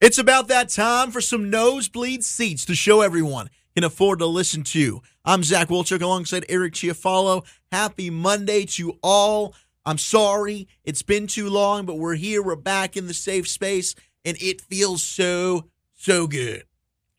It's 0.00 0.16
about 0.16 0.48
that 0.48 0.70
time 0.70 1.10
for 1.10 1.20
some 1.20 1.50
nosebleed 1.50 2.24
seats 2.24 2.64
to 2.64 2.74
show 2.74 3.02
everyone 3.02 3.50
can 3.74 3.84
afford 3.84 4.20
to 4.20 4.26
listen 4.26 4.62
to. 4.62 5.02
I'm 5.26 5.44
Zach 5.44 5.68
Wolchuk 5.68 6.00
alongside 6.00 6.46
Eric 6.48 6.72
Chiafalo. 6.72 7.44
Happy 7.70 8.08
Monday 8.08 8.64
to 8.64 8.98
all. 9.02 9.54
I'm 9.84 9.98
sorry 9.98 10.68
it's 10.84 11.02
been 11.02 11.26
too 11.26 11.50
long, 11.50 11.84
but 11.84 11.98
we're 11.98 12.14
here. 12.14 12.42
We're 12.42 12.56
back 12.56 12.96
in 12.96 13.08
the 13.08 13.14
safe 13.14 13.46
space, 13.46 13.94
and 14.24 14.38
it 14.40 14.62
feels 14.62 15.02
so, 15.02 15.68
so 15.92 16.26
good. 16.26 16.64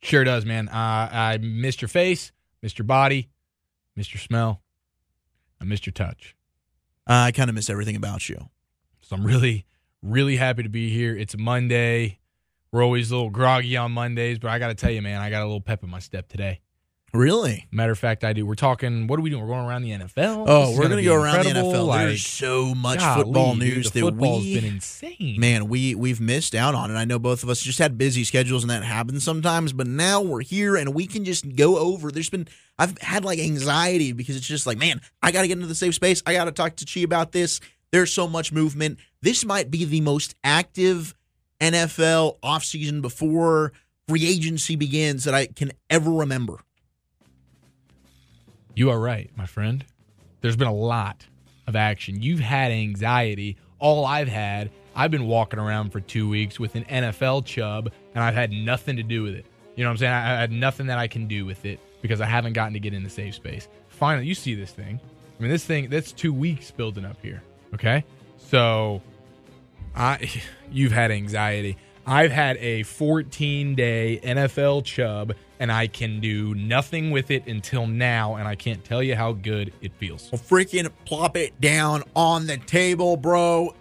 Sure 0.01 0.23
does, 0.23 0.43
man. 0.43 0.67
Uh, 0.67 1.07
I 1.11 1.37
missed 1.39 1.83
your 1.83 1.89
face, 1.89 2.31
missed 2.63 2.79
your 2.79 2.87
body, 2.87 3.29
missed 3.95 4.11
your 4.11 4.21
smell, 4.21 4.63
I 5.61 5.65
missed 5.65 5.85
your 5.85 5.93
touch. 5.93 6.35
Uh, 7.07 7.13
I 7.13 7.31
kind 7.31 7.47
of 7.47 7.55
miss 7.55 7.69
everything 7.69 7.95
about 7.95 8.27
you. 8.27 8.49
So 9.01 9.15
I'm 9.15 9.23
really, 9.23 9.67
really 10.01 10.37
happy 10.37 10.63
to 10.63 10.69
be 10.69 10.89
here. 10.89 11.15
It's 11.15 11.37
Monday. 11.37 12.17
We're 12.71 12.83
always 12.83 13.11
a 13.11 13.15
little 13.15 13.29
groggy 13.29 13.75
on 13.77 13.91
Mondays, 13.91 14.39
but 14.39 14.49
I 14.49 14.57
got 14.59 14.69
to 14.69 14.75
tell 14.75 14.91
you, 14.91 15.01
man, 15.01 15.19
I 15.21 15.29
got 15.29 15.41
a 15.41 15.45
little 15.45 15.59
pep 15.61 15.83
in 15.83 15.89
my 15.89 15.99
step 15.99 16.29
today. 16.29 16.61
Really? 17.13 17.67
Matter 17.71 17.91
of 17.91 17.99
fact, 17.99 18.23
I 18.23 18.31
do. 18.31 18.45
We're 18.45 18.55
talking. 18.55 19.07
What 19.07 19.19
are 19.19 19.21
we 19.21 19.29
doing? 19.29 19.41
We're 19.41 19.49
going 19.49 19.65
around 19.67 19.81
the 19.81 19.89
NFL. 19.91 20.45
Oh, 20.47 20.67
This 20.67 20.77
we're 20.77 20.83
gonna 20.83 20.95
gonna 20.95 21.03
go 21.03 21.15
around 21.15 21.43
the. 21.43 21.49
NFL. 21.51 21.85
Like, 21.85 22.07
There's 22.07 22.25
so 22.25 22.73
much 22.73 22.99
golly, 22.99 23.23
football 23.23 23.49
dude, 23.55 23.59
news 23.59 23.91
the 23.91 23.99
that 23.99 24.05
football's 24.05 24.43
we 24.45 24.55
been 24.55 24.63
insane. 24.75 25.37
man 25.37 25.67
we 25.67 25.93
we've 25.93 26.21
missed 26.21 26.55
out 26.55 26.73
on 26.73 26.89
it 26.89 26.93
i 26.93 27.03
know 27.03 27.19
both 27.19 27.43
of 27.43 27.49
us 27.49 27.61
just 27.61 27.79
had 27.79 27.97
busy 27.97 28.23
schedules 28.23 28.63
and 28.63 28.69
that 28.71 28.83
happens 28.83 29.23
sometimes 29.25 29.73
but 29.73 29.87
now 29.87 30.21
we're 30.21 30.41
here 30.41 30.77
and 30.77 30.93
we 30.95 31.05
can 31.05 31.25
just 31.25 31.55
go 31.57 31.77
over 31.77 32.11
there's 32.11 32.29
been 32.29 32.47
i've 32.79 32.97
had 32.99 33.25
like 33.25 33.39
anxiety 33.39 34.13
because 34.13 34.37
it's 34.37 34.47
just 34.47 34.65
like 34.65 34.77
man 34.77 35.01
i 35.21 35.31
gotta 35.31 35.47
get 35.47 35.57
into 35.57 35.67
the 35.67 35.75
safe 35.75 35.95
space 35.95 36.23
i 36.25 36.33
gotta 36.33 36.51
talk 36.51 36.75
to 36.77 36.85
chi 36.85 37.01
about 37.01 37.31
this 37.33 37.59
there's 37.91 38.13
so 38.13 38.25
much 38.27 38.53
movement 38.53 38.97
this 39.21 39.43
might 39.43 39.69
be 39.69 39.83
the 39.83 39.99
most 40.01 40.33
active 40.45 41.13
nfl 41.61 42.37
offseason 42.41 43.01
before 43.01 43.71
free 44.07 44.27
agency 44.27 44.75
begins 44.75 45.23
that 45.23 45.33
i 45.33 45.45
can 45.45 45.71
ever 45.89 46.11
remember 46.11 46.57
You 48.75 48.89
are 48.89 48.99
right, 48.99 49.29
my 49.35 49.45
friend. 49.45 49.83
There's 50.41 50.55
been 50.55 50.67
a 50.67 50.73
lot 50.73 51.25
of 51.67 51.75
action. 51.75 52.21
You've 52.21 52.39
had 52.39 52.71
anxiety. 52.71 53.57
All 53.79 54.05
I've 54.05 54.27
had, 54.29 54.71
I've 54.95 55.11
been 55.11 55.27
walking 55.27 55.59
around 55.59 55.91
for 55.91 55.99
two 55.99 56.29
weeks 56.29 56.59
with 56.59 56.75
an 56.75 56.85
NFL 56.85 57.45
chub, 57.45 57.91
and 58.15 58.23
I've 58.23 58.33
had 58.33 58.51
nothing 58.51 58.95
to 58.95 59.03
do 59.03 59.23
with 59.23 59.35
it. 59.35 59.45
You 59.75 59.83
know 59.83 59.89
what 59.89 59.93
I'm 59.93 59.97
saying? 59.97 60.13
I 60.13 60.39
had 60.39 60.51
nothing 60.51 60.87
that 60.87 60.97
I 60.97 61.07
can 61.07 61.27
do 61.27 61.45
with 61.45 61.65
it 61.65 61.79
because 62.01 62.21
I 62.21 62.25
haven't 62.25 62.53
gotten 62.53 62.73
to 62.73 62.79
get 62.79 62.93
in 62.93 63.03
the 63.03 63.09
safe 63.09 63.35
space. 63.35 63.67
Finally, 63.89 64.25
you 64.25 64.35
see 64.35 64.55
this 64.55 64.71
thing. 64.71 64.99
I 65.37 65.41
mean, 65.41 65.51
this 65.51 65.65
thing, 65.65 65.89
that's 65.89 66.11
two 66.11 66.33
weeks 66.33 66.71
building 66.71 67.05
up 67.05 67.17
here. 67.21 67.43
Okay? 67.73 68.03
So, 68.37 69.01
I, 69.95 70.29
you've 70.71 70.91
had 70.91 71.11
anxiety. 71.11 71.77
I've 72.05 72.31
had 72.31 72.57
a 72.57 72.83
14 72.83 73.75
day 73.75 74.19
NFL 74.23 74.83
chub, 74.85 75.33
and 75.59 75.71
I 75.71 75.85
can 75.87 76.19
do 76.19 76.55
nothing 76.55 77.11
with 77.11 77.29
it 77.29 77.45
until 77.45 77.85
now, 77.85 78.35
and 78.35 78.47
I 78.47 78.55
can't 78.55 78.83
tell 78.83 79.03
you 79.03 79.15
how 79.15 79.33
good 79.33 79.71
it 79.81 79.93
feels. 79.93 80.29
well 80.31 80.41
freaking 80.41 80.89
plop 81.05 81.37
it 81.37 81.59
down 81.61 82.03
on 82.15 82.47
the 82.47 82.57
table 82.57 83.17
bro 83.17 83.75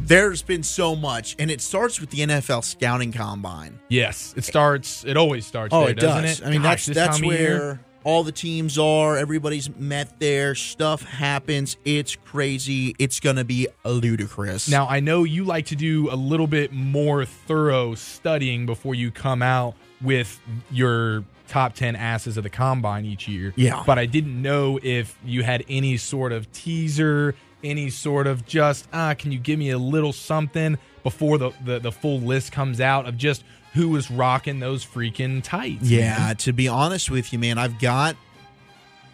there's 0.00 0.42
been 0.42 0.64
so 0.64 0.96
much 0.96 1.36
and 1.38 1.48
it 1.48 1.60
starts 1.60 2.00
with 2.00 2.10
the 2.10 2.18
nfl 2.18 2.64
scouting 2.64 3.12
combine 3.12 3.78
Yes, 3.88 4.34
it 4.36 4.42
starts. 4.44 5.04
It 5.04 5.16
always 5.16 5.46
starts. 5.46 5.72
Oh, 5.74 5.82
there, 5.82 5.90
it 5.90 5.98
doesn't 5.98 6.22
does. 6.22 6.40
it? 6.40 6.46
I 6.46 6.50
mean, 6.50 6.62
Gosh, 6.62 6.86
that's 6.86 7.18
that's 7.18 7.22
where 7.22 7.78
all 8.04 8.22
the 8.22 8.32
teams 8.32 8.78
are. 8.78 9.16
Everybody's 9.16 9.74
met 9.76 10.18
there. 10.18 10.54
Stuff 10.54 11.02
happens. 11.02 11.76
It's 11.84 12.16
crazy. 12.16 12.94
It's 12.98 13.20
gonna 13.20 13.44
be 13.44 13.68
ludicrous. 13.84 14.68
Now 14.68 14.86
I 14.88 15.00
know 15.00 15.24
you 15.24 15.44
like 15.44 15.66
to 15.66 15.76
do 15.76 16.10
a 16.10 16.16
little 16.16 16.46
bit 16.46 16.72
more 16.72 17.24
thorough 17.24 17.94
studying 17.94 18.66
before 18.66 18.94
you 18.94 19.10
come 19.10 19.42
out 19.42 19.74
with 20.00 20.40
your 20.70 21.24
top 21.48 21.74
10 21.74 21.96
asses 21.96 22.36
of 22.36 22.44
the 22.44 22.50
combine 22.50 23.04
each 23.04 23.28
year. 23.28 23.52
Yeah. 23.56 23.82
But 23.86 23.98
I 23.98 24.06
didn't 24.06 24.40
know 24.40 24.78
if 24.82 25.18
you 25.24 25.42
had 25.42 25.64
any 25.68 25.98
sort 25.98 26.32
of 26.32 26.50
teaser, 26.52 27.34
any 27.62 27.90
sort 27.90 28.26
of 28.26 28.46
just, 28.46 28.88
ah, 28.92 29.14
can 29.14 29.32
you 29.32 29.38
give 29.38 29.58
me 29.58 29.70
a 29.70 29.78
little 29.78 30.12
something 30.12 30.78
before 31.02 31.36
the, 31.36 31.50
the, 31.64 31.78
the 31.78 31.92
full 31.92 32.20
list 32.20 32.52
comes 32.52 32.80
out 32.80 33.06
of 33.06 33.16
just 33.18 33.44
who 33.74 33.88
was 33.88 34.10
rocking 34.10 34.60
those 34.60 34.84
freaking 34.84 35.42
tights? 35.42 35.82
yeah, 35.84 36.18
man? 36.18 36.36
to 36.36 36.52
be 36.52 36.68
honest 36.68 37.10
with 37.10 37.32
you, 37.32 37.38
man, 37.38 37.58
I've 37.58 37.78
got 37.78 38.16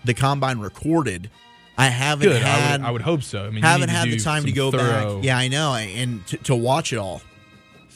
the 0.04 0.14
combine 0.14 0.58
recorded. 0.58 1.30
I 1.76 1.86
haven't 1.88 2.26
Good. 2.28 2.42
I 2.42 2.46
had. 2.46 2.80
would, 2.80 2.88
I 2.88 2.90
would 2.90 3.02
hope 3.02 3.22
so. 3.22 3.46
I 3.46 3.50
mean, 3.50 3.62
haven't 3.62 3.88
had 3.90 4.08
the 4.08 4.18
time 4.18 4.44
to 4.44 4.52
go 4.52 4.70
thorough- 4.70 5.16
back. 5.16 5.24
Yeah, 5.24 5.38
I 5.38 5.48
know, 5.48 5.74
and 5.74 6.26
to, 6.28 6.36
to 6.38 6.56
watch 6.56 6.92
it 6.92 6.96
all. 6.96 7.22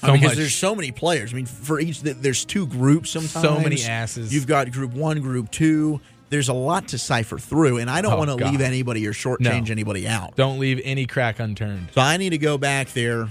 I 0.04 0.10
mean, 0.12 0.20
because 0.20 0.36
there's 0.36 0.54
so 0.54 0.74
many 0.74 0.90
players. 0.90 1.32
I 1.32 1.36
mean, 1.36 1.46
for 1.46 1.78
each, 1.78 2.00
there's 2.02 2.44
two 2.44 2.66
groups. 2.66 3.10
Sometimes 3.10 3.32
So 3.44 3.60
many 3.60 3.82
asses. 3.84 4.34
You've 4.34 4.48
got 4.48 4.70
group 4.72 4.92
one, 4.92 5.20
group 5.20 5.50
two. 5.50 6.00
There's 6.28 6.48
a 6.48 6.52
lot 6.54 6.88
to 6.88 6.98
cipher 6.98 7.38
through, 7.38 7.78
and 7.78 7.90
I 7.90 8.00
don't 8.02 8.14
Oh, 8.14 8.16
want 8.16 8.30
to 8.30 8.36
leave 8.36 8.60
anybody 8.62 9.06
or 9.06 9.12
shortchange 9.12 9.66
No. 9.66 9.72
anybody 9.72 10.08
out. 10.08 10.34
Don't 10.34 10.58
leave 10.58 10.80
any 10.82 11.06
crack 11.06 11.38
unturned. 11.40 11.88
So 11.94 12.00
I 12.00 12.16
need 12.16 12.30
to 12.30 12.38
go 12.38 12.56
back 12.58 12.88
there 12.92 13.28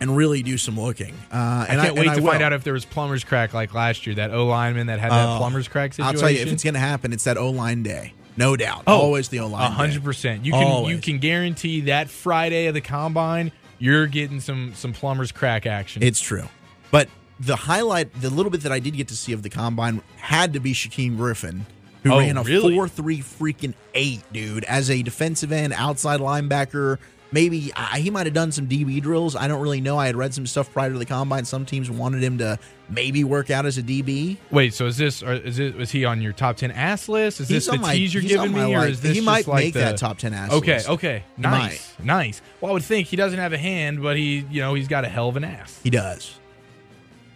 and 0.00 0.16
really 0.16 0.42
do 0.42 0.56
some 0.58 0.80
looking. 0.80 1.14
Uh, 1.32 1.66
and 1.68 1.80
I 1.80 1.84
can't 1.86 1.96
wait 1.96 2.06
and 2.08 2.16
to 2.16 2.22
will. 2.22 2.30
find 2.30 2.42
out 2.42 2.52
if 2.52 2.64
there 2.64 2.72
was 2.72 2.84
plumber's 2.84 3.22
crack 3.24 3.52
like 3.54 3.74
last 3.74 4.06
year. 4.06 4.14
That 4.16 4.32
O 4.32 4.46
lineman 4.46 4.86
that 4.86 4.98
had 4.98 5.10
that 5.12 5.34
Oh, 5.34 5.38
plumber's 5.38 5.68
crack 5.68 5.92
situation. 5.92 6.16
I'll 6.16 6.20
tell 6.20 6.30
you, 6.30 6.40
if 6.40 6.50
it's 6.52 6.64
going 6.64 6.74
to 6.74 6.80
happen, 6.80 7.12
it's 7.12 7.24
that 7.24 7.36
O 7.36 7.50
line 7.50 7.82
day, 7.82 8.14
no 8.36 8.56
doubt. 8.56 8.84
Oh, 8.86 8.96
Always 8.98 9.28
the 9.28 9.40
O 9.40 9.46
line. 9.46 9.66
A 9.66 9.70
hundred 9.74 10.02
percent. 10.02 10.44
You 10.44 10.52
can 10.52 10.64
Always. 10.64 10.94
you 10.96 11.02
can 11.02 11.18
guarantee 11.18 11.82
that 11.82 12.08
Friday 12.10 12.66
of 12.66 12.74
the 12.74 12.80
combine, 12.80 13.52
you're 13.78 14.06
getting 14.06 14.40
some 14.40 14.72
some 14.74 14.92
plumber's 14.92 15.32
crack 15.32 15.66
action. 15.66 16.02
It's 16.02 16.20
true, 16.20 16.48
but 16.90 17.08
the 17.38 17.56
highlight, 17.56 18.12
the 18.20 18.28
little 18.30 18.50
bit 18.50 18.62
that 18.62 18.72
I 18.72 18.78
did 18.80 18.94
get 18.96 19.08
to 19.08 19.16
see 19.16 19.32
of 19.32 19.42
the 19.42 19.48
combine, 19.50 20.02
had 20.16 20.52
to 20.54 20.60
be 20.60 20.72
Shaquem 20.74 21.16
Griffin, 21.16 21.64
who 22.02 22.12
Oh, 22.12 22.18
ran 22.18 22.36
a 22.36 22.42
really? 22.42 22.74
four 22.74 22.88
three 22.88 23.18
freaking 23.20 23.74
eight, 23.94 24.22
dude, 24.32 24.64
as 24.64 24.90
a 24.90 25.02
defensive 25.02 25.50
end, 25.52 25.72
outside 25.74 26.20
linebacker. 26.20 26.98
Maybe 27.32 27.72
I, 27.76 28.00
he 28.00 28.10
might 28.10 28.26
have 28.26 28.34
done 28.34 28.50
some 28.50 28.66
DB 28.66 29.00
drills. 29.00 29.36
I 29.36 29.46
don't 29.46 29.60
really 29.60 29.80
know. 29.80 29.96
I 29.96 30.06
had 30.06 30.16
read 30.16 30.34
some 30.34 30.46
stuff 30.46 30.72
prior 30.72 30.90
to 30.92 30.98
the 30.98 31.06
combine. 31.06 31.44
Some 31.44 31.64
teams 31.64 31.88
wanted 31.88 32.22
him 32.24 32.38
to 32.38 32.58
maybe 32.88 33.22
work 33.22 33.50
out 33.50 33.66
as 33.66 33.78
a 33.78 33.82
DB. 33.84 34.36
Wait, 34.50 34.74
so 34.74 34.86
is 34.86 34.96
this 34.96 35.22
or 35.22 35.34
is 35.34 35.60
it 35.60 35.76
was 35.76 35.92
he 35.92 36.04
on 36.04 36.20
your 36.20 36.32
top 36.32 36.56
ten 36.56 36.72
ass 36.72 37.08
list? 37.08 37.40
Is 37.40 37.48
He's 37.48 37.66
this 37.66 37.74
the 37.74 37.80
my- 37.80 37.94
tease 37.94 38.12
you're 38.12 38.20
he's 38.22 38.32
giving 38.32 38.52
me, 38.52 38.74
or 38.74 38.84
is 38.86 39.00
this 39.00 39.14
he 39.14 39.20
might 39.20 39.46
like 39.46 39.64
make 39.66 39.74
the, 39.74 39.80
that 39.80 39.96
top 39.96 40.18
10 40.18 40.34
ass 40.34 40.50
Okay, 40.52 40.74
list. 40.74 40.88
okay, 40.88 41.22
nice, 41.36 41.94
nice. 42.02 42.42
Well, 42.60 42.70
I 42.70 42.74
would 42.74 42.82
think 42.84 43.06
he 43.06 43.14
doesn't 43.16 43.38
have 43.38 43.52
a 43.52 43.58
hand, 43.58 44.02
but 44.02 44.16
he 44.16 44.44
you 44.50 44.60
know 44.60 44.74
he's 44.74 44.88
got 44.88 45.04
a 45.04 45.08
hell 45.08 45.28
of 45.28 45.36
an 45.36 45.44
ass, 45.44 45.78
He 45.84 45.90
does, 45.90 46.36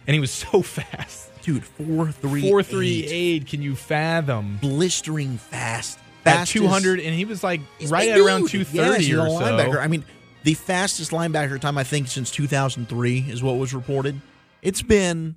and 0.07 0.13
he 0.13 0.19
was 0.19 0.31
so 0.51 0.61
fast. 0.61 1.29
dude. 1.41 1.63
Four 1.63 2.11
three 2.11 2.41
Four 2.49 2.63
three 2.63 3.05
eight. 3.05 3.47
Can 3.47 3.61
you 3.61 3.75
fathom? 3.77 4.57
blistering 4.61 5.37
fast. 5.37 5.99
At 6.25 6.47
two 6.47 6.67
hundred, 6.67 6.99
and 6.99 7.13
he 7.13 7.25
was 7.25 7.43
like 7.43 7.61
right 7.87 8.09
at 8.09 8.19
around 8.19 8.41
dude. 8.41 8.49
two 8.51 8.57
Yeah, 8.77 8.87
thirty 8.89 9.03
he's 9.05 9.13
a 9.15 9.21
or 9.21 9.29
so. 9.29 9.39
linebacker. 9.45 9.77
I 9.79 9.87
mean, 9.87 10.03
the 10.43 10.53
fastest 10.55 11.11
linebacker 11.11 11.59
time 11.59 11.77
I 11.77 11.83
think 11.83 12.07
since 12.07 12.31
2003 12.31 13.25
is 13.29 13.41
what 13.43 13.57
was 13.57 13.73
reported. 13.73 14.19
It's 14.61 14.81
been 14.81 15.35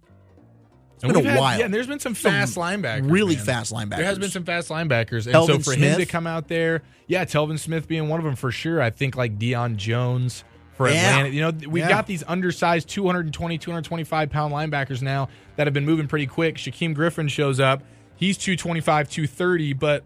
it's 0.95 1.05
And 1.05 1.13
been 1.13 1.27
a 1.27 1.29
had- 1.31 1.39
while. 1.39 1.59
Yeah, 1.59 1.65
and 1.67 1.75
there's 1.75 1.87
been 1.87 2.01
some 2.01 2.15
Some 2.15 2.33
fast 2.33 2.57
linebackers. 2.57 3.11
really 3.11 3.37
man. 3.37 3.45
fast 3.45 3.73
linebackers. 3.73 3.97
There 3.97 4.05
has 4.07 4.19
been 4.19 4.31
some 4.31 4.45
fast 4.45 4.69
linebackers. 4.69 5.27
And 5.27 5.35
Telvin 5.35 5.63
so 5.65 5.71
for 5.73 5.79
him 5.79 5.99
to 5.99 6.07
come 6.07 6.27
out 6.27 6.49
there, 6.49 6.83
yeah, 7.07 7.25
Telvin 7.25 7.59
Smith 7.59 7.87
being 7.87 8.09
one 8.09 8.19
of 8.19 8.25
them 8.25 8.35
for 8.35 8.51
sure. 8.51 8.83
I 8.83 8.91
think 8.91 9.15
like 9.17 9.39
Deion 9.39 9.77
Jones 9.77 10.43
for 10.77 10.89
Yeah. 10.89 11.11
Atlanta. 11.11 11.29
You 11.29 11.41
know, 11.43 11.53
we've 11.69 11.85
Yeah. 11.85 11.89
got 11.89 12.07
these 12.07 12.25
undersized 12.27 12.89
220, 12.89 13.59
225 13.59 14.31
pound 14.31 14.53
linebackers 14.53 15.01
now 15.03 15.29
that 15.57 15.67
have 15.67 15.75
been 15.75 15.85
moving 15.87 16.09
pretty 16.09 16.27
quick. 16.27 16.57
Shaquem 16.57 16.95
Griffin 16.95 17.29
shows 17.29 17.61
up. 17.61 17.83
He's 18.17 18.37
225, 18.37 19.09
230, 19.09 19.73
but 19.75 20.03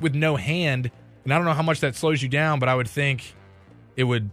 with 0.00 0.14
no 0.14 0.36
hand. 0.36 0.90
And 1.24 1.32
I 1.32 1.36
don't 1.36 1.44
know 1.46 1.52
how 1.52 1.62
much 1.62 1.80
that 1.80 1.94
slows 1.94 2.22
you 2.22 2.28
down, 2.28 2.58
but 2.58 2.68
I 2.68 2.74
would 2.74 2.88
think 2.88 3.34
it 3.96 4.04
would 4.04 4.30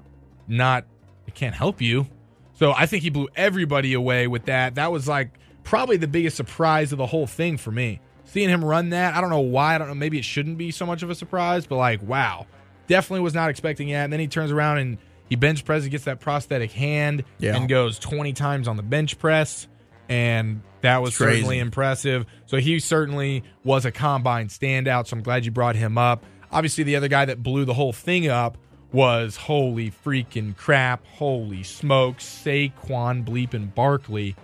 not, 0.48 0.86
it 1.28 1.36
can't 1.36 1.56
help 1.56 1.82
you. 1.82 2.08
So 2.54 2.74
I 2.74 2.86
think 2.86 3.04
he 3.04 3.10
blew 3.10 3.30
everybody 3.36 3.94
away 3.94 4.28
with 4.28 4.46
that. 4.46 4.76
That 4.76 4.92
was 4.92 5.08
like 5.08 5.38
probably 5.64 5.97
the 5.97 6.08
biggest 6.08 6.35
surprise 6.38 6.91
of 6.91 6.97
the 6.97 7.06
whole 7.06 7.28
thing 7.28 7.58
for 7.58 7.72
me. 7.72 8.02
Seeing 8.26 8.50
him 8.50 8.64
run 8.64 8.90
that, 8.90 9.16
I 9.16 9.22
don't 9.22 9.30
know 9.30 9.40
why. 9.40 9.76
I 9.76 9.78
don't 9.78 9.88
know. 9.88 9.94
Maybe 9.96 10.18
it 10.18 10.26
shouldn't 10.26 10.58
be 10.58 10.72
so 10.72 10.85
much 10.85 11.03
of 11.03 11.09
a 11.09 11.16
surprise, 11.16 11.66
but 11.66 11.78
like, 11.78 12.02
wow. 12.02 12.46
Definitely 12.88 13.22
was 13.22 13.34
not 13.34 13.50
expecting 13.50 13.90
that. 13.90 14.03
And 14.06 14.14
then 14.14 14.20
he 14.20 14.28
turns 14.28 14.52
around 14.52 14.80
and 14.80 14.97
he 15.30 15.35
bench 15.38 15.64
presses, 15.64 15.88
gets 15.90 16.03
that 16.06 16.20
prosthetic 16.20 16.72
hand, 16.72 17.24
Yeah. 17.40 17.56
and 17.56 17.70
goes 17.70 17.97
20 18.00 18.34
times 18.34 18.68
on 18.68 18.76
the 18.78 18.84
bench 18.84 19.18
press. 19.18 19.68
And 20.11 20.61
that 20.81 21.02
was 21.02 21.16
certainly 21.16 21.59
impressive. 21.59 22.25
So 22.47 22.58
he 22.58 22.79
certainly 22.79 23.43
was 23.63 23.85
a 23.85 23.91
combine 23.91 24.47
standout. 24.49 25.08
So 25.08 25.16
I'm 25.16 25.23
glad 25.23 25.46
you 25.46 25.52
brought 25.52 25.75
him 25.75 25.97
up. 25.97 26.23
Obviously, 26.52 26.84
the 26.84 26.97
other 26.97 27.08
guy 27.08 27.23
that 27.25 27.41
blew 27.41 27.63
the 27.63 27.73
whole 27.73 27.93
thing 27.93 28.28
up 28.28 28.58
was 28.91 29.37
holy 29.37 29.90
freaking 29.90 30.58
crap, 30.58 31.05
holy 31.08 31.63
smokes, 31.63 32.25
Saquon 32.25 33.23
bleeping 33.25 33.73
Barkley. 33.73 34.35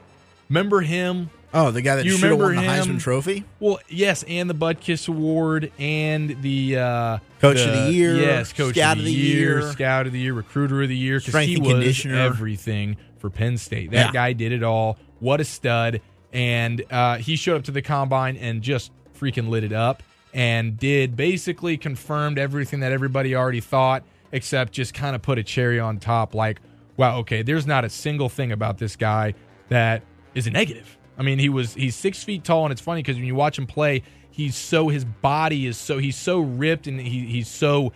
Remember 0.48 0.80
him? 0.80 1.30
Oh, 1.54 1.72
the 1.72 1.82
guy 1.82 1.98
that 1.98 2.06
You 2.06 2.12
should 2.12 2.30
have 2.30 2.40
won 2.40 2.56
the 2.56 2.62
him? 2.62 2.86
Heisman 2.98 3.02
Trophy, 3.02 3.44
Well, 3.60 3.80
yes, 3.90 4.24
and 4.24 4.50
the 4.50 4.54
Bud 4.54 4.80
Kiss 4.80 5.08
Award 5.10 5.72
and 5.80 6.42
the 6.42 6.78
uh, 6.78 7.18
Coach 7.42 7.60
of 7.60 7.74
the 7.74 7.92
Year, 7.92 8.16
yes, 8.16 8.54
Coach 8.54 8.76
Scout 8.76 8.98
of 8.98 9.04
the, 9.04 9.12
year, 9.12 9.62
Scout 9.72 10.08
of 10.08 10.14
the 10.14 10.20
Year, 10.20 10.34
Recruiter 10.34 10.82
of 10.84 10.90
the 10.90 10.96
Year, 10.96 11.18
because 11.20 11.32
Strength 11.32 11.48
he 11.50 11.56
and 11.56 11.64
was 11.66 11.74
Conditioner. 11.74 12.16
everything 12.20 12.98
for 13.20 13.30
Penn 13.30 13.58
State. 13.58 13.92
That 13.92 14.08
Yeah. 14.08 14.12
guy 14.14 14.34
did 14.34 14.52
it 14.52 14.62
all. 14.64 14.98
What 15.20 15.42
a 15.42 15.46
stud! 15.46 16.02
And 16.34 16.84
uh, 16.92 17.18
he 17.18 17.36
showed 17.36 17.58
up 17.58 17.64
to 17.64 17.72
the 17.72 17.82
combine 17.82 18.38
and 18.38 18.62
just 18.62 18.92
freaking 19.18 19.50
lit 19.50 19.64
it 19.64 19.74
up 19.74 20.04
and 20.34 20.78
did 20.78 21.16
basically 21.16 21.78
confirmed 21.78 22.38
everything 22.38 22.82
that 22.82 22.92
everybody 22.92 23.36
already 23.36 23.62
thought, 23.62 24.04
except 24.32 24.74
just 24.74 24.94
kind 24.94 25.16
of 25.16 25.22
put 25.22 25.38
a 25.38 25.44
cherry 25.44 25.80
on 25.80 26.00
top. 26.00 26.36
Like, 26.36 26.60
wow, 26.98 27.20
okay, 27.20 27.42
there's 27.42 27.66
not 27.66 27.86
a 27.86 27.90
single 27.90 28.30
thing 28.30 28.52
about 28.52 28.78
this 28.78 28.96
guy 28.96 29.34
that 29.70 30.04
is 30.36 30.48
a 30.48 30.52
negative. 30.52 30.98
I 31.18 31.24
mean, 31.24 31.40
he 31.40 31.50
was 31.50 31.74
he's 31.74 31.96
six 31.96 32.24
feet 32.24 32.44
tall, 32.44 32.66
and 32.66 32.72
it's 32.72 32.82
funny 32.82 33.02
because 33.02 33.16
when 33.16 33.26
you 33.26 33.36
watch 33.36 33.58
him 33.58 33.66
play, 33.66 34.04
he's 34.30 34.56
so 34.56 34.90
his 34.90 35.04
body 35.04 35.66
is 35.66 35.78
so 35.78 35.98
he's 35.98 36.16
so 36.16 36.40
ripped 36.40 36.88
and 36.88 37.00
he, 37.00 37.26
he's 37.26 37.48
so 37.48 37.94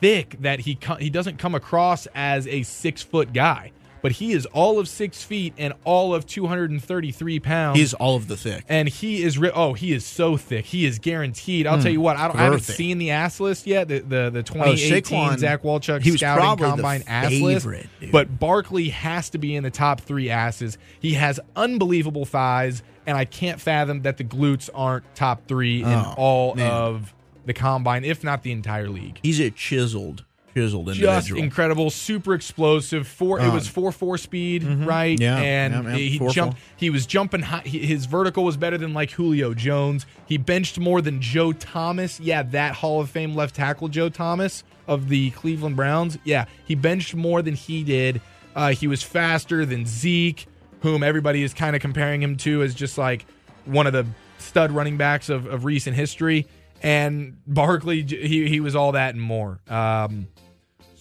thick 0.00 0.36
that 0.40 0.60
he 0.60 0.78
he 0.98 1.10
doesn't 1.10 1.38
come 1.38 1.54
across 1.54 2.06
as 2.14 2.46
a 2.46 2.62
six 2.62 3.02
foot 3.02 3.32
guy, 3.34 3.72
but 4.04 4.12
he 4.12 4.32
is 4.32 4.44
all 4.44 4.78
of 4.78 4.86
six 4.86 5.22
feet 5.22 5.54
and 5.56 5.72
all 5.84 6.14
of 6.14 6.26
two 6.26 6.46
hundred 6.46 6.70
and 6.70 6.84
thirty 6.84 7.10
three 7.10 7.40
pounds. 7.40 7.78
He's 7.78 7.94
all 7.94 8.16
of 8.16 8.28
the 8.28 8.36
thick. 8.36 8.62
and 8.68 8.86
he 8.86 9.22
is 9.22 9.38
ri- 9.38 9.50
oh 9.54 9.72
he 9.72 9.94
is 9.94 10.04
so 10.04 10.36
thick. 10.36 10.66
He 10.66 10.84
is 10.84 10.98
guaranteed. 10.98 11.66
I'll 11.66 11.78
hmm. 11.78 11.84
tell 11.84 11.92
you 11.92 12.02
what. 12.02 12.18
I, 12.18 12.28
don't, 12.28 12.36
I 12.36 12.42
haven't 12.42 12.58
Perfect. 12.58 12.76
seen 12.76 12.98
the 12.98 13.12
ass 13.12 13.40
list 13.40 13.66
yet. 13.66 13.88
The 13.88 14.00
the, 14.00 14.28
the 14.28 14.38
oh, 14.40 14.42
twenty 14.42 14.72
eighteen 14.72 15.18
Oh, 15.18 15.30
Saquon, 15.30 15.38
Zach 15.38 15.62
Walchuk 15.62 16.02
he 16.02 16.10
was 16.10 16.20
scouting 16.20 16.42
probably 16.44 16.66
the 16.66 16.72
combine 16.72 17.04
ass 17.06 17.32
list. 17.32 17.64
favorite, 17.64 17.88
dude. 17.98 18.12
But 18.12 18.38
Barkley 18.38 18.90
has 18.90 19.30
to 19.30 19.38
be 19.38 19.56
in 19.56 19.62
the 19.62 19.70
top 19.70 20.02
three 20.02 20.28
asses. 20.28 20.76
He 21.00 21.14
has 21.14 21.40
unbelievable 21.56 22.26
thighs, 22.26 22.82
and 23.06 23.16
I 23.16 23.24
can't 23.24 23.58
fathom 23.58 24.02
that 24.02 24.18
the 24.18 24.24
glutes 24.24 24.68
aren't 24.74 25.14
top 25.14 25.48
three 25.48 25.80
in 25.80 25.88
Oh, 25.88 26.14
all 26.18 26.54
man. 26.56 26.70
of 26.70 27.14
the 27.46 27.54
combine, 27.54 28.04
if 28.04 28.22
not 28.22 28.42
the 28.42 28.52
entire 28.52 28.90
league 28.90 29.18
He's 29.22 29.40
a 29.40 29.50
chiseled, 29.50 30.24
chiseled 30.54 30.92
just 30.94 31.30
incredible, 31.30 31.90
super 31.90 32.34
explosive. 32.34 33.06
Four, 33.06 33.40
it 33.40 33.44
Uh, 33.44 33.54
was 33.54 33.66
four 33.68 33.90
four 33.92 34.16
speed, 34.18 34.62
right? 34.64 35.18
Mm-hmm. 35.18 35.22
Yeah, 35.22 35.36
and 35.38 35.84
yeah, 35.84 35.94
he 35.96 36.18
four, 36.18 36.30
jumped. 36.30 36.58
four. 36.58 36.64
He 36.76 36.90
was 36.90 37.06
jumping 37.06 37.42
high. 37.42 37.62
He, 37.64 37.80
his 37.80 38.06
vertical 38.06 38.44
was 38.44 38.56
better 38.56 38.78
than 38.78 38.94
like 38.94 39.10
Julio 39.10 39.54
Jones. 39.54 40.06
He 40.26 40.36
benched 40.38 40.78
more 40.78 41.00
than 41.02 41.20
Joe 41.20 41.52
Thomas. 41.52 42.20
Yeah, 42.20 42.42
that 42.44 42.74
Hall 42.74 43.00
of 43.00 43.10
Fame 43.10 43.34
left 43.34 43.54
tackle 43.54 43.88
Joe 43.88 44.08
Thomas 44.08 44.64
of 44.86 45.08
the 45.08 45.30
Cleveland 45.30 45.76
Browns. 45.76 46.18
Yeah, 46.24 46.44
he 46.66 46.74
benched 46.74 47.14
more 47.14 47.42
than 47.42 47.54
he 47.54 47.82
did. 47.82 48.20
Uh, 48.54 48.70
he 48.70 48.86
was 48.86 49.02
faster 49.02 49.66
than 49.66 49.84
Zeke, 49.86 50.46
whom 50.80 51.02
everybody 51.02 51.42
is 51.42 51.52
kind 51.54 51.74
of 51.74 51.82
comparing 51.82 52.22
him 52.22 52.36
to 52.38 52.62
as 52.62 52.74
just 52.74 52.96
like 52.98 53.26
one 53.64 53.86
of 53.86 53.92
the 53.92 54.06
stud 54.38 54.70
running 54.70 54.96
backs 54.96 55.28
of, 55.28 55.46
of 55.46 55.64
recent 55.64 55.96
history. 55.96 56.46
And 56.82 57.38
Barkley, 57.46 58.02
he 58.02 58.46
he 58.46 58.60
was 58.60 58.76
all 58.76 58.92
that 58.92 59.14
and 59.14 59.22
more. 59.22 59.58
Um, 59.68 60.28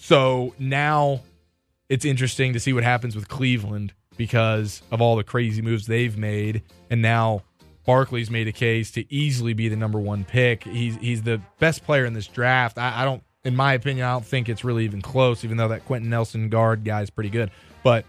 so 0.04 0.54
now 0.60 1.22
it's 1.88 2.04
interesting 2.04 2.52
to 2.52 2.60
see 2.60 2.74
what 2.74 2.84
happens 2.84 3.16
with 3.16 3.30
Cleveland 3.30 3.94
because 4.18 4.82
of 4.92 5.00
all 5.00 5.16
the 5.16 5.24
crazy 5.24 5.62
moves 5.62 5.88
they've 5.88 6.18
made. 6.18 6.62
And 6.90 7.02
now 7.02 7.44
Barkley's 7.86 8.30
made 8.30 8.50
a 8.50 8.52
case 8.52 8.92
to 8.92 9.14
easily 9.14 9.54
be 9.54 9.70
the 9.70 9.78
number 9.78 10.00
one 10.00 10.26
pick. 10.26 10.66
He's 10.66 10.98
he's 10.98 11.24
the 11.24 11.40
best 11.58 11.86
player 11.86 12.04
in 12.04 12.12
this 12.12 12.28
draft. 12.28 12.78
I, 12.78 13.04
I 13.04 13.06
don't, 13.06 13.24
in 13.46 13.56
my 13.56 13.76
opinion, 13.76 14.06
I 14.06 14.12
don't 14.12 14.26
think 14.26 14.50
it's 14.50 14.66
really 14.66 14.84
even 14.84 15.02
close, 15.02 15.46
even 15.46 15.56
though 15.56 15.70
that 15.70 15.86
Quenton 15.86 16.10
Nelson 16.10 16.50
guard 16.50 16.84
guy 16.84 17.02
is 17.02 17.10
pretty 17.10 17.30
good. 17.30 17.50
But 17.82 18.04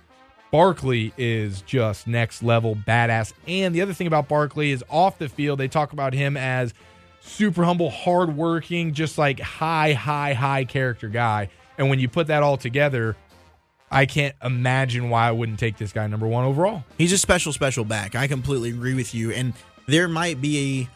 Barkley 0.50 1.12
is 1.16 1.62
just 1.62 2.08
next 2.08 2.42
level 2.42 2.74
badass. 2.74 3.34
And 3.46 3.72
the 3.72 3.82
other 3.82 3.92
thing 3.92 4.08
about 4.08 4.26
Barkley 4.28 4.72
is 4.72 4.82
off 4.90 5.18
the 5.18 5.28
field, 5.28 5.60
they 5.60 5.68
talk 5.68 5.92
about 5.92 6.12
him 6.12 6.36
as 6.36 6.74
super 7.20 7.62
humble, 7.62 7.90
hardworking, 7.90 8.94
just 8.94 9.16
like 9.16 9.38
high, 9.38 9.92
high, 9.92 10.32
high 10.32 10.64
character 10.64 11.08
guy. 11.08 11.50
And 11.78 11.88
when 11.88 11.98
you 11.98 12.08
put 12.08 12.28
that 12.28 12.42
all 12.42 12.56
together, 12.56 13.16
I 13.90 14.06
can't 14.06 14.34
imagine 14.42 15.10
why 15.10 15.28
I 15.28 15.32
wouldn't 15.32 15.58
take 15.58 15.76
this 15.76 15.92
guy 15.92 16.06
number 16.06 16.26
one 16.26 16.44
overall. 16.44 16.84
He's 16.98 17.12
a 17.12 17.18
special, 17.18 17.52
special 17.52 17.84
back. 17.84 18.14
I 18.14 18.26
completely 18.26 18.70
agree 18.70 18.94
with 18.94 19.14
you. 19.14 19.30
And 19.30 19.54
there 19.86 20.08
might 20.08 20.40
be 20.40 20.88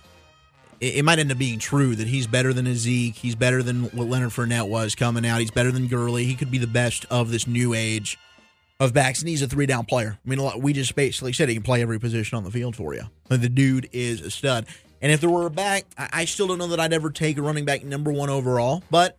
a, 0.81 0.87
it 0.99 1.05
might 1.05 1.19
end 1.19 1.31
up 1.31 1.39
being 1.39 1.59
true 1.59 1.95
that 1.97 2.07
he's 2.07 2.27
better 2.27 2.53
than 2.53 2.73
Zeke. 2.75 3.15
He's 3.15 3.35
better 3.35 3.63
than 3.63 3.85
what 3.85 4.09
Leonard 4.09 4.31
Fournette 4.31 4.69
was 4.69 4.95
coming 4.95 5.27
out. 5.27 5.41
He's 5.41 5.51
better 5.51 5.73
than 5.73 5.89
Gurley. 5.89 6.25
He 6.25 6.35
could 6.35 6.51
be 6.51 6.59
the 6.59 6.67
best 6.67 7.05
of 7.11 7.31
this 7.31 7.47
new 7.47 7.75
age 7.75 8.19
of 8.81 8.95
backs. 8.95 9.21
And 9.21 9.29
he's 9.29 9.43
a 9.43 9.49
three 9.49 9.67
down 9.67 9.85
player. 9.85 10.19
I 10.25 10.29
mean, 10.29 10.39
lot- 10.39 10.63
we 10.63 10.73
just 10.73 10.95
basically 10.95 11.33
said 11.33 11.49
he 11.49 11.55
can 11.55 11.65
play 11.65 11.83
every 11.83 11.99
position 11.99 12.37
on 12.37 12.45
the 12.45 12.51
field 12.51 12.77
for 12.77 12.95
you. 12.95 13.03
The 13.29 13.49
dude 13.49 13.89
is 13.93 14.21
a 14.21 14.31
stud. 14.31 14.67
And 15.01 15.13
if 15.13 15.21
there 15.21 15.31
were 15.31 15.47
a 15.47 15.51
back, 15.51 15.85
I 15.97 16.25
still 16.25 16.49
don't 16.49 16.59
know 16.59 16.67
that 16.69 16.81
I'd 16.81 16.93
ever 16.93 17.11
take 17.11 17.39
a 17.39 17.43
running 17.43 17.65
back 17.65 17.85
number 17.85 18.11
one 18.11 18.31
overall. 18.31 18.83
But 18.91 19.17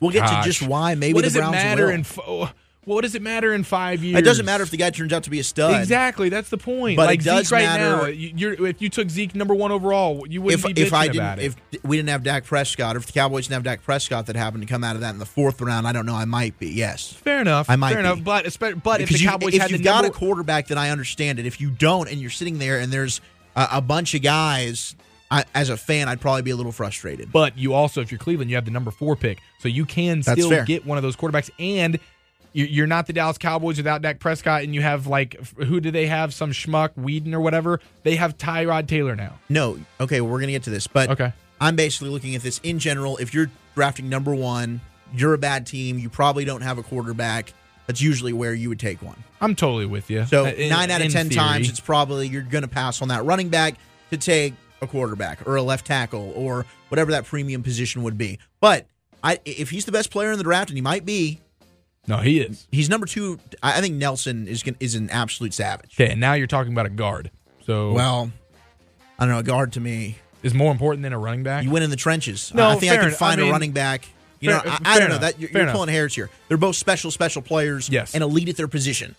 we'll 0.00 0.10
get 0.10 0.20
Gosh. 0.26 0.44
to 0.44 0.50
just 0.50 0.62
why 0.68 0.94
maybe 0.94 1.14
what 1.14 1.20
the 1.22 1.28
does 1.30 1.36
Browns 1.36 1.54
it 1.54 1.58
matter 1.58 1.86
will. 1.86 1.92
in 1.94 2.00
f- 2.00 2.18
oh, 2.26 2.50
what 2.84 3.02
does 3.02 3.14
it 3.14 3.20
matter 3.22 3.52
in 3.52 3.62
five 3.62 4.02
years? 4.02 4.18
it 4.18 4.22
doesn't 4.24 4.46
matter 4.46 4.64
if 4.64 4.70
the 4.70 4.76
guy 4.78 4.88
turns 4.90 5.12
out 5.12 5.24
to 5.24 5.30
be 5.30 5.38
a 5.38 5.44
stud. 5.44 5.78
Exactly, 5.80 6.30
that's 6.30 6.48
the 6.48 6.56
point. 6.56 6.96
But 6.96 7.12
it 7.12 7.22
does 7.22 7.46
Zeke 7.48 7.52
right 7.52 7.64
matter- 7.64 7.96
now, 7.98 8.04
you- 8.06 8.32
you're, 8.34 8.66
if 8.66 8.80
you 8.80 8.88
took 8.88 9.10
Zeke 9.10 9.34
number 9.34 9.54
one 9.54 9.70
overall, 9.70 10.24
you 10.26 10.40
wouldn't 10.40 10.64
if 10.64 10.66
be 10.66 10.72
bitching 10.82 10.86
if 10.86 10.92
I 10.94 11.04
about 11.04 11.38
didn't 11.38 11.54
it. 11.54 11.56
if 11.76 11.84
we 11.84 11.98
didn't 11.98 12.08
have 12.08 12.22
Dak 12.24 12.44
Prescott, 12.46 12.96
or 12.96 12.98
if 13.00 13.06
the 13.06 13.12
Cowboys 13.12 13.44
didn't 13.44 13.54
have 13.56 13.64
Dak 13.64 13.84
Prescott 13.84 14.26
that 14.26 14.34
happened 14.34 14.62
to 14.62 14.66
come 14.66 14.82
out 14.82 14.94
of 14.96 15.02
that 15.02 15.10
in 15.12 15.18
the 15.18 15.26
fourth 15.26 15.60
round, 15.60 15.86
I 15.86 15.92
don't 15.92 16.06
know. 16.06 16.14
I 16.16 16.24
might 16.24 16.58
be 16.58 16.68
yes. 16.70 17.12
fair 17.12 17.42
enough, 17.42 17.68
I 17.68 17.76
might 17.76 17.92
fair 17.92 18.02
be. 18.02 18.08
enough. 18.08 18.24
But 18.24 18.44
but 18.82 19.00
if 19.02 19.08
the 19.08 19.12
Because 19.12 19.22
you- 19.22 19.28
Cowboys 19.28 19.54
if 19.54 19.60
had 19.62 19.70
you've 19.70 19.78
the 19.80 19.84
got 19.84 20.02
number, 20.02 20.16
a 20.16 20.18
quarterback, 20.18 20.66
then 20.68 20.78
I 20.78 20.88
understand 20.90 21.38
it. 21.38 21.44
If 21.46 21.60
you 21.60 21.70
don't, 21.70 22.10
and 22.10 22.18
you're 22.18 22.30
sitting 22.30 22.58
there 22.58 22.78
and 22.80 22.90
there's 22.90 23.20
a, 23.54 23.68
a 23.72 23.80
bunch 23.82 24.14
of 24.14 24.22
guys, 24.22 24.96
I, 25.30 25.44
as 25.54 25.68
a 25.70 25.76
fan, 25.76 26.08
I'd 26.08 26.20
probably 26.20 26.42
be 26.42 26.50
a 26.50 26.56
little 26.56 26.72
frustrated. 26.72 27.30
But 27.30 27.56
you 27.56 27.72
also, 27.72 28.00
if 28.00 28.10
you're 28.10 28.18
Cleveland, 28.18 28.50
you 28.50 28.56
have 28.56 28.64
the 28.64 28.70
number 28.72 28.90
four 28.90 29.14
pick, 29.16 29.38
so 29.60 29.68
you 29.68 29.84
can 29.84 30.20
That's 30.22 30.40
still 30.40 30.50
fair. 30.50 30.64
get 30.64 30.84
one 30.84 30.98
of 30.98 31.02
those 31.02 31.14
quarterbacks. 31.16 31.50
And 31.58 31.98
you- 32.52 32.64
you're 32.64 32.88
not 32.88 33.06
the 33.06 33.12
Dallas 33.12 33.38
Cowboys 33.38 33.76
without 33.76 34.02
Dak 34.02 34.18
Prescott, 34.18 34.64
and 34.64 34.74
you 34.74 34.82
have 34.82 35.06
like 35.06 35.36
who 35.56 35.80
do 35.80 35.90
they 35.92 36.06
have? 36.06 36.34
Some 36.34 36.50
schmuck 36.50 36.90
Whedon 36.96 37.32
or 37.34 37.40
whatever. 37.40 37.80
They 38.02 38.16
have 38.16 38.36
Tyrod 38.38 38.88
Taylor 38.88 39.14
now. 39.14 39.34
No, 39.48 39.78
okay, 40.00 40.20
we're 40.20 40.40
gonna 40.40 40.50
get 40.52 40.64
to 40.64 40.70
this, 40.70 40.86
but 40.88 41.10
Okay. 41.10 41.32
I'm 41.60 41.76
basically 41.76 42.08
looking 42.08 42.34
at 42.34 42.42
this 42.42 42.58
in 42.64 42.78
general. 42.80 43.16
If 43.18 43.32
you're 43.32 43.50
drafting 43.76 44.08
number 44.08 44.34
one, 44.34 44.80
you're 45.14 45.34
a 45.34 45.38
bad 45.38 45.64
team. 45.66 45.98
You 46.00 46.08
probably 46.08 46.44
don't 46.44 46.62
have 46.62 46.76
a 46.78 46.82
quarterback. 46.82 47.52
That's 47.86 48.00
usually 48.00 48.32
where 48.32 48.54
you 48.54 48.68
would 48.68 48.78
take 48.80 49.00
one. 49.02 49.16
I'm 49.40 49.54
totally 49.54 49.86
with 49.86 50.10
you. 50.10 50.24
So 50.26 50.46
Uh, 50.46 50.50
in- 50.50 50.70
nine 50.70 50.90
out 50.90 51.02
of 51.02 51.12
ten 51.12 51.28
theory. 51.28 51.36
times, 51.36 51.68
it's 51.68 51.80
probably 51.80 52.28
you're 52.28 52.42
going 52.42 52.62
to 52.62 52.68
pass 52.68 53.02
on 53.02 53.08
that 53.08 53.24
running 53.24 53.48
back 53.48 53.74
to 54.10 54.16
take 54.16 54.54
a 54.82 54.86
quarterback 54.86 55.46
or 55.46 55.56
a 55.56 55.62
left 55.62 55.86
tackle 55.86 56.32
or 56.34 56.66
whatever 56.88 57.10
that 57.12 57.24
premium 57.26 57.62
position 57.62 58.02
would 58.02 58.16
be. 58.18 58.38
But 58.60 58.86
I, 59.22 59.38
if 59.44 59.70
he's 59.70 59.84
the 59.84 59.92
best 59.92 60.10
player 60.10 60.32
in 60.32 60.38
the 60.38 60.44
draft, 60.44 60.70
and 60.70 60.76
he 60.78 60.82
might 60.82 61.04
be, 61.04 61.40
no, 62.06 62.16
he 62.18 62.40
is. 62.40 62.66
he's 62.72 62.88
number 62.88 63.06
two. 63.06 63.38
I 63.62 63.78
I 63.78 63.80
think 63.80 63.94
Nelson 63.96 64.48
is 64.48 64.62
gon- 64.62 64.76
is 64.80 64.94
an 64.94 65.10
absolute 65.10 65.52
savage. 65.54 65.94
Okay, 66.00 66.10
and 66.12 66.20
now 66.20 66.32
you're 66.32 66.46
talking 66.46 66.72
about 66.72 66.86
a 66.86 66.90
guard. 66.90 67.30
So 67.66 67.92
Well, 67.92 68.32
I 69.18 69.26
don't 69.26 69.34
know. 69.34 69.40
A 69.40 69.42
guard 69.42 69.72
to 69.74 69.80
me, 69.80 70.16
is 70.42 70.54
more 70.54 70.72
important 70.72 71.02
than 71.02 71.12
a 71.12 71.18
running 71.18 71.42
back. 71.42 71.62
you 71.64 71.70
win 71.70 71.82
in 71.82 71.90
the 71.90 71.96
trenches. 71.96 72.52
No, 72.54 72.70
I 72.70 72.76
think 72.76 72.92
I 72.92 72.96
can 72.96 73.10
find 73.10 73.38
I 73.38 73.42
a 73.42 73.44
mean- 73.44 73.52
running 73.52 73.72
back. 73.72 74.06
You 74.40 74.48
fair- 74.50 74.64
know, 74.64 74.70
I, 74.82 74.96
I 74.96 74.98
don't 74.98 75.10
know 75.10 75.18
that 75.18 75.38
you're, 75.38 75.50
you're 75.50 75.70
pulling 75.70 75.90
hairs 75.90 76.14
here. 76.14 76.30
They're 76.48 76.56
both 76.56 76.74
special, 76.76 77.10
special 77.10 77.42
players. 77.42 77.90
Yes. 77.90 78.14
and 78.14 78.22
elite 78.24 78.48
at 78.48 78.56
their 78.56 78.68
position. 78.68 79.14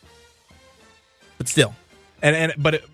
But 1.37 1.47
still, 1.47 1.75
And 2.23 2.35
and 2.35 2.53
but 2.57 2.73
it, 2.75 2.85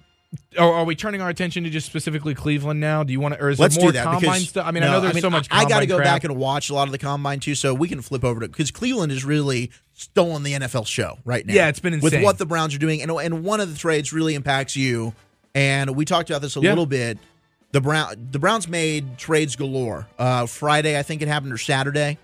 are, 0.58 0.74
are 0.74 0.84
we 0.86 0.96
turning 0.96 1.22
our 1.22 1.30
attention 1.30 1.64
to 1.64 1.70
just 1.70 1.86
specifically 1.86 2.34
Cleveland 2.36 2.80
now? 2.80 3.04
Do 3.04 3.14
you 3.14 3.20
want 3.20 3.36
to, 3.36 3.42
or 3.42 3.50
is 3.50 3.60
Let's 3.60 3.76
there 3.76 3.84
more 3.84 3.92
do 3.92 3.98
that 3.98 4.04
combine 4.04 4.22
because 4.22 4.50
stuff? 4.50 4.66
I 4.68 4.72
mean, 4.72 4.84
I 4.84 4.88
know 4.88 5.02
there's 5.02 5.20
so 5.22 5.30
much. 5.30 5.48
I, 5.52 5.66
got 5.66 5.82
to 5.82 5.86
go 5.86 5.98
crap. 5.98 6.06
back 6.06 6.24
and 6.24 6.36
watch 6.38 6.70
a 6.70 6.74
lot 6.74 6.88
of 6.88 6.92
the 6.92 6.98
combine 6.98 7.40
too, 7.40 7.56
so 7.56 7.74
we 7.74 7.88
can 7.88 8.02
flip 8.02 8.24
over 8.24 8.40
to 8.42 8.48
because 8.48 8.72
Cleveland 8.72 9.12
is 9.12 9.24
really 9.26 9.72
stolen 9.94 10.44
the 10.44 10.54
NFL 10.54 10.88
show 10.88 11.18
right 11.26 11.46
now. 11.46 11.54
Yeah, 11.54 11.68
it's 11.70 11.80
been 11.80 12.00
with 12.00 12.22
what 12.22 12.38
the 12.38 12.46
Browns 12.46 12.74
are 12.76 12.80
doing, 12.80 13.02
and 13.02 13.12
and 13.12 13.44
one 13.44 13.60
of 13.60 13.72
the 13.72 13.78
trades 13.78 14.14
really 14.14 14.36
impacts 14.36 14.76
you. 14.76 15.14
And 15.56 15.96
we 15.96 16.06
talked 16.06 16.30
about 16.30 16.42
this 16.42 16.56
a 16.56 16.60
Yeah. 16.60 16.70
little 16.70 16.86
bit. 16.86 17.18
The 17.72 17.82
Brown 17.82 18.30
the 18.32 18.40
Browns 18.40 18.68
made 18.68 19.18
trades 19.18 19.56
galore. 19.56 20.08
Uh, 20.18 20.46
Friday, 20.46 20.98
I 20.98 21.04
think 21.04 21.22
it 21.22 21.28
happened, 21.28 21.52
or 21.54 21.58
Saturday. 21.58 22.18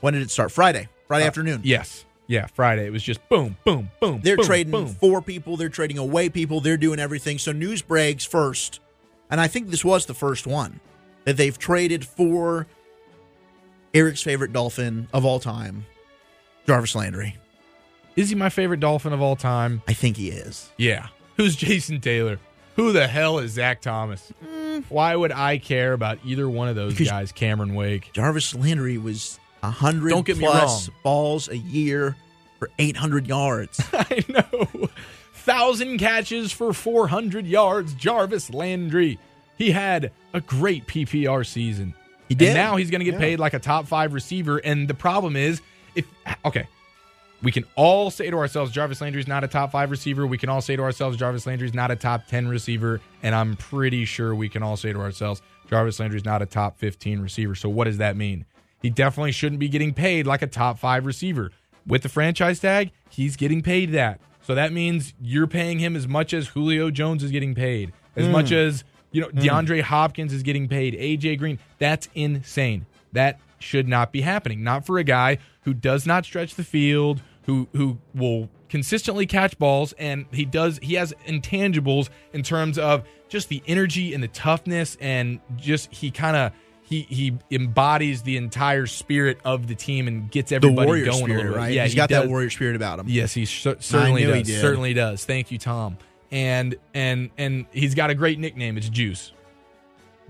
When 0.00 0.14
did 0.14 0.22
it 0.22 0.30
start? 0.30 0.52
Friday, 0.52 0.88
Friday 1.08 1.26
afternoon. 1.26 1.62
Yes, 1.64 2.04
yeah. 2.26 2.46
Friday 2.54 2.86
it 2.86 2.92
was 2.92 3.02
just 3.02 3.26
boom, 3.28 3.56
boom, 3.64 3.90
boom. 4.00 4.20
They're 4.22 4.36
boom, 4.36 4.46
trading 4.46 4.70
boom. 4.72 4.88
for 4.88 5.20
people. 5.22 5.56
They're 5.56 5.68
trading 5.68 5.98
away 5.98 6.28
people. 6.28 6.60
They're 6.60 6.76
doing 6.76 6.98
everything. 6.98 7.38
So 7.38 7.52
news 7.52 7.82
breaks 7.82 8.24
first, 8.24 8.80
and 9.30 9.40
I 9.40 9.46
think 9.48 9.70
this 9.70 9.84
was 9.84 10.06
the 10.06 10.14
first 10.14 10.46
one 10.46 10.80
that 11.24 11.36
they've 11.36 11.56
traded 11.58 12.04
for 12.06 12.66
Eric's 13.92 14.22
favorite 14.22 14.52
Dolphin 14.52 15.08
of 15.12 15.24
all 15.24 15.38
time, 15.40 15.86
Jarvis 16.66 16.94
Landry. 16.94 17.36
Is 18.16 18.28
he 18.28 18.34
my 18.34 18.48
favorite 18.48 18.80
Dolphin 18.80 19.12
of 19.12 19.20
all 19.20 19.36
time? 19.36 19.82
I 19.88 19.92
think 19.92 20.16
he 20.16 20.30
is. 20.30 20.70
Yeah. 20.78 21.08
Who's 21.36 21.56
Jason 21.56 22.00
Taylor? 22.00 22.38
Who 22.76 22.92
the 22.92 23.06
hell 23.06 23.38
is 23.38 23.52
Zach 23.52 23.80
Thomas? 23.82 24.32
Mm. 24.44 24.84
Why 24.88 25.14
would 25.14 25.32
I 25.32 25.58
care 25.58 25.92
about 25.92 26.18
either 26.24 26.48
one 26.48 26.68
of 26.68 26.74
those 26.76 26.92
Because- 26.94 27.08
guys? 27.10 27.32
Cameron 27.32 27.74
Wake. 27.74 28.12
Jarvis 28.12 28.54
Landry 28.54 28.98
was 28.98 29.38
a 29.64 29.70
hundred 29.70 30.10
Don't 30.10 30.26
get 30.26 30.38
plus 30.38 30.90
balls 31.02 31.48
a 31.48 31.56
year 31.56 32.16
for 32.58 32.70
eight 32.78 32.96
hundred 32.96 33.26
yards. 33.26 33.80
I 33.92 34.24
know. 34.28 34.88
Thousand 35.32 35.98
catches 35.98 36.52
for 36.52 36.72
400 36.72 37.46
yards. 37.46 37.92
Jarvis 37.94 38.48
Landry. 38.50 39.18
He 39.58 39.72
had 39.72 40.10
a 40.32 40.40
great 40.40 40.86
PPR 40.86 41.46
season. 41.46 41.92
He 42.28 42.34
did. 42.34 42.48
And 42.48 42.56
now 42.56 42.76
he's 42.76 42.90
going 42.90 43.00
to 43.00 43.04
get 43.04 43.14
Yeah. 43.14 43.20
paid 43.20 43.38
like 43.38 43.52
a 43.52 43.58
top 43.58 43.86
five 43.86 44.14
receiver. 44.14 44.56
And 44.58 44.88
the 44.88 44.94
problem 44.94 45.36
is, 45.36 45.60
if 45.94 46.06
okay, 46.46 46.66
we 47.42 47.52
can 47.52 47.64
all 47.76 48.10
say 48.10 48.30
to 48.30 48.38
ourselves, 48.38 48.72
Jarvis 48.72 49.02
Landry's 49.02 49.28
not 49.28 49.44
a 49.44 49.48
top 49.48 49.70
five 49.70 49.90
receiver. 49.90 50.26
We 50.26 50.38
can 50.38 50.48
all 50.48 50.62
say 50.62 50.76
to 50.76 50.82
ourselves, 50.82 51.18
Jarvis 51.18 51.46
Landry's 51.46 51.74
not 51.74 51.90
a 51.90 51.96
top 51.96 52.26
10 52.26 52.48
receiver. 52.48 53.02
And 53.22 53.34
I'm 53.34 53.54
pretty 53.56 54.06
sure 54.06 54.34
we 54.34 54.48
can 54.48 54.62
all 54.62 54.78
say 54.78 54.94
to 54.94 55.00
ourselves, 55.00 55.42
Jarvis 55.68 56.00
Landry's 56.00 56.24
not 56.24 56.40
a 56.40 56.46
top 56.46 56.78
15 56.78 57.20
receiver. 57.20 57.54
So 57.54 57.68
what 57.68 57.84
does 57.84 57.98
that 57.98 58.16
mean? 58.16 58.46
He 58.84 58.90
definitely 58.90 59.32
shouldn't 59.32 59.60
be 59.60 59.70
getting 59.70 59.94
paid 59.94 60.26
like 60.26 60.42
a 60.42 60.46
top 60.46 60.78
five 60.78 61.06
receiver. 61.06 61.50
With 61.86 62.02
the 62.02 62.10
franchise 62.10 62.60
tag, 62.60 62.90
he's 63.08 63.34
getting 63.34 63.62
paid 63.62 63.92
that. 63.92 64.20
So 64.42 64.54
that 64.54 64.74
means 64.74 65.14
you're 65.18 65.46
paying 65.46 65.78
him 65.78 65.96
as 65.96 66.06
much 66.06 66.34
as 66.34 66.48
Julio 66.48 66.90
Jones 66.90 67.22
is 67.22 67.30
getting 67.30 67.54
paid, 67.54 67.94
as 68.14 68.28
much 68.28 68.50
hmm. 68.50 68.56
as 68.56 68.84
you 69.10 69.22
know 69.22 69.28
hmm. 69.28 69.38
DeAndre 69.38 69.80
Hopkins 69.80 70.34
is 70.34 70.42
getting 70.42 70.68
paid, 70.68 70.92
AJ 70.92 71.38
Green. 71.38 71.58
That's 71.78 72.10
insane. 72.14 72.84
That 73.14 73.40
should 73.58 73.88
not 73.88 74.12
be 74.12 74.20
happening. 74.20 74.62
Not 74.62 74.84
for 74.84 74.98
a 74.98 75.04
guy 75.04 75.38
who 75.62 75.72
does 75.72 76.06
not 76.06 76.26
stretch 76.26 76.54
the 76.54 76.62
field, 76.62 77.22
who 77.46 77.68
who 77.72 77.96
will 78.14 78.50
consistently 78.68 79.24
catch 79.24 79.58
balls 79.58 79.94
and 79.94 80.26
he 80.30 80.44
does 80.44 80.78
he 80.82 80.94
has 80.94 81.14
intangibles 81.26 82.10
in 82.34 82.42
terms 82.42 82.76
of 82.76 83.04
just 83.30 83.48
the 83.48 83.62
energy 83.66 84.12
and 84.12 84.22
the 84.22 84.28
toughness 84.28 84.98
and 85.00 85.40
just 85.56 85.90
he 85.94 86.10
kind 86.10 86.36
of 86.36 86.52
he 86.84 87.02
he 87.02 87.36
embodies 87.50 88.22
the 88.22 88.36
entire 88.36 88.86
spirit 88.86 89.38
of 89.44 89.66
the 89.66 89.74
team 89.74 90.06
and 90.06 90.30
gets 90.30 90.52
everybody 90.52 91.04
going 91.04 91.22
a 91.22 91.26
little 91.26 91.42
bit. 91.52 91.56
right? 91.56 91.72
Yeah, 91.72 91.82
he's 91.84 91.92
he 91.92 91.96
got 91.96 92.08
does. 92.10 92.22
that 92.24 92.28
warrior 92.28 92.50
spirit 92.50 92.76
about 92.76 92.98
him. 92.98 93.06
Yes, 93.08 93.32
he 93.32 93.46
cer- 93.46 93.76
certainly 93.80 94.24
knew 94.24 94.32
he 94.34 94.42
does. 94.42 94.60
Certainly 94.60 94.94
does. 94.94 95.24
Thank 95.24 95.50
you, 95.50 95.58
Tom. 95.58 95.96
And 96.30 96.76
and 96.92 97.30
and 97.38 97.66
he's 97.72 97.94
got 97.94 98.10
a 98.10 98.14
great 98.14 98.38
nickname. 98.38 98.76
It's 98.76 98.88
Juice. 98.88 99.32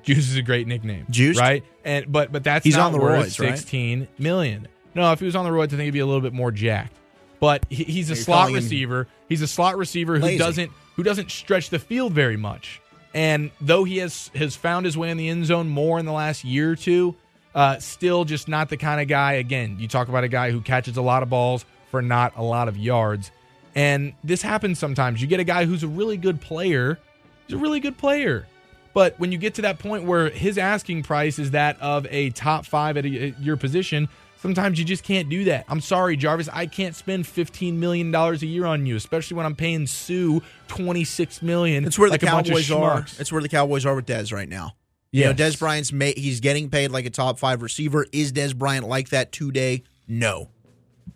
Juice 0.02 0.30
is 0.30 0.36
a 0.36 0.42
great 0.42 0.66
nickname. 0.66 1.06
Juice, 1.10 1.38
right? 1.38 1.64
And 1.84 2.10
but 2.12 2.30
but 2.30 2.44
that's 2.44 2.64
He's 2.64 2.76
on 2.76 2.92
the 2.92 2.98
worth 2.98 3.26
roids, 3.26 3.40
right? 3.40 3.56
sixteen 3.56 4.06
million. 4.18 4.68
No, 4.94 5.10
if 5.12 5.18
he 5.18 5.26
was 5.26 5.34
on 5.34 5.44
the 5.44 5.50
roids, 5.50 5.68
I 5.68 5.68
think 5.70 5.82
he'd 5.82 5.90
be 5.92 5.98
a 6.00 6.06
little 6.06 6.20
bit 6.20 6.32
more 6.34 6.50
jacked. 6.52 6.92
But 7.40 7.66
he, 7.68 7.84
he's 7.84 8.10
a 8.10 8.14
You're 8.14 8.22
slot 8.22 8.52
receiver. 8.52 9.08
He's 9.28 9.42
a 9.42 9.46
slot 9.48 9.76
receiver 9.76 10.16
who 10.16 10.22
lazy. 10.24 10.38
doesn't 10.38 10.70
who 10.96 11.02
doesn't 11.02 11.30
stretch 11.30 11.70
the 11.70 11.78
field 11.78 12.12
very 12.12 12.36
much. 12.36 12.80
And 13.14 13.52
though 13.60 13.84
he 13.84 13.98
has 13.98 14.30
has 14.34 14.56
found 14.56 14.84
his 14.84 14.98
way 14.98 15.10
in 15.10 15.16
the 15.16 15.28
end 15.28 15.46
zone 15.46 15.68
more 15.68 15.98
in 15.98 16.04
the 16.04 16.12
last 16.12 16.44
year 16.44 16.72
or 16.72 16.76
two, 16.76 17.14
uh, 17.54 17.78
still 17.78 18.24
just 18.24 18.48
not 18.48 18.68
the 18.68 18.76
kind 18.76 19.00
of 19.00 19.06
guy. 19.06 19.34
Again, 19.34 19.76
you 19.78 19.86
talk 19.86 20.08
about 20.08 20.24
a 20.24 20.28
guy 20.28 20.50
who 20.50 20.60
catches 20.60 20.96
a 20.96 21.02
lot 21.02 21.22
of 21.22 21.30
balls 21.30 21.64
for 21.90 22.02
not 22.02 22.36
a 22.36 22.42
lot 22.42 22.66
of 22.66 22.76
yards, 22.76 23.30
and 23.74 24.14
this 24.24 24.42
happens 24.42 24.80
sometimes. 24.80 25.22
You 25.22 25.28
get 25.28 25.38
a 25.38 25.44
guy 25.44 25.64
who's 25.64 25.84
a 25.84 25.88
really 25.88 26.16
good 26.16 26.40
player. 26.40 26.98
He's 27.46 27.54
a 27.54 27.58
really 27.58 27.80
good 27.80 27.96
player. 27.96 28.46
But 28.94 29.18
when 29.18 29.32
you 29.32 29.38
get 29.38 29.54
to 29.54 29.62
that 29.62 29.80
point 29.80 30.04
where 30.04 30.30
his 30.30 30.56
asking 30.56 31.02
price 31.02 31.38
is 31.38 31.50
that 31.50 31.80
of 31.80 32.06
a 32.10 32.30
top 32.30 32.64
five 32.64 32.96
at, 32.96 33.04
a, 33.04 33.28
at 33.28 33.42
your 33.42 33.56
position, 33.56 34.08
sometimes 34.44 34.78
you 34.78 34.84
just 34.84 35.04
can't 35.04 35.30
do 35.30 35.44
that. 35.44 35.64
I'm 35.68 35.80
sorry, 35.80 36.18
Jarvis. 36.18 36.50
I 36.52 36.66
can't 36.66 36.94
spend 36.94 37.24
$15 37.24 37.76
million 37.76 38.14
a 38.14 38.34
year 38.34 38.66
on 38.66 38.84
you, 38.84 38.94
especially 38.94 39.38
when 39.38 39.46
I'm 39.46 39.56
paying 39.56 39.86
Sue 39.86 40.42
26 40.68 41.40
million. 41.40 41.86
It's 41.86 41.98
where 41.98 42.10
the 42.10 42.16
of 42.16 42.20
Cowboys 42.20 42.70
are. 42.70 43.06
It's 43.18 43.32
where 43.32 43.40
the 43.40 43.48
Cowboys 43.48 43.86
are 43.86 43.94
with 43.94 44.04
Dez 44.04 44.34
right 44.34 44.48
now. 44.48 44.76
You 45.12 45.24
know. 45.24 45.32
Dez 45.32 45.58
Bryant's 45.58 45.92
ma- 45.92 46.12
he's 46.14 46.40
getting 46.40 46.68
paid 46.68 46.90
like 46.90 47.06
a 47.06 47.10
top 47.10 47.38
five 47.38 47.62
receiver. 47.62 48.04
Is 48.12 48.34
Dez 48.34 48.54
Bryant 48.54 48.86
like 48.86 49.08
that 49.10 49.32
today? 49.32 49.82
No. 50.06 50.50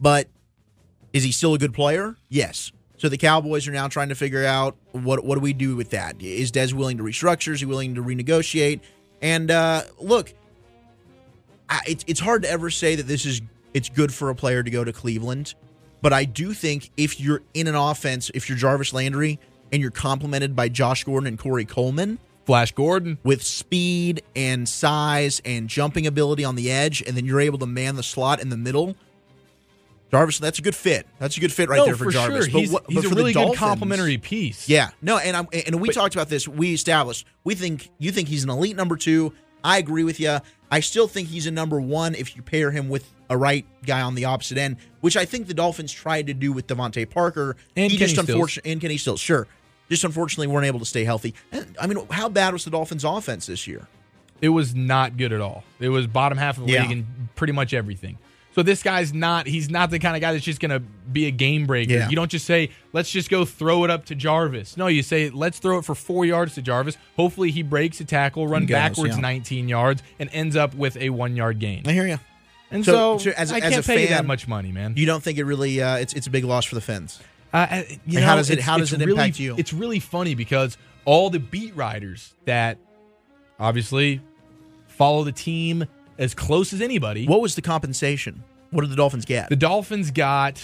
But 0.01 0.29
is 1.13 1.23
he 1.23 1.31
still 1.31 1.53
a 1.53 1.59
good 1.59 1.75
player? 1.75 2.17
Yes. 2.31 2.73
So 2.97 3.11
the 3.11 3.19
Cowboys 3.19 3.69
are 3.69 3.73
now 3.73 3.89
trying 3.89 4.09
to 4.09 4.15
figure 4.15 4.47
out 4.47 4.79
what 4.93 5.23
what 5.23 5.35
do 5.35 5.43
we 5.43 5.53
do 5.53 5.77
with 5.77 5.91
that? 5.91 6.23
Is 6.23 6.51
Dez 6.51 6.73
willing 6.73 6.97
to 6.97 7.03
restructure? 7.03 7.53
Is 7.53 7.61
he 7.61 7.67
willing 7.67 7.95
to 7.97 8.03
renegotiate? 8.03 8.81
And 9.21 9.51
uh, 9.51 9.83
look, 9.99 10.33
I, 11.69 11.81
it's 11.87 12.05
it's 12.07 12.21
hard 12.21 12.43
to 12.43 12.51
ever 12.51 12.71
say 12.71 12.97
that 12.97 13.07
this 13.07 13.27
is 13.27 13.41
it's 13.75 13.89
good 13.89 14.13
for 14.13 14.31
a 14.31 14.35
player 14.35 14.63
to 14.63 14.71
go 14.71 14.85
to 14.85 14.93
Cleveland, 14.93 15.55
but 16.01 16.13
I 16.13 16.25
do 16.25 16.55
think 16.55 16.91
if 16.97 17.21
you're 17.21 17.43
in 17.55 17.67
an 17.67 17.75
offense, 17.75 18.31
if 18.35 18.49
you're 18.49 18.59
Jarvis 18.59 18.93
Landry 18.93 19.39
and 19.73 19.83
you're 19.83 19.91
complemented 19.91 20.57
by 20.57 20.69
Josh 20.69 21.05
Gordon 21.05 21.27
and 21.27 21.39
Corey 21.39 21.67
Coleman, 21.67 22.19
Flash 22.47 22.73
Gordon. 22.73 23.19
with 23.23 23.43
speed 23.43 24.23
and 24.35 24.67
size 24.69 25.43
and 25.45 25.69
jumping 25.69 26.07
ability 26.07 26.45
on 26.45 26.57
the 26.57 26.71
edge, 26.71 27.03
and 27.07 27.17
then 27.17 27.27
you're 27.27 27.41
able 27.41 27.59
to 27.59 27.67
man 27.67 27.97
the 27.97 28.03
slot 28.03 28.41
in 28.41 28.49
the 28.49 28.57
middle. 28.57 28.97
Jarvis, 30.11 30.39
that's 30.39 30.59
a 30.59 30.63
good 30.63 30.75
fit. 30.75 31.07
That's 31.19 31.37
a 31.37 31.41
good 31.41 31.53
fit 31.53 31.69
right 31.69 31.77
no, 31.77 31.85
there 31.85 31.95
for, 31.97 32.11
Jarvis. 32.11 32.47
Sure. 32.47 32.53
But 32.53 32.61
he's 32.61 32.73
what- 32.73 32.85
he's 32.89 32.95
but 32.97 33.05
a 33.05 33.09
for 33.11 33.15
the 33.15 33.21
really 33.21 33.33
good 33.35 33.55
complimentary 33.57 34.17
piece. 34.17 34.67
Yeah, 34.67 34.89
no, 35.03 35.19
and 35.19 35.37
I'm 35.37 35.49
and 35.67 35.81
we 35.83 35.89
But- 35.89 35.95
talked 35.95 36.15
about 36.15 36.31
this. 36.31 36.49
We 36.49 36.73
established 36.73 37.27
we 37.45 37.55
think 37.55 37.91
you 37.99 38.11
think 38.11 38.29
he's 38.29 38.45
an 38.45 38.51
elite 38.51 38.77
number 38.77 38.97
two. 38.97 39.35
I 39.63 39.77
agree 39.77 40.05
with 40.05 40.19
you. 40.21 40.39
I 40.71 40.81
still 40.81 41.09
think 41.09 41.29
he's 41.29 41.47
a 41.47 41.51
number 41.51 41.81
one 41.81 42.15
if 42.15 42.37
you 42.37 42.43
pair 42.43 42.71
him 42.71 42.89
with 42.89 43.11
a 43.31 43.37
right 43.37 43.65
guy 43.87 44.01
on 44.03 44.15
the 44.15 44.27
opposite 44.27 44.59
end, 44.59 44.77
which 45.01 45.17
I 45.17 45.25
think 45.25 45.47
the 45.47 45.55
Dolphins 45.55 45.93
tried 45.93 46.27
to 46.27 46.35
do 46.35 46.53
with 46.53 46.67
DeVante 46.67 47.09
Parker. 47.09 47.57
And 47.77 47.91
he 47.91 47.99
Kenny 47.99 48.15
just 48.15 48.29
unfortunately 48.29 48.73
and 48.73 48.81
Kenny 48.81 48.97
Stills, 48.99 49.21
sure, 49.21 49.47
just 49.89 50.05
unfortunately 50.05 50.47
weren't 50.47 50.67
able 50.67 50.79
to 50.81 50.85
stay 50.85 51.05
healthy. 51.05 51.35
And, 51.53 51.77
I 51.81 51.87
mean, 51.87 52.07
how 52.11 52.29
bad 52.29 52.53
was 52.53 52.65
the 52.65 52.71
Dolphins' 52.71 53.05
offense 53.05 53.47
this 53.47 53.67
year? 53.67 53.89
It 54.41 54.51
was 54.51 54.75
not 54.75 55.17
good 55.17 55.33
at 55.33 55.41
all. 55.41 55.65
It 55.81 55.89
was 55.89 56.07
bottom 56.07 56.39
half 56.39 56.59
of 56.59 56.67
the 56.67 56.73
Yeah. 56.73 56.83
league 56.83 56.93
in 56.93 57.29
pretty 57.35 57.53
much 57.53 57.73
everything. 57.75 58.19
So 58.59 58.65
this 58.65 58.83
guy's 58.83 59.15
not 59.15 59.47
he's 59.47 59.71
not 59.71 59.89
the 59.91 60.01
kind 60.01 60.17
of 60.17 60.21
guy 60.21 60.33
that's 60.33 60.45
just 60.45 60.59
going 60.59 60.73
to 60.73 60.81
be 60.81 61.27
a 61.27 61.31
game 61.31 61.65
breaker. 61.65 61.93
Yeah. 61.93 62.09
You 62.09 62.17
don't 62.17 62.29
just 62.29 62.45
say, 62.45 62.71
"Let's 62.93 63.09
just 63.09 63.31
go 63.31 63.45
throw 63.45 63.85
it 63.85 63.91
up 63.91 64.07
to 64.07 64.17
Jarvis." 64.17 64.77
No, 64.77 64.89
you 64.89 65.05
say, 65.05 65.31
"Let's 65.31 65.61
throw 65.61 65.79
it 65.79 65.85
for 65.85 65.95
4 65.95 66.25
yards 66.25 66.57
to 66.57 66.63
Jarvis." 66.63 66.97
Hopefully 67.15 67.53
he 67.53 67.63
breaks 67.63 68.01
a 68.01 68.05
tackle, 68.05 68.49
run 68.49 68.67
goes, 68.67 68.75
backwards 68.75 69.15
yeah. 69.15 69.21
19 69.21 69.69
yards 69.69 70.03
and 70.19 70.29
ends 70.33 70.57
up 70.57 70.75
with 70.75 70.97
a 70.97 71.11
1-yard 71.11 71.61
gain. 71.61 71.85
I 71.87 71.93
hear 71.93 72.09
you. 72.09 72.19
And 72.73 72.85
So- 72.85 73.19
so, 73.19 73.31
so 73.31 73.37
as- 73.37 73.53
I 73.53 73.61
can't 73.61 73.77
a 73.77 73.83
pay 73.85 74.01
you 74.03 74.09
fan, 74.09 74.17
that 74.17 74.27
much 74.27 74.49
money, 74.49 74.73
man. 74.73 74.95
You 74.97 75.07
don't 75.07 75.23
think 75.23 75.39
it 75.39 75.45
really? 75.45 75.81
Uh, 75.81 75.95
it's 75.99 76.13
it's 76.15 76.27
a 76.27 76.31
big 76.31 76.43
loss 76.43 76.65
for 76.65 76.75
the 76.75 76.81
Fins. 76.81 77.21
Uh, 77.55 77.59
uh, 77.71 77.83
you 78.07 78.19
know, 78.19 78.27
how 78.27 78.35
does 78.35 78.51
it- 78.51 78.59
how 78.61 78.77
does 78.77 78.93
it 78.93 78.99
really- 78.99 79.13
impact 79.13 79.39
you? 79.39 79.55
It's 79.57 79.73
really 79.73 80.01
funny 80.01 80.35
because 80.35 80.77
all 81.05 81.31
the 81.31 81.39
beat 81.39 81.77
writers 81.77 82.35
that 82.45 82.79
obviously 83.61 84.21
follow 84.89 85.23
the 85.23 85.31
team 85.31 85.85
as 86.19 86.35
close 86.35 86.73
as 86.73 86.81
anybody. 86.81 87.27
What 87.27 87.41
was 87.41 87.55
the 87.55 87.63
compensation? 87.63 88.43
What 88.71 88.83
did 88.83 88.91
the 88.91 88.97
Dolphins 88.97 89.25
get? 89.25 89.49
The 89.49 89.57
Dolphins 89.57 90.11
got, 90.11 90.61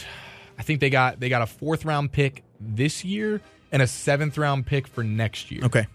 I 0.58 0.62
think 0.62 0.80
they 0.80 0.90
got 0.90 1.20
they 1.20 1.28
got 1.28 1.42
a 1.42 1.46
fourth 1.46 1.84
round 1.84 2.12
pick 2.12 2.42
this 2.60 3.04
year 3.04 3.40
and 3.72 3.80
a 3.80 3.86
seventh 3.86 4.36
round 4.38 4.66
pick 4.66 4.86
for 4.86 5.02
next 5.02 5.50
year. 5.50 5.64
okay, 5.64 5.86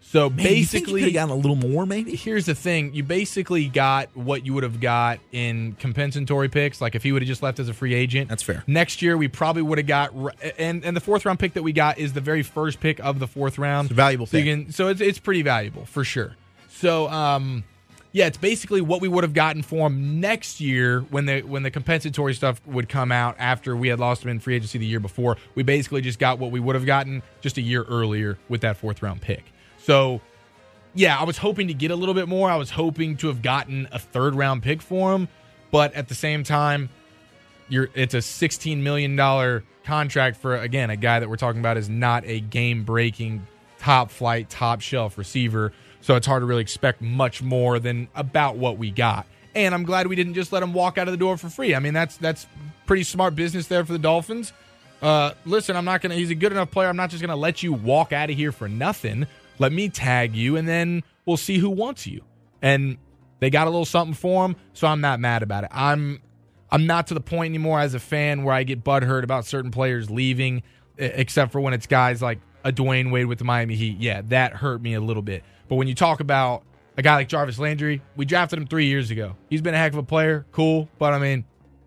So 0.00 0.30
Man, 0.30 0.38
you 0.38 0.44
you 0.44 0.48
basically, 0.56 1.00
could 1.00 1.08
have 1.08 1.14
gotten 1.14 1.30
a 1.30 1.36
little 1.36 1.56
more, 1.56 1.84
maybe. 1.84 2.14
here's 2.16 2.46
the 2.46 2.54
thing: 2.54 2.94
you 2.94 3.02
basically 3.02 3.66
got 3.66 4.16
what 4.16 4.46
you 4.46 4.54
would 4.54 4.62
have 4.62 4.80
got 4.80 5.18
in 5.32 5.72
compensatory 5.80 6.48
picks. 6.48 6.80
Like 6.80 6.94
if 6.94 7.02
he 7.02 7.10
would 7.12 7.20
have 7.22 7.26
just 7.28 7.42
left 7.42 7.58
as 7.58 7.68
a 7.68 7.74
free 7.74 7.92
agent, 7.94 8.28
That's 8.30 8.42
fair. 8.42 8.62
Next 8.66 9.02
year, 9.02 9.16
we 9.16 9.26
probably 9.28 9.62
would 9.62 9.78
have 9.78 9.86
got, 9.88 10.12
and 10.58 10.84
and 10.84 10.96
the 10.96 11.00
fourth 11.00 11.26
round 11.26 11.38
pick 11.40 11.54
that 11.54 11.62
we 11.62 11.72
got 11.72 11.98
is 11.98 12.12
the 12.12 12.20
very 12.20 12.42
first 12.44 12.78
pick 12.80 13.00
of 13.00 13.18
the 13.18 13.26
fourth 13.26 13.58
round. 13.58 13.86
It's 13.86 13.92
a 13.92 13.94
valuable 13.94 14.26
So 14.26 14.38
you 14.38 14.44
can, 14.44 14.72
so 14.72 14.88
it's 14.88 15.00
it's 15.00 15.18
pretty 15.18 15.42
valuable 15.42 15.84
for 15.86 16.04
sure. 16.04 16.36
So 16.70 17.08
um, 17.08 17.64
yeah, 18.12 18.26
it's 18.26 18.38
basically 18.38 18.80
what 18.80 19.00
we 19.00 19.08
would 19.08 19.24
have 19.24 19.34
gotten 19.34 19.62
for 19.62 19.86
him 19.86 20.20
next 20.20 20.60
year 20.60 21.00
when 21.10 21.26
the 21.26 21.42
when 21.42 21.62
the 21.62 21.70
compensatory 21.70 22.34
stuff 22.34 22.60
would 22.66 22.88
come 22.88 23.12
out 23.12 23.36
after 23.38 23.76
we 23.76 23.88
had 23.88 24.00
lost 24.00 24.22
him 24.22 24.30
in 24.30 24.40
free 24.40 24.56
agency 24.56 24.78
the 24.78 24.86
year 24.86 25.00
before. 25.00 25.36
We 25.54 25.62
basically 25.62 26.00
just 26.00 26.18
got 26.18 26.38
what 26.38 26.50
we 26.50 26.60
would 26.60 26.74
have 26.74 26.86
gotten 26.86 27.22
just 27.40 27.58
a 27.58 27.60
year 27.60 27.82
earlier 27.84 28.38
with 28.48 28.62
that 28.62 28.76
fourth 28.76 29.02
round 29.02 29.20
pick. 29.20 29.44
So 29.78 30.20
yeah, 30.94 31.18
I 31.18 31.24
was 31.24 31.36
hoping 31.36 31.68
to 31.68 31.74
get 31.74 31.90
a 31.90 31.96
little 31.96 32.14
bit 32.14 32.28
more. 32.28 32.50
I 32.50 32.56
was 32.56 32.70
hoping 32.70 33.16
to 33.18 33.28
have 33.28 33.42
gotten 33.42 33.88
a 33.92 33.98
third 33.98 34.34
round 34.34 34.62
pick 34.62 34.80
for 34.80 35.14
him, 35.14 35.28
but 35.70 35.92
at 35.94 36.08
the 36.08 36.14
same 36.14 36.44
time, 36.44 36.88
you're 37.68 37.90
it's 37.94 38.14
a 38.14 38.22
16 38.22 38.82
million 38.82 39.16
dollar 39.16 39.64
contract 39.84 40.38
for 40.38 40.56
again 40.56 40.90
a 40.90 40.96
guy 40.96 41.20
that 41.20 41.28
we're 41.28 41.36
talking 41.36 41.60
about 41.60 41.76
is 41.76 41.88
not 41.88 42.24
a 42.26 42.40
game 42.40 42.84
breaking 42.84 43.46
top 43.78 44.10
flight 44.10 44.48
top 44.50 44.80
shelf 44.80 45.16
receiver 45.18 45.72
so 46.00 46.16
it's 46.16 46.26
hard 46.26 46.42
to 46.42 46.46
really 46.46 46.62
expect 46.62 47.00
much 47.00 47.42
more 47.42 47.78
than 47.78 48.08
about 48.14 48.56
what 48.56 48.78
we 48.78 48.90
got. 48.90 49.26
And 49.54 49.74
i'm 49.74 49.84
glad 49.84 50.06
we 50.06 50.16
didn't 50.16 50.34
just 50.34 50.52
let 50.52 50.62
him 50.62 50.72
walk 50.72 50.98
out 50.98 51.08
of 51.08 51.12
the 51.12 51.18
door 51.18 51.36
for 51.36 51.48
free. 51.48 51.74
I 51.74 51.78
mean 51.78 51.94
that's 51.94 52.16
that's 52.16 52.46
pretty 52.86 53.02
smart 53.02 53.34
business 53.34 53.66
there 53.66 53.84
for 53.84 53.92
the 53.92 53.98
dolphins. 53.98 54.52
Uh 55.02 55.32
listen 55.44 55.76
i'm 55.76 55.84
not 55.84 56.00
gonna 56.00 56.14
he's 56.14 56.30
a 56.30 56.34
good 56.34 56.52
enough 56.52 56.70
player. 56.70 56.88
I'm 56.88 56.96
not 56.96 57.10
just 57.10 57.22
gonna 57.22 57.36
let 57.36 57.62
you 57.62 57.72
walk 57.72 58.12
out 58.12 58.30
of 58.30 58.36
here 58.36 58.52
for 58.52 58.68
nothing. 58.68 59.26
Let 59.58 59.72
me 59.72 59.88
tag 59.88 60.36
you 60.36 60.56
and 60.56 60.68
then 60.68 61.02
we'll 61.26 61.36
see 61.36 61.58
who 61.58 61.70
wants 61.70 62.06
you. 62.06 62.22
And 62.62 62.98
they 63.40 63.50
got 63.50 63.66
a 63.66 63.70
little 63.70 63.84
something 63.84 64.14
for 64.14 64.44
him 64.46 64.56
so 64.72 64.86
i'm 64.86 65.00
not 65.00 65.20
mad 65.20 65.42
about 65.42 65.64
it. 65.64 65.70
I'm 65.72 66.20
I'm 66.70 66.86
not 66.86 67.06
to 67.08 67.14
the 67.14 67.20
point 67.20 67.50
anymore 67.50 67.80
as 67.80 67.94
a 67.94 67.98
fan 67.98 68.44
where 68.44 68.54
I 68.54 68.62
get 68.62 68.84
butthurt 68.84 69.22
about 69.22 69.46
certain 69.46 69.70
players 69.70 70.10
leaving, 70.10 70.62
except 70.98 71.52
for 71.52 71.60
when 71.60 71.72
it's 71.72 71.86
guys 71.86 72.20
like 72.20 72.40
a 72.64 72.72
Dwyane 72.72 73.10
Wade 73.10 73.26
with 73.26 73.38
the 73.38 73.44
Miami 73.44 73.74
Heat. 73.74 73.98
Yeah, 73.98 74.22
that 74.26 74.52
hurt 74.54 74.82
me 74.82 74.94
a 74.94 75.00
little 75.00 75.22
bit. 75.22 75.44
But 75.68 75.76
when 75.76 75.88
you 75.88 75.94
talk 75.94 76.20
about 76.20 76.62
a 76.96 77.02
guy 77.02 77.14
like 77.14 77.28
Jarvis 77.28 77.58
Landry, 77.58 78.02
we 78.16 78.24
drafted 78.24 78.58
him 78.58 78.66
three 78.66 78.86
years 78.86 79.10
ago. 79.10 79.36
He's 79.48 79.62
been 79.62 79.74
a 79.74 79.78
heck 79.78 79.92
of 79.92 79.98
a 79.98 80.02
player, 80.02 80.46
cool, 80.52 80.88
but 80.98 81.12
I 81.12 81.18
mean, 81.18 81.44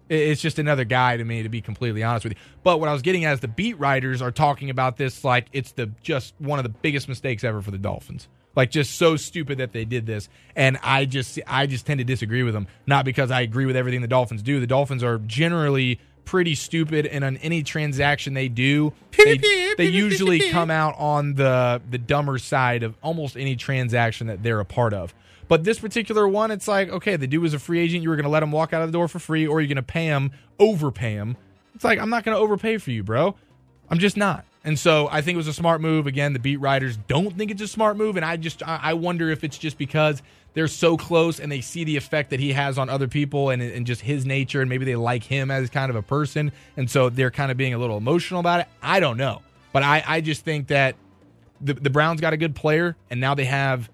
it's 0.09 0.41
just 0.41 0.59
another 0.59 0.83
guy 0.83 1.17
to 1.17 1.23
me, 1.23 1.43
to 1.43 1.50
be 1.50 1.61
completely 1.61 2.03
honest 2.03 2.25
with 2.25 2.33
you. 2.33 2.39
But 2.63 2.79
what 2.79 2.89
I 2.89 2.93
was 2.93 3.01
getting 3.01 3.25
at 3.25 3.33
is 3.33 3.39
the 3.39 3.47
beat 3.47 3.79
writers 3.79 4.21
are 4.21 4.31
talking 4.31 4.69
about 4.69 4.97
this 4.97 5.23
like 5.23 5.47
it's 5.53 5.71
the 5.71 5.91
just 6.01 6.33
one 6.38 6.59
of 6.59 6.63
the 6.63 6.69
biggest 6.69 7.07
mistakes 7.07 7.43
ever 7.43 7.61
for 7.61 7.71
the 7.71 7.77
Dolphins 7.77 8.27
like 8.55 8.71
just 8.71 8.95
so 8.95 9.15
stupid 9.15 9.57
that 9.59 9.71
they 9.71 9.85
did 9.85 10.05
this 10.05 10.29
and 10.55 10.77
i 10.83 11.05
just 11.05 11.39
i 11.47 11.65
just 11.65 11.85
tend 11.85 12.00
to 12.00 12.03
disagree 12.03 12.43
with 12.43 12.53
them 12.53 12.67
not 12.85 13.05
because 13.05 13.31
i 13.31 13.41
agree 13.41 13.65
with 13.65 13.75
everything 13.75 14.01
the 14.01 14.07
dolphins 14.07 14.41
do 14.41 14.59
the 14.59 14.67
dolphins 14.67 15.03
are 15.03 15.19
generally 15.19 16.00
pretty 16.25 16.55
stupid, 16.55 17.05
and 17.05 17.23
on 17.23 17.37
any 17.37 17.63
transaction 17.63 18.33
they 18.33 18.47
do, 18.47 18.93
they, 19.17 19.37
they 19.77 19.85
usually 19.85 20.49
come 20.49 20.71
out 20.71 20.95
on 20.97 21.35
the 21.35 21.81
the 21.89 21.97
dumber 21.97 22.37
side 22.37 22.83
of 22.83 22.95
almost 23.01 23.37
any 23.37 23.55
transaction 23.55 24.27
that 24.27 24.43
they're 24.43 24.59
a 24.59 24.65
part 24.65 24.93
of. 24.93 25.13
But 25.47 25.65
this 25.65 25.79
particular 25.79 26.27
one, 26.27 26.49
it's 26.49 26.67
like, 26.67 26.87
okay, 26.87 27.17
the 27.17 27.27
dude 27.27 27.41
was 27.41 27.53
a 27.53 27.59
free 27.59 27.79
agent. 27.79 28.03
You 28.03 28.09
were 28.09 28.15
going 28.15 28.23
to 28.23 28.29
let 28.29 28.41
him 28.41 28.53
walk 28.53 28.71
out 28.71 28.83
of 28.83 28.87
the 28.87 28.93
door 28.93 29.09
for 29.09 29.19
free, 29.19 29.45
or 29.45 29.59
you're 29.59 29.67
going 29.67 29.75
to 29.75 29.83
pay 29.83 30.05
him, 30.05 30.31
overpay 30.59 31.11
him. 31.11 31.35
It's 31.75 31.83
like, 31.83 31.99
I'm 31.99 32.09
not 32.09 32.23
going 32.23 32.37
to 32.37 32.41
overpay 32.41 32.77
for 32.77 32.91
you, 32.91 33.03
bro. 33.03 33.35
I'm 33.89 33.99
just 33.99 34.15
not. 34.15 34.45
And 34.63 34.79
so 34.79 35.09
I 35.11 35.21
think 35.21 35.35
it 35.35 35.37
was 35.37 35.47
a 35.47 35.53
smart 35.53 35.81
move. 35.81 36.07
Again, 36.07 36.33
the 36.33 36.39
beat 36.39 36.57
writers 36.57 36.95
don't 36.95 37.37
think 37.37 37.51
it's 37.51 37.61
a 37.61 37.67
smart 37.67 37.97
move, 37.97 38.15
and 38.15 38.23
I 38.23 38.37
just 38.37 38.61
I 38.63 38.93
wonder 38.93 39.29
if 39.29 39.43
it's 39.43 39.57
just 39.57 39.77
because 39.77 40.21
they're 40.53 40.67
so 40.67 40.98
close 40.98 41.39
and 41.39 41.51
they 41.51 41.62
see 41.62 41.84
the 41.84 41.98
effect 41.98 42.29
that 42.31 42.39
he 42.39 42.53
has 42.53 42.77
on 42.77 42.89
other 42.89 43.08
people 43.08 43.50
and, 43.50 43.62
and 43.62 43.86
just 43.86 44.01
his 44.01 44.25
nature, 44.25 44.62
and 44.62 44.70
maybe 44.70 44.86
they 44.86 44.96
like 44.96 45.24
him 45.24 45.50
as 45.51 45.70
kind 45.70 45.89
of 45.89 45.96
a 45.96 46.01
person, 46.01 46.51
and 46.77 46.89
so 46.89 47.10
they're 47.10 47.31
kind 47.31 47.51
of 47.51 47.58
being 47.58 47.74
a 47.74 47.77
little 47.77 47.98
emotional 47.98 48.39
about 48.39 48.62
it. 48.62 48.67
I 48.81 49.00
don't 49.00 49.17
know, 49.17 49.41
but 49.74 49.84
I 49.84 50.03
I 50.05 50.22
just 50.22 50.43
think 50.43 50.67
that 50.67 50.96
the 51.60 51.74
the 51.74 51.89
Browns 51.89 52.22
got 52.22 52.34
a 52.34 52.38
good 52.38 52.55
player, 52.55 52.96
and 53.10 53.20
now 53.20 53.36
they 53.36 53.46
have. 53.46 53.89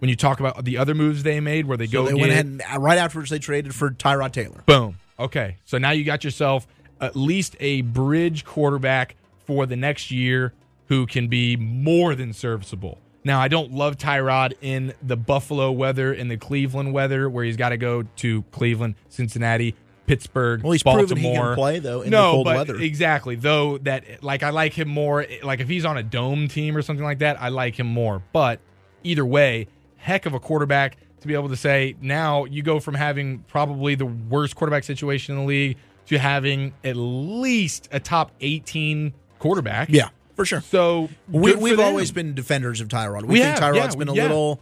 When 0.00 0.10
you 0.10 0.16
talk 0.16 0.38
about 0.38 0.62
the 0.66 0.76
other 0.76 0.94
moves 0.94 1.22
they 1.22 1.40
made, 1.40 1.64
where 1.64 1.78
they 1.78 1.86
So 1.86 2.02
go, 2.02 2.06
they 2.06 2.14
went 2.14 2.30
ahead 2.30 2.44
and 2.44 2.60
uh, 2.60 2.78
right 2.78 2.98
afterwards 2.98 3.30
they 3.30 3.38
traded 3.38 3.74
for 3.74 3.90
Tyrod 3.90 4.32
Taylor. 4.32 4.62
Boom. 4.66 4.98
Okay. 5.18 5.56
So 5.64 5.78
now 5.78 5.92
you 5.92 6.04
got 6.04 6.24
yourself 6.24 6.66
at 7.00 7.16
least 7.16 7.56
a 7.58 7.82
bridge 7.82 8.44
quarterback 8.44 9.16
for 9.46 9.64
the 9.64 9.76
next 9.76 10.10
year 10.10 10.52
who 10.88 11.06
can 11.06 11.28
be 11.28 11.56
more 11.56 12.14
than 12.14 12.34
serviceable. 12.34 12.98
Now, 13.24 13.40
I 13.40 13.48
don't 13.48 13.72
love 13.72 13.96
Tyrod 13.96 14.52
in 14.60 14.92
the 15.02 15.16
Buffalo 15.16 15.72
weather, 15.72 16.12
in 16.12 16.28
the 16.28 16.36
Cleveland 16.36 16.92
weather, 16.92 17.28
where 17.30 17.44
he's 17.44 17.56
got 17.56 17.70
to 17.70 17.76
go 17.78 18.02
to 18.16 18.42
Cleveland, 18.52 18.96
Cincinnati, 19.08 19.74
Pittsburgh, 20.06 20.62
Well, 20.62 20.72
he's 20.72 20.82
Baltimore. 20.82 21.06
proven 21.06 21.22
he 21.24 21.34
can 21.34 21.54
play 21.54 21.78
though 21.78 22.02
in 22.02 22.10
no, 22.10 22.26
the 22.26 22.32
cold 22.32 22.44
but 22.44 22.56
weather. 22.56 22.76
exactly. 22.76 23.36
Though 23.36 23.78
that, 23.78 24.22
like, 24.22 24.42
I 24.42 24.50
like 24.50 24.74
him 24.74 24.88
more. 24.88 25.24
Like, 25.42 25.60
if 25.60 25.68
he's 25.68 25.86
on 25.86 25.96
a 25.96 26.02
dome 26.02 26.48
team 26.48 26.76
or 26.76 26.82
something 26.82 27.04
like 27.04 27.20
that, 27.20 27.40
I 27.40 27.48
like 27.48 27.78
him 27.80 27.86
more. 27.86 28.22
But 28.32 28.60
either 29.02 29.24
way, 29.24 29.68
heck 29.96 30.26
of 30.26 30.34
a 30.34 30.40
quarterback 30.40 30.98
to 31.22 31.26
be 31.26 31.32
able 31.32 31.48
to 31.48 31.56
say 31.56 31.96
now 32.02 32.44
you 32.44 32.62
go 32.62 32.78
from 32.80 32.94
having 32.94 33.38
probably 33.48 33.94
the 33.94 34.04
worst 34.04 34.54
quarterback 34.56 34.84
situation 34.84 35.34
in 35.36 35.40
the 35.40 35.46
league 35.46 35.78
to 36.08 36.18
having 36.18 36.74
at 36.84 36.96
least 36.96 37.88
a 37.90 37.98
top 37.98 38.30
18 38.42 39.14
quarterback. 39.38 39.88
yeah, 39.90 40.10
for 40.34 40.44
sure. 40.44 40.60
So 40.62 41.08
We, 41.28 41.54
we've 41.54 41.80
always 41.80 42.10
been 42.12 42.34
defenders 42.34 42.80
of 42.80 42.88
Tyrod. 42.88 43.22
We, 43.22 43.34
We 43.34 43.38
think 43.40 43.58
have, 43.58 43.74
Tyrod's 43.74 43.94
yeah, 43.94 43.98
been 43.98 44.08
a 44.08 44.14
yeah. 44.14 44.22
little 44.22 44.60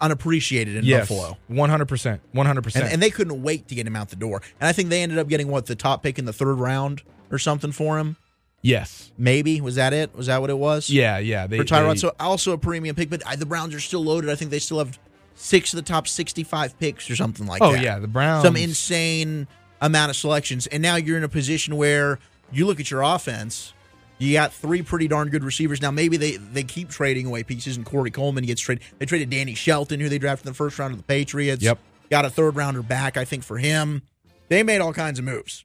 unappreciated 0.00 0.76
in 0.76 0.84
yes, 0.84 1.08
Buffalo. 1.08 1.36
100%. 1.50 2.20
100%. 2.34 2.76
And, 2.76 2.92
and 2.92 3.02
they 3.02 3.10
couldn't 3.10 3.42
wait 3.42 3.68
to 3.68 3.74
get 3.74 3.86
him 3.86 3.96
out 3.96 4.08
the 4.10 4.16
door. 4.16 4.42
And 4.60 4.68
I 4.68 4.72
think 4.72 4.88
they 4.88 5.02
ended 5.02 5.18
up 5.18 5.28
getting 5.28 5.48
what 5.48 5.66
the 5.66 5.76
top 5.76 6.02
pick 6.02 6.18
in 6.18 6.24
the 6.24 6.32
third 6.32 6.54
round 6.54 7.02
or 7.30 7.38
something 7.38 7.72
for 7.72 7.98
him. 7.98 8.16
yes. 8.62 9.10
Maybe 9.16 9.60
was 9.60 9.76
that 9.76 9.92
it? 9.92 10.14
Was 10.16 10.26
that 10.26 10.40
what 10.40 10.50
it 10.50 10.58
was? 10.58 10.90
Yeah, 10.90 11.18
yeah. 11.18 11.46
They, 11.46 11.58
for 11.58 11.64
Tyrod. 11.64 11.92
they- 11.94 11.98
So 11.98 12.12
also 12.18 12.52
a 12.52 12.58
premium 12.58 12.96
pick, 12.96 13.10
but 13.10 13.22
uh, 13.26 13.36
the 13.36 13.46
Browns 13.46 13.74
are 13.74 13.80
still 13.80 14.02
loaded. 14.04 14.28
I 14.30 14.34
think 14.34 14.50
they 14.50 14.58
still 14.58 14.78
have 14.78 14.98
six 15.34 15.72
of 15.72 15.76
the 15.76 15.82
top 15.82 16.06
sixty-five 16.08 16.78
picks 16.78 17.08
or 17.10 17.16
something 17.16 17.46
like 17.46 17.62
oh, 17.62 17.72
that. 17.72 17.78
Oh 17.78 17.82
yeah. 17.82 17.98
The 17.98 18.08
Browns. 18.08 18.44
some 18.44 18.56
insane 18.56 19.46
amount 19.80 20.10
of 20.10 20.16
selections, 20.16 20.66
and 20.66 20.82
now 20.82 20.96
you're 20.96 21.16
in 21.16 21.24
a 21.24 21.28
position 21.28 21.76
where 21.76 22.18
you 22.52 22.66
look 22.66 22.80
at 22.80 22.90
your 22.90 23.02
offense. 23.02 23.72
You 24.22 24.34
got 24.34 24.52
three 24.52 24.82
pretty 24.82 25.08
darn 25.08 25.28
good 25.30 25.42
receivers. 25.42 25.82
Now 25.82 25.90
maybe 25.90 26.16
they 26.16 26.36
they 26.36 26.62
keep 26.62 26.88
trading 26.90 27.26
away 27.26 27.42
pieces, 27.42 27.76
and 27.76 27.84
Corey 27.84 28.10
Coleman 28.10 28.44
gets 28.44 28.60
traded. 28.60 28.84
They 28.98 29.06
traded 29.06 29.30
Danny 29.30 29.54
Shelton, 29.54 29.98
who 30.00 30.08
they 30.08 30.18
drafted 30.18 30.46
in 30.46 30.52
the 30.52 30.56
first 30.56 30.78
round 30.78 30.92
of 30.92 30.98
the 30.98 31.04
Patriots. 31.04 31.62
Yep. 31.62 31.78
Got 32.10 32.24
a 32.24 32.30
third 32.30 32.54
rounder 32.56 32.82
back, 32.82 33.16
I 33.16 33.24
think, 33.24 33.42
for 33.42 33.58
him. 33.58 34.02
They 34.48 34.62
made 34.62 34.80
all 34.80 34.92
kinds 34.92 35.18
of 35.18 35.24
moves, 35.24 35.64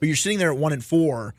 but 0.00 0.06
you're 0.08 0.16
sitting 0.16 0.38
there 0.38 0.50
at 0.50 0.58
one 0.58 0.72
and 0.72 0.84
four, 0.84 1.34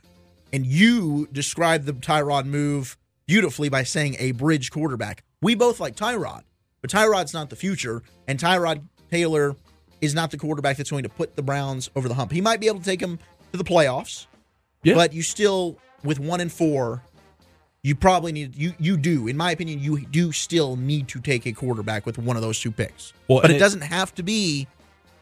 and 0.54 0.66
you 0.66 1.28
described 1.32 1.86
the 1.86 1.94
Tyrod 1.94 2.46
move 2.46 2.96
beautifully 3.26 3.70
by 3.70 3.84
saying 3.84 4.16
a 4.20 4.32
bridge 4.32 4.72
quarterback. 4.72 5.24
We 5.42 5.56
both 5.56 5.80
like 5.80 5.96
Tyrod, 5.96 6.44
but 6.82 6.90
Tyrod's 6.92 7.34
not 7.34 7.50
the 7.50 7.56
future, 7.56 8.02
and 8.28 8.40
Tyrod 8.40 8.84
Taylor 9.12 9.56
is 10.00 10.14
not 10.16 10.32
the 10.32 10.38
quarterback 10.38 10.78
that's 10.78 10.92
going 10.92 11.04
to 11.04 11.10
put 11.10 11.36
the 11.36 11.42
Browns 11.42 11.90
over 11.96 12.08
the 12.08 12.14
hump. 12.14 12.32
He 12.32 12.40
might 12.42 12.60
be 12.60 12.68
able 12.68 12.80
to 12.80 12.86
take 12.86 13.00
them 13.02 13.20
to 13.52 13.58
the 13.58 13.64
playoffs, 13.66 14.28
Yeah. 14.84 14.94
but 14.96 15.12
you 15.12 15.22
still 15.24 15.78
with 16.04 16.20
one 16.20 16.42
and 16.42 16.52
four, 16.52 17.04
you 17.84 17.96
probably 17.96 18.32
need 18.32 18.56
you 18.56 18.74
you 18.80 18.98
do, 18.98 19.28
in 19.28 19.38
my 19.38 19.52
opinion, 19.52 19.80
you 19.80 20.06
do 20.06 20.32
still 20.32 20.76
need 20.76 21.08
to 21.10 21.20
take 21.22 21.46
a 21.46 21.52
quarterback 21.54 22.06
with 22.06 22.18
one 22.18 22.36
of 22.36 22.42
those 22.42 22.60
two 22.60 22.72
picks. 22.72 23.14
Well, 23.28 23.42
but 23.42 23.52
it, 23.52 23.56
it- 23.56 23.60
doesn't 23.60 23.82
have 23.82 24.14
to 24.16 24.24
be 24.24 24.68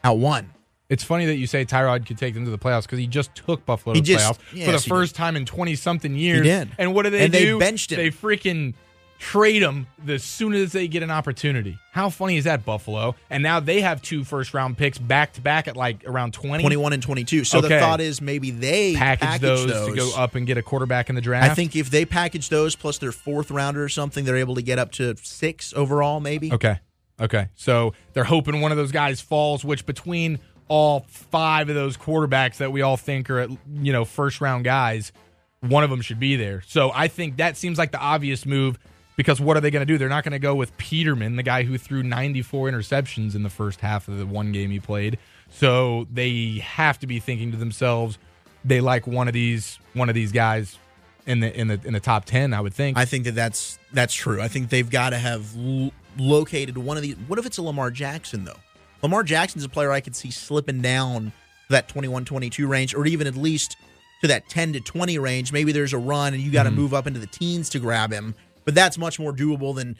at 0.04 0.16
one. 0.16 0.50
It's 0.88 1.04
funny 1.04 1.26
that 1.26 1.36
you 1.36 1.46
say 1.46 1.66
Tyrod 1.66 2.06
could 2.06 2.16
take 2.16 2.32
them 2.32 2.46
to 2.46 2.50
the 2.50 2.56
playoffs 2.56 2.84
because 2.84 2.98
he 2.98 3.06
just 3.06 3.34
took 3.34 3.66
Buffalo 3.66 3.94
He 3.94 4.00
to 4.00 4.12
the 4.12 4.18
playoffs 4.18 4.38
yes, 4.54 4.64
for 4.66 4.72
the 4.72 4.78
he 4.78 4.88
first 4.88 5.14
time 5.14 5.36
in 5.36 5.44
twenty 5.44 5.74
something 5.74 6.14
years. 6.16 6.42
did. 6.44 6.70
And 6.78 6.94
what 6.94 7.02
do 7.02 7.10
they 7.10 7.26
And 7.26 7.34
they 7.34 7.44
do? 7.44 7.58
benched 7.58 7.92
him. 7.92 7.98
They 7.98 8.10
freaking 8.10 8.72
trade 9.18 9.62
him 9.62 9.86
as 10.06 10.22
soon 10.22 10.54
as 10.54 10.72
they 10.72 10.88
get 10.88 11.02
an 11.02 11.10
opportunity. 11.10 11.78
How 11.92 12.08
funny 12.08 12.36
is 12.36 12.44
that, 12.44 12.64
Buffalo? 12.64 13.16
And 13.30 13.42
now 13.42 13.60
they 13.60 13.80
have 13.80 14.00
two 14.00 14.24
first 14.24 14.54
round 14.54 14.78
picks 14.78 14.98
back 14.98 15.32
to 15.34 15.40
back 15.40 15.68
at 15.68 15.76
like 15.76 16.04
around 16.06 16.32
twenty. 16.32 16.62
21 16.62 16.92
and 16.92 17.02
22. 17.02 17.44
So 17.44 17.60
the 17.60 17.68
thought 17.68 18.00
is 18.00 18.20
maybe 18.20 18.50
they 18.50 18.94
Package, 18.94 19.28
package, 19.28 19.40
those, 19.42 19.88
to 19.88 19.96
go 19.96 20.12
up 20.16 20.34
and 20.34 20.46
get 20.46 20.56
a 20.56 20.62
quarterback 20.62 21.08
in 21.08 21.14
the 21.14 21.20
draft. 21.20 21.50
I 21.50 21.54
think 21.54 21.74
if 21.74 21.90
they 21.90 22.04
package 22.04 22.48
those 22.48 22.76
plus 22.76 22.98
their 22.98 23.12
fourth 23.12 23.50
rounder 23.50 23.82
or 23.82 23.88
something, 23.88 24.24
they're 24.24 24.36
able 24.36 24.54
to 24.54 24.62
get 24.62 24.78
up 24.78 24.92
to 24.92 25.16
six 25.16 25.74
overall, 25.74 26.20
maybe. 26.20 26.52
Okay. 26.52 26.78
Okay. 27.20 27.48
So 27.56 27.94
they're 28.12 28.24
hoping 28.24 28.60
one 28.60 28.70
of 28.70 28.78
those 28.78 28.92
guys 28.92 29.20
falls, 29.20 29.64
which 29.64 29.84
between 29.84 30.38
all 30.68 31.06
five 31.08 31.68
of 31.68 31.74
those 31.74 31.96
quarterbacks 31.96 32.58
that 32.58 32.70
we 32.70 32.82
all 32.82 32.96
think 32.96 33.28
are, 33.30 33.48
you 33.72 33.92
know, 33.92 34.04
first 34.04 34.40
round 34.40 34.64
guys, 34.64 35.12
one 35.60 35.82
of 35.82 35.90
them 35.90 36.00
should 36.00 36.20
be 36.20 36.36
there. 36.36 36.62
So 36.66 36.92
I 36.94 37.08
think 37.08 37.38
that 37.38 37.56
seems 37.56 37.78
like 37.78 37.90
the 37.90 37.98
obvious 37.98 38.46
move 38.46 38.78
because 39.18 39.40
what 39.40 39.56
are 39.56 39.60
they 39.60 39.72
going 39.72 39.84
to 39.84 39.92
do? 39.92 39.98
They're 39.98 40.08
not 40.08 40.22
going 40.22 40.32
to 40.32 40.38
go 40.38 40.54
with 40.54 40.74
Peterman, 40.78 41.34
the 41.34 41.42
guy 41.42 41.64
who 41.64 41.76
threw 41.76 42.04
94 42.04 42.70
interceptions 42.70 43.34
in 43.34 43.42
the 43.42 43.50
first 43.50 43.80
half 43.80 44.06
of 44.06 44.16
the 44.16 44.24
one 44.24 44.52
game 44.52 44.70
he 44.70 44.78
played. 44.78 45.18
So 45.50 46.06
they 46.10 46.62
have 46.64 47.00
to 47.00 47.08
be 47.08 47.18
thinking 47.18 47.50
to 47.50 47.56
themselves, 47.56 48.16
they 48.64 48.80
like 48.80 49.08
one 49.08 49.26
of 49.26 49.34
these 49.34 49.80
one 49.94 50.08
of 50.08 50.14
these 50.14 50.30
guys 50.30 50.78
in 51.26 51.40
the 51.40 51.52
in 51.58 51.66
the 51.66 51.80
in 51.84 51.94
the 51.94 52.00
top 52.00 52.26
10, 52.26 52.54
I 52.54 52.60
would 52.60 52.72
think. 52.72 52.96
I 52.96 53.06
think 53.06 53.24
that 53.24 53.34
that's 53.34 53.80
that's 53.92 54.14
true. 54.14 54.40
I 54.40 54.46
think 54.46 54.70
they've 54.70 54.88
got 54.88 55.10
to 55.10 55.18
have 55.18 55.52
l- 55.56 55.90
located 56.16 56.78
one 56.78 56.96
of 56.96 57.02
these. 57.02 57.16
What 57.26 57.40
if 57.40 57.46
it's 57.46 57.58
a 57.58 57.62
Lamar 57.62 57.90
Jackson 57.90 58.44
though? 58.44 58.58
Lamar 59.02 59.24
Jackson's 59.24 59.64
a 59.64 59.68
player 59.68 59.90
I 59.90 60.00
could 60.00 60.14
see 60.14 60.30
slipping 60.30 60.80
down 60.80 61.32
that 61.70 61.88
21-22 61.88 62.68
range, 62.68 62.94
or 62.94 63.04
even 63.06 63.26
at 63.26 63.34
least 63.34 63.76
to 64.20 64.28
that 64.28 64.48
10 64.48 64.74
to 64.74 64.80
20 64.80 65.18
range. 65.18 65.52
Maybe 65.52 65.72
there's 65.72 65.92
a 65.92 65.98
run 65.98 66.34
and 66.34 66.42
you 66.42 66.50
got 66.50 66.64
to 66.64 66.70
mm-hmm. 66.70 66.80
move 66.80 66.94
up 66.94 67.06
into 67.06 67.20
the 67.20 67.26
teens 67.26 67.68
to 67.70 67.78
grab 67.78 68.12
him, 68.12 68.34
but 68.68 68.74
that's 68.74 68.98
much 68.98 69.18
more 69.18 69.32
doable 69.32 69.74
than 69.74 69.96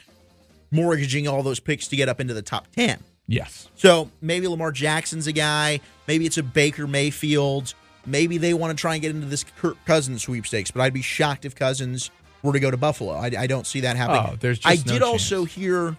mortgaging 0.70 1.26
all 1.26 1.42
those 1.42 1.58
picks 1.58 1.88
to 1.88 1.96
get 1.96 2.06
up 2.06 2.20
into 2.20 2.34
the 2.34 2.42
top 2.42 2.66
10. 2.72 3.02
yes. 3.26 3.66
So 3.76 4.10
maybe 4.20 4.46
Lamar 4.46 4.72
Jackson's 4.72 5.26
a 5.26 5.32
guy. 5.32 5.80
Maybe 6.06 6.26
it's 6.26 6.36
a 6.36 6.42
Baker 6.42 6.86
Mayfield. 6.86 7.72
Maybe 8.04 8.36
they 8.36 8.52
want 8.52 8.76
to 8.76 8.78
try 8.78 8.92
and 8.92 9.00
get 9.00 9.12
into 9.14 9.26
this 9.26 9.42
Kirk 9.42 9.78
Cousins 9.86 10.20
sweepstakes. 10.22 10.70
But 10.70 10.82
I'd 10.82 10.92
be 10.92 11.00
shocked 11.00 11.46
if 11.46 11.54
Cousins 11.54 12.10
were 12.42 12.52
to 12.52 12.60
go 12.60 12.70
to 12.70 12.76
Buffalo. 12.76 13.14
I, 13.14 13.30
I 13.38 13.46
don't 13.46 13.66
see 13.66 13.80
that 13.80 13.96
happening. 13.96 14.32
Oh, 14.34 14.36
there's 14.38 14.60
I 14.66 14.74
no 14.74 14.82
did 14.82 15.02
also 15.02 15.46
hear. 15.46 15.96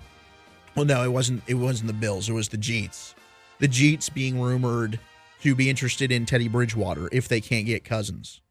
Well, 0.75 0.86
no, 0.86 1.03
it 1.03 1.12
wasn't. 1.12 1.41
It 1.47 1.55
wasn't 1.55 1.88
the 1.88 1.93
Bills. 1.93 2.29
It 2.29 2.34
was 2.34 2.49
the 2.49 2.58
Jeets. 2.58 3.15
The 3.58 3.67
Jeets 3.67 4.13
being 4.13 4.39
rumored 4.39 4.99
to 5.41 5.55
be 5.55 5.71
interested 5.71 6.12
in 6.12 6.27
Teddy 6.27 6.47
Bridgewater 6.47 7.10
if 7.12 7.27
they 7.27 7.41
can't 7.41 7.65
get 7.65 7.84
Cousins. 7.84 8.41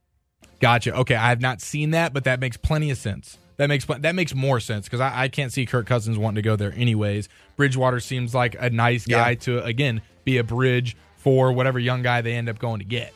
Gotcha. 0.61 0.94
Okay, 0.94 1.14
I 1.14 1.29
have 1.29 1.40
not 1.40 1.61
seen 1.61 1.90
that, 1.92 2.12
but 2.12 2.25
that 2.25 2.40
makes 2.40 2.57
plenty 2.57 2.90
of 2.90 2.99
sense. 2.99 3.38
That 3.59 3.68
makes 3.68 3.85
that 3.87 4.14
makes 4.14 4.35
more 4.35 4.61
sense 4.61 4.87
because 4.87 5.01
I, 5.01 5.25
I 5.25 5.29
can't 5.29 5.53
see 5.53 5.66
Kirk 5.66 5.87
Cousins 5.87 6.16
wanting 6.18 6.37
to 6.37 6.42
go 6.42 6.55
there 6.57 6.73
anyways. 6.77 7.29
Bridgewater 7.57 7.99
seems 8.01 8.35
like 8.35 8.57
a 8.59 8.71
nice 8.71 9.05
guy 9.07 9.31
Yeah. 9.31 9.35
to 9.37 9.64
again 9.64 10.03
be 10.25 10.38
a 10.38 10.44
bridge 10.44 10.97
for 11.16 11.53
whatever 11.53 11.79
young 11.79 12.03
guy 12.03 12.21
they 12.21 12.35
end 12.35 12.49
up 12.49 12.59
going 12.59 12.79
to 12.79 12.85
get. 12.85 13.12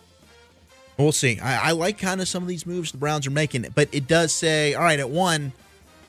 We'll 0.98 1.12
see. 1.12 1.38
I, 1.40 1.68
I 1.68 1.72
like 1.72 1.98
kind 1.98 2.20
of 2.20 2.28
some 2.28 2.42
of 2.42 2.48
these 2.48 2.66
moves 2.66 2.92
the 2.92 2.98
Browns 2.98 3.26
are 3.26 3.30
making, 3.30 3.66
but 3.74 3.88
it 3.92 4.06
does 4.06 4.32
say, 4.32 4.74
all 4.74 4.82
right, 4.82 5.00
at 5.00 5.08
one, 5.10 5.52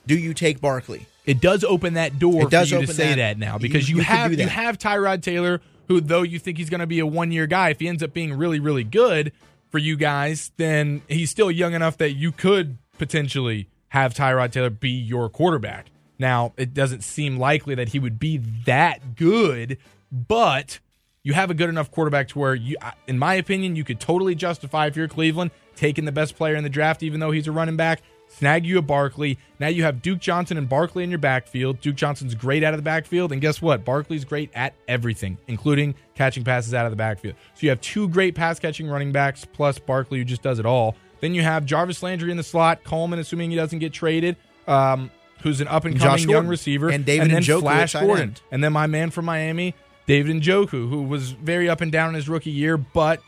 do 0.06 0.15
you 0.17 0.34
take 0.34 0.60
Barkley? 0.60 1.06
It 1.26 1.39
does 1.39 1.63
open 1.63 1.93
that 1.93 2.19
door 2.19 2.43
It 2.43 2.50
does 2.50 2.69
for 2.69 2.76
you 2.76 2.80
to 2.82 2.84
open 2.86 2.96
say 2.96 3.10
that- 3.10 3.15
that, 3.15 3.38
now 3.38 3.58
because 3.58 3.89
you, 3.89 3.98
you 3.98 4.02
could 4.02 4.08
have 4.08 4.34
you 4.34 4.48
have 4.48 4.78
Tyrod 4.78 5.22
Taylor, 5.22 5.62
who 5.88 6.02
though 6.02 6.24
you 6.24 6.38
think 6.39 6.58
he's 6.58 6.69
going 6.69 6.82
to 6.82 6.88
be 6.88 7.00
a 7.00 7.06
one 7.06 7.32
year 7.32 7.48
guy, 7.48 7.69
if 7.69 7.80
he 7.80 7.88
ends 7.88 8.04
up 8.04 8.13
being 8.13 8.34
really 8.34 8.60
really 8.60 8.84
good 8.84 9.32
for 9.73 9.79
you 9.79 9.97
guys, 9.97 10.51
then 10.57 11.01
he's 11.09 11.31
still 11.31 11.49
young 11.49 11.73
enough 11.73 11.97
that 11.97 12.12
you 12.12 12.31
could 12.31 12.77
potentially 12.99 13.67
have 13.89 14.13
Tyrod 14.13 14.51
Taylor 14.51 14.69
be 14.69 14.91
your 14.91 15.29
quarterback. 15.29 15.88
Now 16.19 16.53
it 16.57 16.75
doesn't 16.75 17.03
seem 17.03 17.39
likely 17.39 17.73
that 17.73 17.89
he 17.89 17.97
would 17.97 18.19
be 18.19 18.38
that 18.67 19.15
good, 19.15 19.79
but 20.12 20.79
you 21.23 21.33
have 21.33 21.49
a 21.49 21.55
good 21.55 21.69
enough 21.69 21.89
quarterback 21.89 22.27
to 22.29 22.39
where 22.39 22.53
you, 22.53 22.77
in 23.07 23.17
my 23.17 23.33
opinion, 23.33 23.75
you 23.75 23.83
could 23.83 23.99
totally 23.99 24.36
justify 24.36 24.86
if 24.86 24.95
you're 24.95 25.07
Cleveland 25.07 25.49
taking 25.75 26.05
the 26.05 26.12
best 26.12 26.36
player 26.36 26.53
in 26.53 26.63
the 26.63 26.69
draft, 26.69 27.01
even 27.01 27.19
though 27.19 27.31
he's 27.31 27.47
a 27.47 27.51
running 27.51 27.75
back. 27.75 28.03
Snag 28.38 28.65
you 28.65 28.78
a 28.78 28.82
Barkley. 28.82 29.38
Now 29.60 29.67
you 29.67 29.84
have 29.84 30.02
Duke 30.02 30.19
Johnson 30.19 30.58
and 30.58 30.67
Barkley 30.67 31.04
in 31.04 31.10
your 31.10 31.19
backfield. 31.19 31.80
Duke 31.82 31.96
Johnson's 31.96 32.36
great 32.36 32.63
out 32.63 32.74
of 32.74 32.78
the 32.78 32.84
backfield, 32.84 33.32
and 33.32 33.41
guess 33.41 33.62
what? 33.62 33.86
Barkley's 33.86 34.26
great 34.26 34.50
at 34.54 34.74
everything, 34.88 35.38
including 35.48 35.96
catching 36.15 36.43
passes 36.43 36.74
out 36.74 36.86
of 36.86 36.91
the 36.91 36.96
backfield. 36.96 37.36
So 37.54 37.60
you 37.62 37.69
have 37.69 37.82
two 37.82 38.08
great 38.10 38.36
pass 38.36 38.60
catching 38.60 38.88
running 38.88 39.12
backs 39.12 39.46
plus 39.46 39.80
Barkley 39.80 40.19
who 40.19 40.26
just 40.26 40.41
does 40.41 40.60
it 40.60 40.65
all. 40.65 40.96
Then 41.22 41.34
you 41.34 41.41
have 41.41 41.65
Jarvis 41.65 42.04
Landry 42.04 42.32
in 42.32 42.38
the 42.38 42.43
slot, 42.43 42.84
Coleman, 42.84 43.19
assuming 43.19 43.50
he 43.50 43.56
doesn't 43.56 43.80
get 43.80 43.93
traded, 43.93 44.36
um, 44.67 45.10
who's 45.41 45.62
an 45.62 45.67
up 45.69 45.86
and 45.86 45.98
coming 45.98 46.30
young 46.30 46.48
receiver, 46.48 46.89
And 46.89 47.06
David 47.06 47.32
then 47.32 47.41
Njoku 47.43 47.62
Flash 47.62 47.93
Gordon, 47.93 48.19
end. 48.22 48.41
and 48.52 48.63
then 48.63 48.74
my 48.74 48.88
man 48.88 49.10
from 49.10 49.26
Miami, 49.26 49.74
David 50.06 50.36
Njoku, 50.41 50.89
who 50.89 51.04
was 51.04 51.32
very 51.32 51.69
up 51.69 51.80
and 51.80 51.91
down 51.91 52.10
in 52.10 52.15
his 52.15 52.28
rookie 52.28 52.52
year, 52.52 52.76
but 52.78 53.22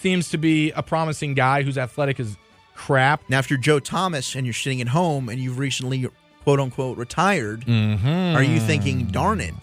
seems 0.00 0.30
to 0.30 0.38
be 0.38 0.70
a 0.72 0.82
promising 0.82 1.34
guy 1.34 1.62
who's 1.62 1.76
athletic 1.76 2.18
as 2.18 2.36
crap. 2.74 3.22
Now, 3.28 3.38
if 3.38 3.50
you're 3.50 3.58
Joe 3.58 3.78
Thomas 3.80 4.34
and 4.34 4.46
you're 4.46 4.54
sitting 4.54 4.80
at 4.80 4.88
home 4.88 5.28
and 5.28 5.38
you've 5.40 5.58
recently 5.58 6.08
quote 6.44 6.60
unquote 6.60 6.98
retired, 6.98 7.64
Mm-hmm. 7.66 8.36
are 8.36 8.42
you 8.42 8.60
thinking, 8.60 9.06
darn 9.06 9.40
it? 9.40 9.54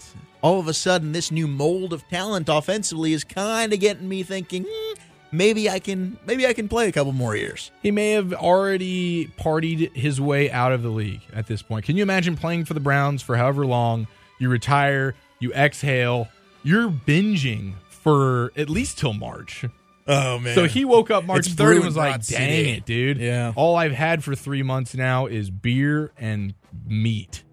All 0.42 0.58
of 0.58 0.68
a 0.68 0.74
sudden, 0.74 1.12
this 1.12 1.30
new 1.30 1.46
mold 1.46 1.92
of 1.92 2.06
talent 2.08 2.48
offensively 2.48 3.12
is 3.12 3.24
kind 3.24 3.72
of 3.74 3.80
getting 3.80 4.08
me 4.08 4.22
thinking, 4.22 4.64
hmm, 4.66 4.94
maybe 5.30 5.68
I 5.68 5.78
can, 5.78 6.16
maybe 6.24 6.46
I 6.46 6.54
can 6.54 6.66
play 6.66 6.88
a 6.88 6.92
couple 6.92 7.12
more 7.12 7.36
years. 7.36 7.70
He 7.82 7.90
may 7.90 8.12
have 8.12 8.32
already 8.32 9.26
partied 9.38 9.94
his 9.94 10.18
way 10.18 10.50
out 10.50 10.72
of 10.72 10.82
the 10.82 10.88
league 10.88 11.20
at 11.34 11.46
this 11.46 11.60
point. 11.60 11.84
Can 11.84 11.96
you 11.98 12.02
imagine 12.02 12.36
playing 12.36 12.64
for 12.64 12.72
the 12.72 12.80
Browns 12.80 13.20
for 13.20 13.36
however 13.36 13.66
long? 13.66 14.06
You 14.38 14.48
retire, 14.48 15.14
you 15.40 15.52
exhale, 15.52 16.28
you're 16.62 16.88
binging 16.90 17.74
for 17.90 18.50
at 18.56 18.70
least 18.70 18.98
till 18.98 19.12
March. 19.12 19.66
Oh 20.06 20.38
man! 20.38 20.54
So 20.54 20.66
he 20.66 20.84
woke 20.84 21.10
up 21.10 21.24
March 21.24 21.46
It's 21.46 21.54
3rd 21.54 21.76
and 21.76 21.84
was 21.84 21.96
like, 21.96 22.14
dang 22.14 22.22
City." 22.22 22.70
it, 22.70 22.84
dude. 22.84 23.18
Yeah. 23.18 23.52
All 23.54 23.76
I've 23.76 23.92
had 23.92 24.24
for 24.24 24.34
three 24.34 24.62
months 24.62 24.94
now 24.94 25.26
is 25.26 25.50
beer 25.50 26.12
and 26.18 26.54
meat. 26.86 27.44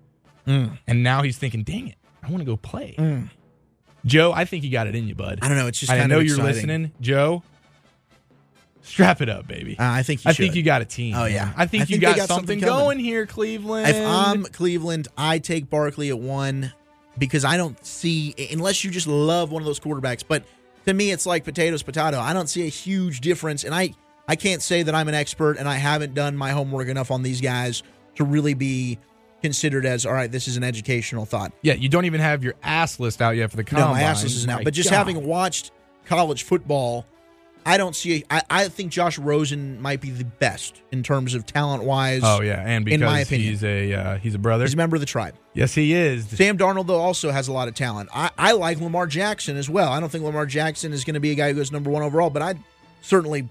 Mm. 0.47 0.77
And 0.87 1.03
now 1.03 1.23
he's 1.23 1.37
thinking, 1.37 1.63
dang 1.63 1.89
it, 1.89 1.95
I 2.23 2.29
want 2.29 2.39
to 2.39 2.45
go 2.45 2.55
play. 2.57 2.95
Joe, 4.05 4.31
I 4.31 4.45
think 4.45 4.63
you 4.63 4.71
got 4.71 4.87
it 4.87 4.95
in 4.95 5.07
you, 5.07 5.15
bud. 5.15 5.39
I 5.41 5.49
don't 5.49 5.57
know. 5.57 5.67
It's 5.67 5.79
just 5.79 5.91
I 5.91 6.05
know 6.07 6.19
you're 6.19 6.37
listening. 6.37 6.93
Joe, 7.01 7.43
strap 8.81 9.21
it 9.21 9.29
up, 9.29 9.47
baby. 9.47 9.77
Uh, 9.77 9.83
I 9.83 10.03
think 10.03 10.23
you 10.23 10.29
I 10.29 10.33
should. 10.33 10.43
think 10.43 10.55
you 10.55 10.63
got 10.63 10.81
a 10.81 10.85
team. 10.85 11.15
Oh, 11.15 11.25
yeah. 11.25 11.51
I 11.57 11.65
think 11.65 11.81
I 11.81 11.83
you 11.83 11.85
think 11.87 12.01
they 12.01 12.07
got, 12.07 12.15
got 12.15 12.27
something, 12.29 12.59
something 12.59 12.67
going 12.67 12.99
here, 12.99 13.25
Cleveland. 13.25 13.89
If 13.89 13.97
I'm 13.97 14.43
Cleveland, 14.45 15.09
I 15.17 15.39
take 15.39 15.69
Barkley 15.69 16.09
at 16.09 16.19
one 16.19 16.71
because 17.17 17.43
I 17.43 17.57
don't 17.57 17.83
see 17.85 18.33
unless 18.51 18.83
you 18.83 18.91
just 18.91 19.07
love 19.07 19.51
one 19.51 19.61
of 19.61 19.65
those 19.65 19.79
quarterbacks. 19.79 20.23
But 20.25 20.45
to 20.87 20.93
me, 20.93 21.11
it's 21.11 21.25
like 21.25 21.43
potatoes, 21.43 21.83
potato. 21.83 22.17
I 22.17 22.33
don't 22.33 22.47
see 22.47 22.65
a 22.65 22.69
huge 22.69 23.19
difference, 23.19 23.63
and 23.63 23.75
I 23.75 23.93
I 24.27 24.35
can't 24.35 24.61
say 24.61 24.83
that 24.83 24.95
I'm 24.95 25.07
an 25.07 25.13
expert 25.13 25.57
and 25.57 25.69
I 25.69 25.75
haven't 25.75 26.13
done 26.13 26.35
my 26.35 26.51
homework 26.51 26.87
enough 26.87 27.11
on 27.11 27.23
these 27.23 27.39
guys 27.39 27.83
to 28.15 28.23
really 28.23 28.53
be 28.53 28.97
considered 29.41 29.85
as 29.85 30.05
all 30.05 30.13
right. 30.13 30.31
This 30.31 30.47
is 30.47 30.57
an 30.57 30.63
educational 30.63 31.25
thought. 31.25 31.51
yeah, 31.61 31.73
you 31.73 31.89
don't 31.89 32.05
even 32.05 32.21
have 32.21 32.43
your 32.43 32.55
ass 32.63 32.99
list 32.99 33.21
out 33.21 33.35
yet 33.35 33.51
for 33.51 33.57
the 33.57 33.63
combine. 33.63 33.87
No, 33.87 33.93
my 33.93 34.01
ass 34.01 34.23
list 34.23 34.37
isn't 34.37 34.49
out. 34.49 34.63
But 34.63 34.73
just 34.73 34.89
God. 34.89 34.97
having 34.97 35.25
watched 35.25 35.71
college 36.05 36.43
football, 36.43 37.05
I 37.65 37.75
don't 37.75 37.95
see. 37.95 38.23
I, 38.29 38.41
I 38.49 38.67
think 38.69 38.93
Josh 38.93 39.17
Rosen 39.17 39.81
might 39.81 39.99
be 39.99 40.09
the 40.09 40.23
best 40.23 40.81
in 40.93 41.03
terms 41.03 41.33
of 41.33 41.45
talent 41.45 41.83
wise. 41.83 42.21
Oh 42.23 42.41
yeah, 42.41 42.63
and 42.65 42.85
because 42.85 43.01
in 43.01 43.05
my 43.05 43.19
opinion. 43.19 43.49
he's 43.49 43.63
a 43.65 43.93
uh, 43.93 44.17
he's 44.19 44.35
a 44.35 44.39
brother. 44.39 44.63
he's 44.63 44.73
a 44.73 44.77
member 44.77 44.95
of 44.95 45.01
the 45.01 45.05
tribe. 45.05 45.35
Yes, 45.57 45.73
he 45.73 45.93
is. 45.93 46.27
Sam 46.29 46.57
Darnold, 46.57 46.87
though, 46.87 46.99
also 46.99 47.31
has 47.31 47.47
a 47.47 47.53
lot 47.53 47.67
of 47.67 47.75
talent. 47.75 48.09
I, 48.13 48.31
I 48.37 48.51
like 48.53 48.79
Lamar 48.79 49.07
Jackson 49.07 49.57
as 49.57 49.69
well. 49.69 49.91
I 49.91 49.99
don't 49.99 50.09
think 50.09 50.23
Lamar 50.23 50.45
Jackson 50.45 50.93
is 50.93 51.03
going 51.03 51.15
to 51.15 51.19
be 51.19 51.31
a 51.31 51.35
guy 51.35 51.49
who 51.49 51.55
goes 51.55 51.71
number 51.71 51.89
one 51.89 52.03
overall, 52.03 52.29
but 52.29 52.41
I'd 52.41 52.59
certainly 53.01 53.49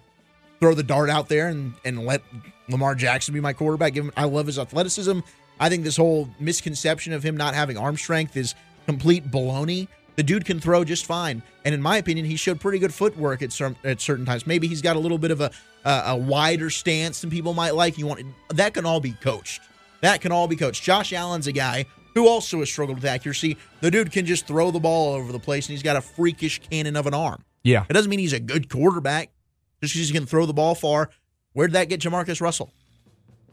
throw 0.61 0.75
the 0.75 0.83
dart 0.83 1.11
out 1.11 1.29
there 1.29 1.49
and, 1.49 1.75
and 1.85 2.05
let 2.07 2.23
Lamar 2.69 2.95
Jackson 2.95 3.35
be 3.35 3.41
my 3.41 3.53
quarterback. 3.53 3.93
Give 3.93 4.05
him, 4.05 4.13
I 4.17 4.25
love 4.25 4.47
his 4.47 4.59
athleticism. 4.59 5.21
I 5.59 5.69
think 5.69 5.85
this 5.85 5.97
whole 5.97 6.29
misconception 6.41 7.13
of 7.13 7.23
him 7.23 7.37
not 7.37 7.55
having 7.55 7.77
arm 7.77 7.97
strength 7.97 8.37
is 8.37 8.55
complete 8.87 9.31
baloney. 9.31 9.89
The 10.17 10.23
dude 10.23 10.47
can 10.47 10.61
throw 10.61 10.83
just 10.83 11.05
fine, 11.05 11.43
and 11.67 11.75
in 11.75 11.83
my 11.83 11.99
opinion, 11.99 12.25
he 12.25 12.37
showed 12.37 12.59
pretty 12.59 12.79
good 12.79 12.95
footwork 12.95 13.43
at 13.43 13.53
certain 13.53 13.77
at 13.85 14.01
certain 14.01 14.25
times. 14.25 14.47
Maybe 14.47 14.67
he's 14.67 14.81
got 14.81 14.97
a 14.97 14.99
little 14.99 15.19
bit 15.19 15.31
of 15.31 15.43
a 15.43 15.51
a, 15.85 16.17
wider 16.17 16.71
stance 16.71 17.21
than 17.21 17.31
people 17.31 17.55
might 17.55 17.75
like. 17.75 17.99
You 17.99 18.07
want 18.07 18.23
that 18.49 18.75
can 18.75 18.87
all 18.87 19.01
be 19.01 19.13
coached. 19.13 19.61
That 20.03 20.21
can 20.21 20.33
all 20.33 20.47
be 20.49 20.57
coached. 20.57 20.83
Josh 20.83 21.13
Allen's 21.13 21.47
a 21.47 21.53
guy 21.53 21.87
who 22.15 22.29
also 22.29 22.59
has 22.61 22.71
struggled 22.71 22.99
with 22.99 23.05
accuracy. 23.05 23.57
The 23.81 23.91
dude 23.91 24.13
can 24.13 24.25
just 24.27 24.47
throw 24.47 24.71
the 24.71 24.81
ball 24.81 25.09
all 25.09 25.15
over 25.15 25.33
the 25.33 25.39
place, 25.39 25.67
and 25.67 25.73
he's 25.73 25.83
got 25.83 25.97
a 25.97 26.01
freakish 26.01 26.61
cannon 26.71 26.97
of 26.97 27.07
an 27.07 27.15
arm. 27.15 27.43
Yeah, 27.63 27.85
It 27.89 27.93
doesn't 27.93 28.09
mean 28.09 28.21
he's 28.21 28.33
a 28.33 28.41
good 28.41 28.69
quarterback 28.71 29.31
just 29.83 29.95
because 29.95 30.09
he 30.09 30.15
can 30.15 30.25
throw 30.27 30.47
the 30.47 30.55
ball 30.55 30.75
far. 30.75 31.11
Where'd 31.53 31.73
that 31.73 31.89
get 31.89 32.01
JaMarcus 32.01 32.41
Russell? 32.41 32.71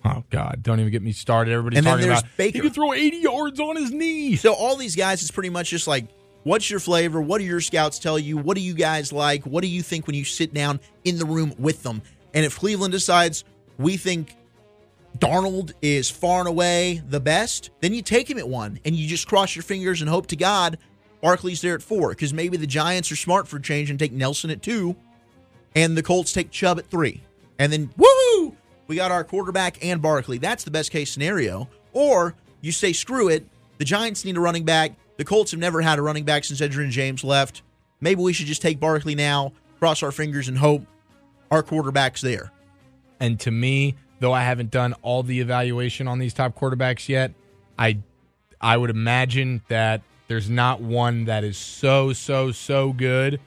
Oh 0.05 0.23
God! 0.29 0.59
Don't 0.61 0.79
even 0.81 0.91
get 0.91 1.01
me 1.01 1.13
started. 1.13 1.51
Everybody's 1.53 1.77
And 1.77 1.87
then 1.87 1.93
talking 1.93 2.07
there's 2.09 2.19
about 2.19 2.37
Baker. 2.37 2.57
he 2.57 2.61
can 2.61 2.71
throw 2.71 2.93
80 2.93 3.17
yards 3.17 3.59
on 3.59 3.77
his 3.77 3.91
knee. 3.91 4.35
So 4.35 4.53
all 4.53 4.75
these 4.75 4.95
guys 4.97 5.21
it's 5.21 5.31
pretty 5.31 5.49
much 5.49 5.69
just 5.69 5.87
like, 5.87 6.05
what's 6.43 6.69
your 6.69 6.81
flavor? 6.81 7.21
What 7.21 7.37
do 7.39 7.45
your 7.45 7.61
scouts 7.61 7.99
tell 7.99 8.19
you? 8.19 8.37
What 8.37 8.55
do 8.55 8.61
you 8.61 8.73
guys 8.73 9.13
like? 9.13 9.45
What 9.45 9.61
do 9.61 9.67
you 9.69 9.81
think 9.81 10.05
when 10.05 10.15
you 10.15 10.25
sit 10.25 10.53
down 10.53 10.81
in 11.05 11.17
the 11.17 11.25
room 11.25 11.53
with 11.57 11.83
them? 11.83 12.01
And 12.33 12.45
if 12.45 12.59
Cleveland 12.59 12.91
decides 12.91 13.45
we 13.77 13.95
think 13.95 14.35
Darnold 15.19 15.73
is 15.81 16.09
far 16.09 16.39
and 16.39 16.47
away 16.47 17.01
the 17.07 17.19
best, 17.19 17.69
then 17.81 17.93
you 17.93 18.01
take 18.01 18.29
him 18.29 18.37
at 18.37 18.47
one 18.47 18.79
and 18.83 18.95
you 18.95 19.07
just 19.07 19.27
cross 19.27 19.55
your 19.55 19.63
fingers 19.63 20.01
and 20.01 20.09
hope 20.09 20.27
to 20.27 20.35
God 20.35 20.77
Barkley's 21.21 21.61
there 21.61 21.75
at 21.75 21.81
four 21.81 22.09
because 22.09 22.33
maybe 22.33 22.57
the 22.57 22.67
Giants 22.67 23.11
are 23.11 23.15
smart 23.15 23.47
for 23.47 23.59
change 23.59 23.89
and 23.89 23.97
take 23.97 24.11
Nelson 24.11 24.49
at 24.49 24.61
two 24.61 24.95
and 25.75 25.97
the 25.97 26.03
Colts 26.03 26.33
take 26.33 26.51
Chubb 26.51 26.79
at 26.79 26.87
three. 26.87 27.21
And 27.59 27.71
then, 27.71 27.87
woohoo, 27.97 28.55
we 28.87 28.95
got 28.95 29.11
our 29.11 29.23
quarterback 29.23 29.83
and 29.85 30.01
Barkley. 30.01 30.37
That's 30.37 30.63
the 30.63 30.71
best 30.71 30.91
case 30.91 31.11
scenario. 31.11 31.69
Or 31.93 32.35
you 32.61 32.71
say, 32.71 32.93
screw 32.93 33.29
it. 33.29 33.47
The 33.77 33.85
Giants 33.85 34.25
need 34.25 34.37
a 34.37 34.39
running 34.39 34.65
back. 34.65 34.93
The 35.17 35.23
Colts 35.23 35.51
have 35.51 35.59
never 35.59 35.81
had 35.81 35.99
a 35.99 36.01
running 36.01 36.25
back 36.25 36.43
since 36.43 36.59
Edgerrin 36.59 36.89
James 36.89 37.23
left. 37.23 37.61
Maybe 38.01 38.21
we 38.21 38.33
should 38.33 38.47
just 38.47 38.61
take 38.61 38.79
Barkley 38.79 39.15
now, 39.15 39.53
cross 39.79 40.03
our 40.03 40.11
fingers, 40.11 40.47
and 40.47 40.57
hope 40.57 40.85
our 41.51 41.63
quarterback's 41.63 42.21
there. 42.21 42.51
And 43.19 43.39
to 43.41 43.51
me, 43.51 43.95
though 44.23 44.31
I 44.31 44.43
haven't 44.43 44.71
done 44.71 44.93
all 45.01 45.21
the 45.21 45.41
evaluation 45.41 46.07
on 46.07 46.17
these 46.17 46.33
top 46.33 46.57
quarterbacks 46.57 47.09
yet, 47.09 47.33
I 47.77 47.97
I 48.61 48.77
would 48.77 48.89
imagine 48.89 49.61
that 49.67 50.01
there's 50.29 50.49
not 50.49 50.79
one 50.79 51.25
that 51.25 51.43
is 51.43 51.57
so 51.57 52.13
so 52.13 52.53
so 52.53 52.93
good 52.93 53.41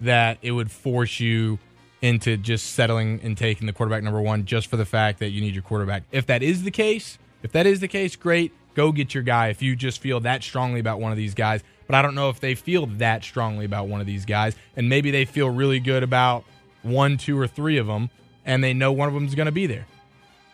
that 0.00 0.38
it 0.40 0.52
would 0.52 0.70
force 0.70 1.20
you 1.20 1.58
into 2.00 2.38
just 2.38 2.72
settling 2.72 3.20
and 3.22 3.36
taking 3.36 3.66
the 3.66 3.74
quarterback 3.74 4.02
number 4.02 4.22
1 4.22 4.46
just 4.46 4.68
for 4.68 4.78
the 4.78 4.86
fact 4.86 5.18
that 5.18 5.32
you 5.32 5.42
need 5.42 5.52
your 5.52 5.62
quarterback. 5.62 6.04
If 6.10 6.24
that 6.28 6.42
is 6.42 6.62
the 6.62 6.70
case, 6.70 7.18
if 7.42 7.52
that 7.52 7.66
is 7.66 7.80
the 7.80 7.86
case, 7.86 8.16
great, 8.16 8.52
go 8.74 8.90
get 8.90 9.12
your 9.12 9.22
guy 9.22 9.48
if 9.48 9.60
you 9.60 9.76
just 9.76 10.00
feel 10.00 10.18
that 10.20 10.42
strongly 10.42 10.80
about 10.80 10.98
one 10.98 11.12
of 11.12 11.18
these 11.18 11.34
guys. 11.34 11.62
But 11.86 11.94
I 11.94 12.00
don't 12.00 12.14
know 12.14 12.30
if 12.30 12.40
they 12.40 12.54
feel 12.54 12.86
that 12.86 13.22
strongly 13.22 13.66
about 13.66 13.86
one 13.86 14.00
of 14.00 14.06
these 14.06 14.24
guys 14.24 14.56
and 14.76 14.88
maybe 14.88 15.10
they 15.10 15.26
feel 15.26 15.50
really 15.50 15.78
good 15.78 16.02
about 16.02 16.44
one, 16.80 17.18
two 17.18 17.38
or 17.38 17.46
three 17.46 17.76
of 17.76 17.86
them 17.86 18.08
and 18.46 18.64
they 18.64 18.72
know 18.72 18.92
one 18.92 19.08
of 19.08 19.14
them 19.14 19.26
is 19.26 19.34
going 19.34 19.44
to 19.44 19.52
be 19.52 19.66
there. 19.66 19.86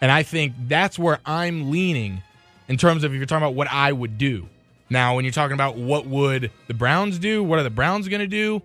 And 0.00 0.10
I 0.10 0.22
think 0.22 0.54
that's 0.68 0.98
where 0.98 1.18
I'm 1.26 1.70
leaning 1.70 2.22
in 2.68 2.76
terms 2.76 3.04
of 3.04 3.12
if 3.12 3.16
you're 3.16 3.26
talking 3.26 3.44
about 3.44 3.54
what 3.54 3.68
I 3.70 3.92
would 3.92 4.18
do. 4.18 4.48
Now, 4.90 5.16
when 5.16 5.24
you're 5.24 5.32
talking 5.32 5.54
about 5.54 5.76
what 5.76 6.06
would 6.06 6.50
the 6.66 6.74
Browns 6.74 7.18
do, 7.18 7.42
what 7.42 7.58
are 7.58 7.62
the 7.62 7.70
Browns 7.70 8.08
going 8.08 8.20
to 8.20 8.26
do? 8.26 8.62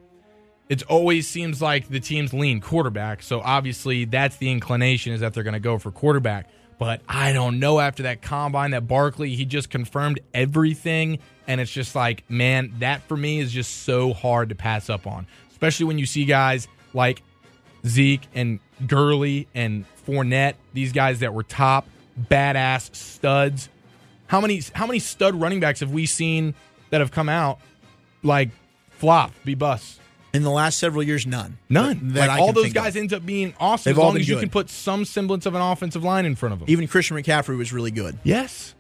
It 0.69 0.83
always 0.83 1.27
seems 1.27 1.61
like 1.61 1.89
the 1.89 1.99
teams 1.99 2.33
lean 2.33 2.61
quarterback. 2.61 3.21
So 3.21 3.41
obviously, 3.41 4.05
that's 4.05 4.37
the 4.37 4.49
inclination 4.49 5.11
is 5.11 5.19
that 5.19 5.33
they're 5.33 5.43
going 5.43 5.53
to 5.53 5.59
go 5.59 5.77
for 5.77 5.91
quarterback. 5.91 6.47
But 6.79 7.01
I 7.07 7.33
don't 7.33 7.59
know 7.59 7.79
after 7.79 8.03
that 8.03 8.21
combine 8.21 8.71
that 8.71 8.87
Barkley, 8.87 9.35
he 9.35 9.45
just 9.45 9.69
confirmed 9.69 10.19
everything. 10.33 11.19
And 11.47 11.59
it's 11.59 11.71
just 11.71 11.95
like, 11.95 12.29
man, 12.29 12.73
that 12.79 13.01
for 13.03 13.17
me 13.17 13.39
is 13.39 13.51
just 13.51 13.83
so 13.83 14.13
hard 14.13 14.49
to 14.49 14.55
pass 14.55 14.89
up 14.89 15.05
on, 15.05 15.27
especially 15.51 15.85
when 15.85 15.97
you 15.97 16.05
see 16.05 16.25
guys 16.25 16.67
like 16.93 17.21
Zeke 17.85 18.27
and 18.33 18.59
Gurley 18.87 19.47
and 19.53 19.85
Fournette, 20.07 20.55
these 20.73 20.91
guys 20.91 21.19
that 21.19 21.33
were 21.33 21.43
top 21.43 21.87
badass 22.29 22.93
studs. 22.95 23.69
How 24.27 24.39
many 24.41 24.61
how 24.73 24.87
many 24.87 24.99
stud 24.99 25.35
running 25.35 25.59
backs 25.59 25.79
have 25.81 25.91
we 25.91 26.05
seen 26.05 26.53
that 26.89 27.01
have 27.01 27.11
come 27.11 27.29
out 27.29 27.59
like 28.23 28.49
flop, 28.91 29.31
be 29.45 29.55
bust? 29.55 29.99
In 30.33 30.41
the 30.41 30.49
last 30.49 30.79
several 30.79 31.03
years, 31.03 31.27
none. 31.27 31.59
None. 31.69 31.99
That 32.13 32.27
like 32.27 32.39
all 32.41 32.53
those 32.53 32.63
think 32.63 32.75
of. 32.77 32.83
guys 32.83 32.95
end 32.95 33.13
up 33.13 33.23
being 33.23 33.53
awesome 33.59 33.91
They've 33.91 33.97
as 33.99 34.03
long 34.03 34.17
as 34.17 34.27
you 34.27 34.33
good. 34.35 34.39
can 34.41 34.49
put 34.49 34.67
some 34.69 35.05
semblance 35.05 35.45
of 35.45 35.53
an 35.53 35.61
offensive 35.61 36.03
line 36.03 36.25
in 36.25 36.35
front 36.35 36.53
of 36.53 36.59
them. 36.59 36.69
Even 36.71 36.87
Christian 36.87 37.15
McCaffrey 37.17 37.55
was 37.55 37.71
really 37.71 37.91
good. 37.91 38.17
yes, 38.23 38.73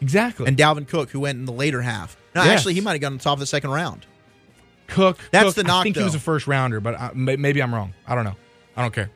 exactly. 0.00 0.46
And 0.46 0.56
Dalvin 0.56 0.86
Cook, 0.86 1.10
who 1.10 1.18
went 1.20 1.36
in 1.38 1.46
the 1.46 1.52
later 1.52 1.82
half. 1.82 2.16
No, 2.36 2.44
Yes. 2.44 2.58
actually, 2.58 2.74
he 2.74 2.80
might 2.80 2.92
have 2.92 3.00
gotten 3.00 3.14
on 3.14 3.18
top 3.18 3.32
of 3.34 3.40
the 3.40 3.46
second 3.46 3.70
round. 3.70 4.06
Cook. 4.86 5.18
That's 5.32 5.46
Cook, 5.46 5.54
the 5.56 5.62
knock, 5.64 5.80
I 5.80 5.82
think 5.82 5.96
he 5.96 6.04
was 6.04 6.14
a 6.14 6.20
first 6.20 6.46
rounder, 6.46 6.78
but 6.80 6.94
I, 6.94 7.10
maybe 7.14 7.60
I'm 7.60 7.74
wrong. 7.74 7.92
I 8.06 8.14
don't 8.14 8.24
know. 8.24 8.36
I 8.76 8.82
don't 8.82 8.94
care. 8.94 9.10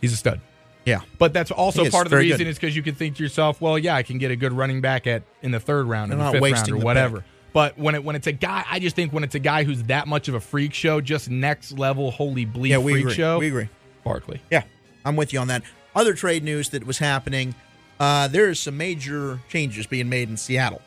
He's 0.00 0.12
a 0.12 0.16
stud. 0.16 0.40
Yeah. 0.84 1.00
But 1.18 1.32
that's 1.32 1.50
also 1.50 1.88
part 1.90 2.06
of 2.06 2.10
the 2.10 2.16
reason 2.16 2.38
good. 2.38 2.46
is 2.46 2.56
because 2.56 2.74
you 2.74 2.82
can 2.82 2.94
think 2.94 3.16
to 3.16 3.22
yourself, 3.22 3.60
well, 3.60 3.78
yeah, 3.78 3.94
I 3.94 4.02
can 4.02 4.18
get 4.18 4.30
a 4.30 4.36
good 4.36 4.52
running 4.52 4.80
back 4.80 5.06
at 5.06 5.22
in 5.42 5.50
the 5.50 5.60
third 5.60 5.86
round, 5.86 6.12
in 6.12 6.18
the 6.18 6.30
fifth 6.30 6.42
round, 6.42 6.70
or 6.70 6.76
whatever. 6.78 7.24
But 7.52 7.78
when 7.78 7.94
it 7.94 8.04
when 8.04 8.14
it's 8.16 8.26
a 8.26 8.32
guy, 8.32 8.64
I 8.70 8.78
just 8.78 8.94
think 8.94 9.12
when 9.12 9.24
it's 9.24 9.34
a 9.34 9.40
guy 9.40 9.64
who's 9.64 9.82
that 9.84 10.06
much 10.06 10.28
of 10.28 10.34
a 10.34 10.40
freak 10.40 10.72
show, 10.72 11.00
just 11.00 11.28
next 11.28 11.72
level, 11.72 12.10
holy 12.10 12.46
bleep 12.46 12.68
Yeah, 12.68 12.78
we 12.78 12.92
freak 12.92 13.04
agree. 13.04 13.14
show. 13.14 13.38
We 13.38 13.48
agree. 13.48 13.68
Barkley. 14.04 14.40
Yeah, 14.50 14.62
I'm 15.04 15.16
with 15.16 15.32
you 15.32 15.40
on 15.40 15.48
that. 15.48 15.62
Other 15.94 16.14
trade 16.14 16.44
news 16.44 16.68
that 16.70 16.86
was 16.86 16.98
happening 16.98 17.54
uh, 18.00 18.28
there 18.28 18.48
is 18.48 18.60
some 18.60 18.76
major 18.76 19.40
changes 19.48 19.86
being 19.86 20.08
made 20.08 20.28
in 20.28 20.36
Seattle. 20.36 20.82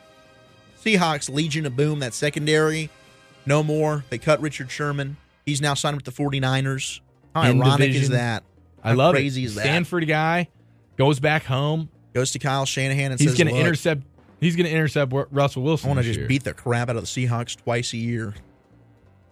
Seahawks 0.82 1.32
Legion 1.32 1.66
of 1.66 1.76
Boom, 1.76 2.00
that 2.00 2.14
secondary, 2.14 2.90
no 3.46 3.62
more. 3.62 4.04
They 4.10 4.18
cut 4.18 4.40
Richard 4.40 4.70
Sherman. 4.70 5.16
He's 5.44 5.60
now 5.60 5.74
signed 5.74 5.96
with 5.96 6.04
the 6.04 6.12
49ers. 6.12 7.00
How 7.34 7.42
In 7.42 7.60
ironic 7.62 7.88
is 7.90 7.94
division. 7.94 8.12
that? 8.14 8.44
I 8.82 8.90
How 8.90 8.94
love 8.96 9.14
crazy 9.14 9.42
it. 9.42 9.46
is 9.46 9.54
that? 9.56 9.62
Stanford 9.62 10.06
guy 10.08 10.48
goes 10.96 11.20
back 11.20 11.44
home. 11.44 11.88
Goes 12.14 12.32
to 12.32 12.38
Kyle 12.38 12.66
Shanahan 12.66 13.12
and 13.12 13.20
He's 13.20 13.36
going 13.38 13.48
to 13.48 13.58
intercept. 13.58 14.02
He's 14.40 14.54
going 14.56 14.66
to 14.66 14.72
intercept 14.72 15.12
Russell 15.30 15.62
Wilson. 15.62 15.86
I 15.88 15.94
want 15.94 15.98
to 16.00 16.04
just 16.04 16.18
year. 16.18 16.28
beat 16.28 16.44
the 16.44 16.52
crap 16.52 16.90
out 16.90 16.96
of 16.96 17.02
the 17.02 17.06
Seahawks 17.06 17.56
twice 17.56 17.92
a 17.94 17.96
year. 17.96 18.34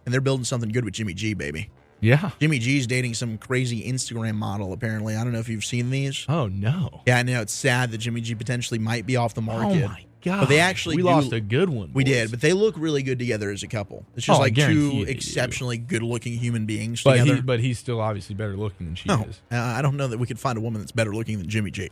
And 0.07 0.15
they're 0.15 0.21
building 0.23 0.45
something 0.45 0.71
good 0.71 0.85
with 0.85 0.95
Jimmy 0.95 1.13
G, 1.15 1.35
baby. 1.35 1.69
Yeah. 2.01 2.31
Jimmy 2.41 2.59
G's 2.59 2.87
dating 2.87 3.13
some 3.15 3.37
crazy 3.37 3.83
Instagram 3.91 4.37
model, 4.37 4.73
apparently. 4.73 5.17
I 5.17 5.23
don't 5.25 5.35
know 5.35 5.41
if 5.41 5.49
you've 5.51 5.65
seen 5.65 5.91
these. 5.91 6.25
Oh 6.29 6.47
no. 6.47 7.03
Yeah, 7.07 7.19
I 7.19 7.23
know 7.23 7.43
it's 7.43 7.53
sad 7.53 7.91
that 7.91 7.99
Jimmy 7.99 8.23
G 8.23 8.35
potentially 8.35 8.79
might 8.79 9.05
be 9.05 9.17
off 9.17 9.35
the 9.35 9.43
Oh 9.43 9.45
market. 9.45 9.87
my 9.87 10.05
god. 10.23 10.41
But 10.41 10.49
they 10.49 10.61
actually 10.61 10.97
we 10.97 11.03
do- 11.03 11.07
lost 11.09 11.33
a 11.33 11.41
good 11.41 11.69
one. 11.71 11.91
We 11.93 12.05
boys. 12.05 12.13
did, 12.13 12.31
but 12.31 12.41
they 12.41 12.53
look 12.53 12.75
really 12.79 13.03
good 13.03 13.19
together 13.19 13.51
as 13.51 13.63
a 13.63 13.69
couple. 13.69 14.05
It's 14.17 14.27
just 14.27 14.39
Oh, 14.39 14.43
like 14.43 14.55
two 14.55 15.05
exceptionally 15.09 15.79
good-looking 15.79 16.35
human 16.39 16.67
beings 16.67 17.03
But 17.03 17.19
together. 17.19 17.35
he, 17.37 17.41
but 17.43 17.61
he's 17.61 17.79
still 17.79 18.01
obviously 18.01 18.35
better 18.35 18.57
looking 18.57 18.87
than 18.87 18.95
she 18.97 19.09
no, 19.09 19.23
is. 19.25 19.41
uh, 19.53 19.57
I 19.57 19.83
don't 19.83 19.97
know 19.97 20.09
that 20.09 20.19
we 20.19 20.27
could 20.27 20.39
find 20.39 20.57
a 20.59 20.61
woman 20.61 20.81
that's 20.81 20.93
better 20.93 21.15
looking 21.15 21.39
than 21.39 21.49
Jimmy 21.49 21.71
G. 21.71 21.91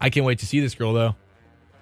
I 0.00 0.10
can't 0.10 0.24
wait 0.26 0.38
to 0.40 0.46
see 0.46 0.60
this 0.60 0.74
girl 0.74 0.92
though. 0.92 1.16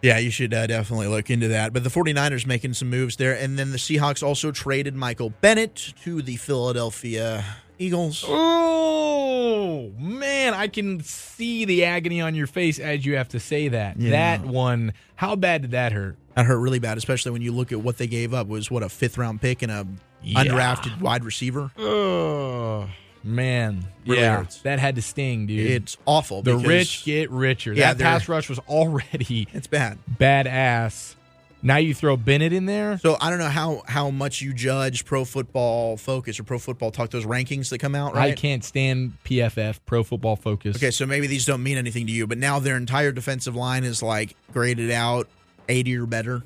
Yeah, 0.06 0.18
you 0.18 0.30
should 0.30 0.54
uh, 0.54 0.68
definitely 0.68 1.08
look 1.08 1.30
into 1.30 1.48
that. 1.48 1.72
But 1.72 1.82
the 1.82 1.90
49ers 1.90 2.46
making 2.46 2.74
some 2.74 2.88
moves 2.88 3.16
there. 3.16 3.34
And 3.34 3.58
then 3.58 3.72
the 3.72 3.76
Seahawks 3.76 4.22
also 4.22 4.52
traded 4.52 4.94
Michael 4.94 5.30
Bennett 5.30 5.94
to 6.04 6.22
the 6.22 6.36
Philadelphia 6.36 7.44
Eagles. 7.76 8.24
Oh 8.28 9.92
man, 9.98 10.54
I 10.54 10.68
can 10.68 11.00
see 11.02 11.64
the 11.64 11.84
agony 11.86 12.20
on 12.20 12.36
your 12.36 12.46
face 12.46 12.78
as 12.78 13.04
you 13.04 13.16
have 13.16 13.30
to 13.30 13.40
say 13.40 13.66
that. 13.68 13.98
Yeah. 13.98 14.10
That 14.12 14.44
one, 14.46 14.92
how 15.16 15.34
bad 15.34 15.62
did 15.62 15.70
that 15.72 15.90
hurt? 15.90 16.16
That 16.36 16.46
hurt 16.46 16.58
really 16.58 16.78
bad, 16.78 16.98
especially 16.98 17.32
when 17.32 17.42
you 17.42 17.50
look 17.50 17.72
at 17.72 17.80
what 17.80 17.98
they 17.98 18.06
gave 18.06 18.32
up 18.32 18.46
was 18.46 18.70
what 18.70 18.84
a 18.84 18.88
fifth 18.88 19.18
round 19.18 19.40
pick 19.40 19.62
and 19.62 19.72
a 19.72 19.86
Yeah. 20.22 20.44
undrafted 20.44 21.00
wide 21.00 21.24
receiver. 21.24 21.72
Oh 21.76 22.88
man, 23.26 23.84
Really 24.06 24.20
yeah, 24.22 24.38
hurts. 24.38 24.58
that 24.62 24.78
had 24.78 24.94
to 24.96 25.02
sting, 25.02 25.46
dude. 25.46 25.70
It's 25.82 25.96
awful. 26.06 26.42
the 26.42 26.54
because 26.54 26.68
rich 26.68 27.04
get 27.04 27.30
richer. 27.30 27.72
Yeah, 27.72 27.92
that 27.94 28.02
pass 28.02 28.28
rush 28.28 28.48
was 28.48 28.58
already 28.60 29.48
It's 29.52 29.66
bad. 29.66 29.98
badass. 30.18 31.14
Now 31.62 31.78
you 31.78 31.94
throw 31.94 32.16
Bennett 32.16 32.52
in 32.52 32.66
there. 32.66 32.98
So 32.98 33.16
I 33.20 33.28
don't 33.30 33.38
know 33.40 33.48
how 33.48 33.82
how 33.88 34.10
much 34.10 34.40
you 34.40 34.52
judge 34.52 35.04
Pro 35.04 35.24
Football 35.24 35.96
Focus 35.96 36.38
or 36.38 36.44
Pro 36.44 36.58
Football 36.58 36.90
Talk 36.92 37.10
those 37.10 37.24
rankings 37.24 37.70
that 37.70 37.78
come 37.78 37.94
out, 37.94 38.14
Right? 38.14 38.32
I 38.32 38.34
can't 38.34 38.62
stand 38.62 39.14
PFF, 39.24 39.80
Pro 39.84 40.04
Football 40.04 40.36
Focus. 40.36 40.76
Okay, 40.76 40.90
so 40.92 41.06
maybe 41.06 41.26
these 41.26 41.44
don't 41.44 41.62
mean 41.62 41.76
anything 41.78 42.06
to 42.06 42.12
you, 42.12 42.26
but 42.26 42.38
now 42.38 42.58
their 42.60 42.76
entire 42.76 43.10
defensive 43.10 43.56
line 43.56 43.82
is 43.82 44.02
like 44.02 44.36
graded 44.52 44.90
out 44.92 45.28
80 45.68 45.96
or 45.96 46.06
better. 46.06 46.44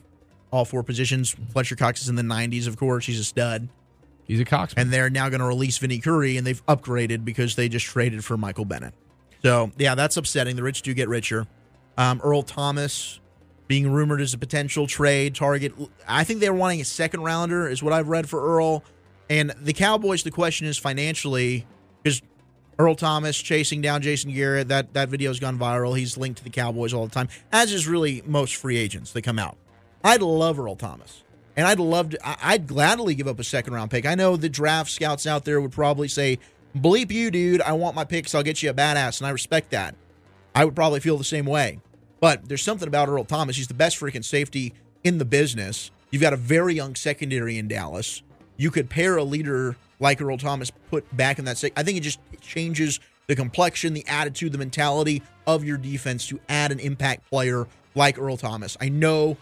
All 0.52 0.64
four 0.64 0.82
positions. 0.82 1.36
Fletcher 1.52 1.76
Cox 1.76 2.02
is 2.02 2.08
in 2.08 2.16
the 2.16 2.22
90s, 2.22 2.66
of 2.66 2.76
course. 2.76 3.04
He's 3.06 3.20
a 3.20 3.24
stud. 3.24 3.68
He's 4.30 4.40
a 4.40 4.44
coxman. 4.44 4.74
And 4.76 4.92
they're 4.92 5.10
now 5.10 5.28
going 5.28 5.40
to 5.40 5.46
release 5.46 5.78
Vinny 5.78 5.98
Curry, 5.98 6.36
and 6.36 6.46
they've 6.46 6.64
upgraded 6.66 7.24
because 7.24 7.56
they 7.56 7.68
just 7.68 7.86
traded 7.86 8.24
for 8.24 8.36
Michael 8.36 8.64
Bennett. 8.64 8.94
So, 9.42 9.72
yeah, 9.76 9.94
that's 9.94 10.16
upsetting. 10.16 10.56
The 10.56 10.62
rich 10.62 10.82
do 10.82 10.94
get 10.94 11.08
richer. 11.08 11.46
Um, 11.98 12.20
Earl 12.22 12.42
Thomas 12.42 13.20
being 13.66 13.90
rumored 13.90 14.20
as 14.20 14.34
a 14.34 14.38
potential 14.38 14.86
trade 14.86 15.34
target. 15.34 15.72
I 16.06 16.24
think 16.24 16.40
they're 16.40 16.52
wanting 16.52 16.80
a 16.80 16.84
second 16.84 17.22
rounder, 17.22 17.68
is 17.68 17.82
what 17.82 17.92
I've 17.92 18.08
read 18.08 18.28
for 18.28 18.56
Earl. 18.56 18.84
And 19.28 19.54
the 19.60 19.72
Cowboys, 19.72 20.22
the 20.22 20.30
question 20.30 20.66
is 20.66 20.76
financially, 20.76 21.66
because 22.02 22.20
Earl 22.78 22.94
Thomas 22.94 23.36
chasing 23.36 23.80
down 23.80 24.02
Jason 24.02 24.32
Garrett, 24.32 24.68
that, 24.68 24.92
that 24.94 25.08
video's 25.08 25.38
gone 25.38 25.58
viral. 25.58 25.96
He's 25.96 26.16
linked 26.16 26.38
to 26.38 26.44
the 26.44 26.50
Cowboys 26.50 26.92
all 26.92 27.06
the 27.06 27.14
time, 27.14 27.28
as 27.52 27.72
is 27.72 27.86
really 27.86 28.22
most 28.26 28.56
free 28.56 28.76
agents 28.76 29.12
that 29.12 29.22
come 29.22 29.38
out. 29.38 29.56
I'd 30.02 30.22
love 30.22 30.58
Earl 30.58 30.76
Thomas. 30.76 31.22
And 31.56 31.66
I'd 31.66 31.80
love 31.80 32.10
to, 32.10 32.18
I'd 32.46 32.66
gladly 32.66 33.14
give 33.14 33.28
up 33.28 33.38
a 33.38 33.44
second 33.44 33.74
round 33.74 33.90
pick. 33.90 34.06
I 34.06 34.14
know 34.14 34.36
the 34.36 34.48
draft 34.48 34.90
scouts 34.90 35.26
out 35.26 35.44
there 35.44 35.60
would 35.60 35.72
probably 35.72 36.08
say, 36.08 36.38
bleep 36.76 37.10
you, 37.10 37.30
dude. 37.30 37.60
I 37.62 37.72
want 37.72 37.96
my 37.96 38.04
picks. 38.04 38.34
I'll 38.34 38.42
get 38.42 38.62
you 38.62 38.70
a 38.70 38.74
badass. 38.74 39.20
And 39.20 39.26
I 39.26 39.30
respect 39.30 39.70
that. 39.70 39.94
I 40.54 40.64
would 40.64 40.74
probably 40.76 41.00
feel 41.00 41.16
the 41.16 41.24
same 41.24 41.46
way. 41.46 41.80
But 42.20 42.48
there's 42.48 42.62
something 42.62 42.88
about 42.88 43.08
Earl 43.08 43.24
Thomas. 43.24 43.56
He's 43.56 43.68
the 43.68 43.74
best 43.74 43.98
freaking 43.98 44.24
safety 44.24 44.74
in 45.02 45.18
the 45.18 45.24
business. 45.24 45.90
You've 46.10 46.22
got 46.22 46.32
a 46.32 46.36
very 46.36 46.74
young 46.74 46.94
secondary 46.94 47.58
in 47.58 47.68
Dallas. 47.68 48.22
You 48.56 48.70
could 48.70 48.90
pair 48.90 49.16
a 49.16 49.24
leader 49.24 49.76
like 50.00 50.20
Earl 50.20 50.38
Thomas 50.38 50.70
put 50.90 51.16
back 51.16 51.38
in 51.38 51.44
that. 51.46 51.58
Sec- 51.58 51.72
I 51.76 51.82
think 51.82 51.98
it 51.98 52.02
just 52.02 52.20
changes 52.40 53.00
the 53.26 53.36
complexion, 53.36 53.94
the 53.94 54.06
attitude, 54.08 54.52
the 54.52 54.58
mentality 54.58 55.22
of 55.46 55.64
your 55.64 55.78
defense 55.78 56.26
to 56.28 56.40
add 56.48 56.72
an 56.72 56.80
impact 56.80 57.28
player 57.30 57.66
like 57.94 58.18
Earl 58.18 58.36
Thomas. 58.36 58.76
I 58.80 58.88
know 58.88 59.36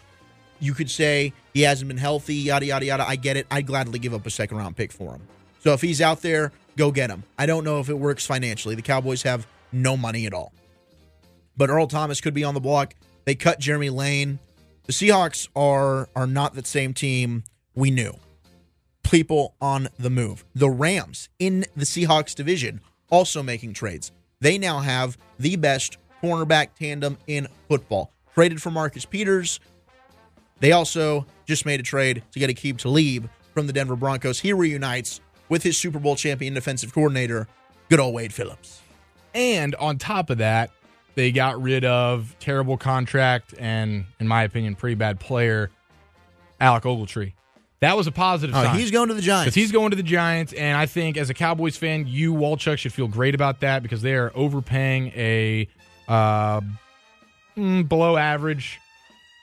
you 0.60 0.74
could 0.74 0.90
say 0.90 1.32
he 1.54 1.62
hasn't 1.62 1.88
been 1.88 1.98
healthy, 1.98 2.34
yada, 2.34 2.66
yada, 2.66 2.86
yada. 2.86 3.08
I 3.08 3.16
get 3.16 3.36
it. 3.36 3.46
I'd 3.50 3.66
gladly 3.66 3.98
give 3.98 4.14
up 4.14 4.26
a 4.26 4.30
second 4.30 4.56
round 4.56 4.76
pick 4.76 4.92
for 4.92 5.12
him. 5.12 5.22
So 5.60 5.72
if 5.72 5.80
he's 5.80 6.00
out 6.00 6.22
there, 6.22 6.52
go 6.76 6.90
get 6.90 7.10
him. 7.10 7.24
I 7.38 7.46
don't 7.46 7.64
know 7.64 7.80
if 7.80 7.88
it 7.88 7.98
works 7.98 8.24
financially. 8.26 8.74
The 8.74 8.82
Cowboys 8.82 9.22
have 9.22 9.46
no 9.72 9.96
money 9.96 10.26
at 10.26 10.34
all. 10.34 10.52
But 11.56 11.70
Earl 11.70 11.88
Thomas 11.88 12.20
could 12.20 12.34
be 12.34 12.44
on 12.44 12.54
the 12.54 12.60
block. 12.60 12.94
They 13.24 13.34
cut 13.34 13.58
Jeremy 13.58 13.90
Lane. 13.90 14.38
The 14.86 14.92
Seahawks 14.92 15.48
are 15.54 16.08
are 16.14 16.26
not 16.26 16.54
the 16.54 16.64
same 16.64 16.94
team 16.94 17.44
we 17.74 17.90
knew. 17.90 18.14
People 19.02 19.54
on 19.60 19.88
the 19.98 20.10
move. 20.10 20.44
The 20.54 20.70
Rams 20.70 21.28
in 21.38 21.66
the 21.76 21.84
Seahawks 21.84 22.34
division 22.34 22.80
also 23.10 23.42
making 23.42 23.74
trades. 23.74 24.12
They 24.40 24.56
now 24.58 24.78
have 24.78 25.18
the 25.38 25.56
best 25.56 25.98
cornerback 26.22 26.68
tandem 26.78 27.18
in 27.26 27.48
football. 27.68 28.12
Traded 28.34 28.62
for 28.62 28.70
Marcus 28.70 29.04
Peters. 29.04 29.60
They 30.60 30.72
also 30.72 31.26
just 31.46 31.64
made 31.66 31.80
a 31.80 31.82
trade 31.82 32.22
to 32.32 32.38
get 32.38 32.50
Aqib 32.50 32.78
Talib 32.78 33.28
from 33.54 33.66
the 33.66 33.72
Denver 33.72 33.96
Broncos. 33.96 34.40
He 34.40 34.52
reunites 34.52 35.20
with 35.48 35.62
his 35.62 35.76
Super 35.78 35.98
Bowl 35.98 36.16
champion 36.16 36.54
defensive 36.54 36.92
coordinator, 36.92 37.48
good 37.88 38.00
old 38.00 38.14
Wade 38.14 38.32
Phillips. 38.32 38.80
And 39.34 39.74
on 39.76 39.98
top 39.98 40.30
of 40.30 40.38
that, 40.38 40.70
they 41.14 41.32
got 41.32 41.60
rid 41.60 41.84
of 41.84 42.34
terrible 42.40 42.76
contract 42.76 43.54
and, 43.58 44.04
in 44.20 44.28
my 44.28 44.42
opinion, 44.44 44.74
pretty 44.74 44.94
bad 44.94 45.18
player, 45.20 45.70
Alec 46.60 46.84
Ogletree. 46.84 47.32
That 47.80 47.96
was 47.96 48.08
a 48.08 48.12
positive 48.12 48.56
Oh, 48.56 48.64
sign. 48.64 48.76
he's 48.76 48.90
going 48.90 49.08
to 49.08 49.14
the 49.14 49.22
Giants. 49.22 49.44
Because 49.44 49.54
he's 49.54 49.70
going 49.72 49.90
to 49.90 49.96
the 49.96 50.02
Giants, 50.02 50.52
and 50.52 50.76
I 50.76 50.86
think 50.86 51.16
as 51.16 51.30
a 51.30 51.34
Cowboys 51.34 51.76
fan, 51.76 52.06
you 52.08 52.34
Walchuk 52.34 52.76
should 52.78 52.92
feel 52.92 53.06
great 53.06 53.36
about 53.36 53.60
that 53.60 53.82
because 53.84 54.02
they 54.02 54.14
are 54.14 54.32
overpaying 54.34 55.08
a 55.14 55.68
uh, 56.08 56.60
mm, 57.56 57.88
below 57.88 58.16
average 58.16 58.80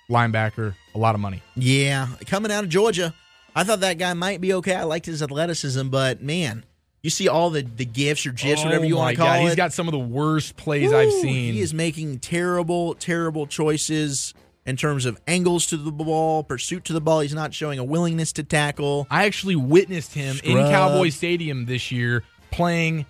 linebacker 0.09 0.75
a 0.93 0.97
lot 0.97 1.15
of 1.15 1.21
money. 1.21 1.41
Yeah, 1.55 2.07
coming 2.25 2.51
out 2.51 2.63
of 2.63 2.69
Georgia. 2.69 3.13
I 3.55 3.63
thought 3.63 3.79
that 3.81 3.97
guy 3.97 4.13
might 4.13 4.41
be 4.41 4.53
okay. 4.55 4.75
I 4.75 4.83
liked 4.83 5.05
his 5.05 5.23
athleticism, 5.23 5.87
but 5.89 6.21
man, 6.21 6.65
you 7.01 7.09
see 7.09 7.27
all 7.29 7.49
the 7.49 7.61
the 7.61 7.85
gifts 7.85 8.25
or 8.25 8.31
gifs, 8.31 8.61
oh 8.61 8.65
whatever 8.65 8.85
you 8.85 8.95
Oh 8.95 8.99
want 8.99 9.11
to 9.11 9.17
call 9.17 9.27
God, 9.27 9.39
it. 9.39 9.43
He's 9.43 9.55
got 9.55 9.73
some 9.73 9.87
of 9.87 9.93
the 9.93 9.99
worst 9.99 10.57
plays 10.57 10.91
I've 10.91 11.11
seen. 11.11 11.53
He 11.53 11.61
is 11.61 11.73
making 11.73 12.19
terrible, 12.19 12.95
terrible 12.95 13.47
choices 13.47 14.33
in 14.65 14.75
terms 14.75 15.05
of 15.05 15.21
angles 15.27 15.67
to 15.67 15.77
the 15.77 15.91
ball, 15.91 16.43
pursuit 16.43 16.85
to 16.85 16.93
the 16.93 17.01
ball. 17.01 17.19
He's 17.19 17.33
not 17.33 17.53
showing 17.53 17.79
a 17.79 17.83
willingness 17.83 18.33
to 18.33 18.43
tackle. 18.43 19.07
I 19.11 19.25
actually 19.25 19.55
witnessed 19.55 20.13
him 20.13 20.37
in 20.43 20.51
Scrub. 20.53 20.71
Cowboy 20.71 21.09
Stadium 21.09 21.65
this 21.65 21.91
year 21.91 22.23
playing 22.51 23.05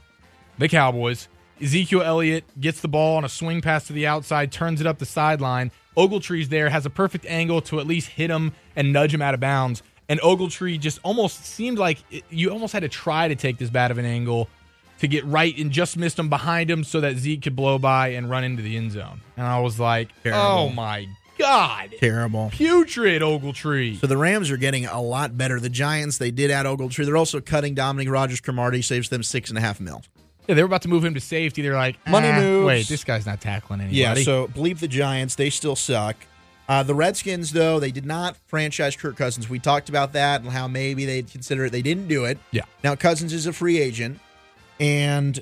the 0.58 0.68
Cowboys. 0.68 1.28
Ezekiel 1.62 2.02
Elliott 2.02 2.44
gets 2.60 2.82
the 2.82 2.90
ball 2.90 3.16
on 3.16 3.24
a 3.24 3.30
swing 3.30 3.62
pass 3.62 3.88
to 3.88 3.94
the 3.94 4.06
outside, 4.06 4.52
turns 4.52 4.82
it 4.82 4.88
up 4.88 5.00
the 5.00 5.06
sideline. 5.06 5.72
Ogletree's 5.98 6.50
there, 6.50 6.70
has 6.70 6.86
a 6.86 6.90
perfect 6.90 7.26
angle 7.26 7.62
to 7.62 7.80
at 7.80 7.88
least 7.88 8.10
hit 8.10 8.30
him 8.30 8.54
and 8.76 8.92
nudge 8.92 9.14
him 9.14 9.22
out 9.22 9.34
of 9.34 9.40
bounds. 9.40 9.84
And 10.08 10.20
Ogletree 10.22 10.80
just 10.80 11.00
almost 11.04 11.46
seemed 11.46 11.78
like 11.80 12.04
it, 12.12 12.24
you 12.30 12.52
almost 12.52 12.74
had 12.74 12.82
to 12.82 12.90
try 12.90 13.28
to 13.28 13.36
take 13.36 13.58
this 13.58 13.70
bad 13.70 13.92
of 13.92 13.98
an 13.98 14.06
angle 14.06 14.50
to 15.00 15.08
get 15.08 15.26
right 15.26 15.58
and 15.58 15.72
just 15.72 15.98
missed 15.98 16.20
him 16.20 16.30
behind 16.30 16.70
him 16.70 16.84
so 16.84 17.02
that 17.02 17.18
Zeke 17.18 17.42
could 17.42 17.56
blow 17.56 17.78
by 17.78 18.10
and 18.10 18.30
run 18.30 18.44
into 18.44 18.62
the 18.62 18.78
end 18.78 18.92
zone. 18.92 19.22
And 19.36 19.46
I 19.46 19.60
was 19.60 19.80
like, 19.80 20.10
Terrible. 20.24 20.42
oh 20.42 20.70
my 20.70 21.08
God. 21.38 21.96
Terrible. 22.00 22.50
Putrid 22.52 23.22
Ogletree. 23.22 24.00
So 24.00 24.08
the 24.08 24.18
Rams 24.18 24.52
are 24.52 24.58
getting 24.58 24.86
a 24.86 25.02
lot 25.02 25.38
better. 25.38 25.60
The 25.60 25.70
Giants, 25.70 26.18
they 26.18 26.32
did 26.32 26.52
add 26.52 26.66
Ogletree. 26.66 27.06
They're 27.06 27.18
also 27.18 27.42
cutting 27.42 27.74
Dominique 27.76 28.10
Rodgers-Cromartie, 28.10 28.82
saves 28.84 29.10
them 29.10 29.24
six 29.24 29.50
and 29.50 29.58
a 29.58 29.62
half 29.62 29.80
mil. 29.80 30.04
Yeah, 30.48 30.56
they 30.56 30.62
were 30.62 30.68
about 30.68 30.84
to 30.84 30.88
move 30.90 31.04
him 31.04 31.14
to 31.14 31.20
safety. 31.20 31.62
They're 31.62 31.74
like, 31.74 31.98
Money 32.08 32.30
"Ah, 32.30 32.40
moves." 32.40 32.66
Wait, 32.68 32.88
this 32.88 33.04
guy's 33.04 33.26
not 33.26 33.42
tackling 33.42 33.82
anybody. 33.82 33.98
Yeah, 33.98 34.14
so 34.16 34.48
believe 34.48 34.80
the 34.80 34.88
Giants. 34.88 35.36
They 35.36 35.50
still 35.50 35.76
suck. 35.76 36.16
Uh, 36.68 36.82
the 36.82 36.96
Redskins, 36.96 37.52
though, 37.52 37.80
they 37.80 37.92
did 37.92 38.06
not 38.06 38.38
franchise 38.48 38.96
Kirk 38.96 39.18
Cousins. 39.18 39.48
We 39.48 39.60
talked 39.60 39.88
about 39.88 40.14
that 40.14 40.42
and 40.42 40.50
how 40.50 40.68
maybe 40.68 41.06
they'd 41.06 41.30
consider 41.30 41.66
it. 41.66 41.72
They 41.72 41.84
didn't 41.84 42.08
do 42.08 42.26
it. 42.26 42.40
Yeah. 42.52 42.64
Now 42.84 42.96
Cousins 42.96 43.34
is 43.34 43.46
a 43.46 43.54
free 43.54 43.80
agent, 43.80 44.20
and 44.80 45.40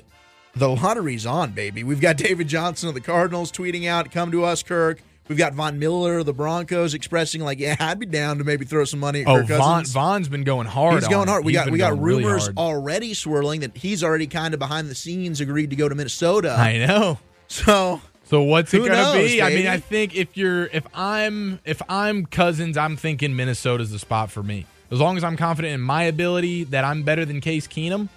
the 0.54 0.68
lottery's 0.68 1.26
on, 1.26 1.52
baby. 1.52 1.82
We've 1.82 2.00
got 2.00 2.16
David 2.18 2.48
Johnson 2.48 2.88
of 2.88 2.94
the 2.94 3.00
Cardinals 3.00 3.50
tweeting 3.50 3.86
out, 3.88 4.10
"Come 4.10 4.30
to 4.32 4.44
us, 4.44 4.62
Kirk." 4.62 5.00
We've 5.28 5.38
got 5.38 5.54
Von 5.54 5.78
Miller 5.78 6.18
of 6.18 6.26
the 6.26 6.34
Broncos 6.34 6.92
expressing 6.94 7.40
like, 7.40 7.58
"Yeah, 7.58 7.76
I'd 7.80 7.98
be 7.98 8.06
down 8.06 8.38
to 8.38 8.44
maybe 8.44 8.64
throw 8.64 8.84
some 8.84 9.00
money 9.00 9.22
at 9.22 9.28
oh, 9.28 9.38
Kirk 9.38 9.48
Von, 9.58 9.58
Cousins." 9.80 9.92
Von's 9.92 10.28
been 10.28 10.44
going 10.44 10.66
hard. 10.66 10.94
He's 10.94 11.08
going 11.08 11.22
on 11.22 11.28
it. 11.28 11.30
hard. 11.30 11.44
We 11.44 11.52
He's 11.52 11.60
got 11.62 11.70
we 11.70 11.78
got 11.78 11.90
going 11.90 12.02
really 12.02 12.24
rumors 12.24 12.50
already 12.56 13.14
swirling 13.14 13.60
that 13.60 13.76
he's 13.76 14.04
already 14.04 14.26
kind 14.26 14.52
of 14.54 14.60
behind 14.60 14.88
the 14.90 14.94
scenes 14.94 15.40
agreed 15.40 15.70
to 15.70 15.76
go 15.76 15.88
to 15.88 15.94
Minnesota. 15.94 16.52
I 16.52 16.78
know. 16.78 17.18
So 17.48 18.00
So 18.24 18.42
what's 18.42 18.72
it 18.74 18.78
gonna 18.78 18.94
knows, 18.94 19.30
be? 19.30 19.42
I 19.42 19.50
mean. 19.50 19.66
I 19.66 19.78
think 19.78 20.14
if 20.14 20.36
you're 20.36 20.66
if 20.66 20.86
I'm 20.94 21.60
if 21.64 21.80
I'm 21.88 22.26
Cousins, 22.26 22.76
I'm 22.76 22.96
thinking 22.96 23.36
Minnesota's 23.36 23.90
the 23.90 23.98
spot 23.98 24.30
for 24.30 24.42
me. 24.42 24.66
As 24.90 25.00
long 25.00 25.16
as 25.16 25.24
I'm 25.24 25.36
confident 25.36 25.74
in 25.74 25.80
my 25.80 26.04
ability 26.04 26.64
that 26.64 26.84
I'm 26.84 27.02
better 27.02 27.24
than 27.24 27.40
Case 27.40 27.66
Keenum, 27.66 28.08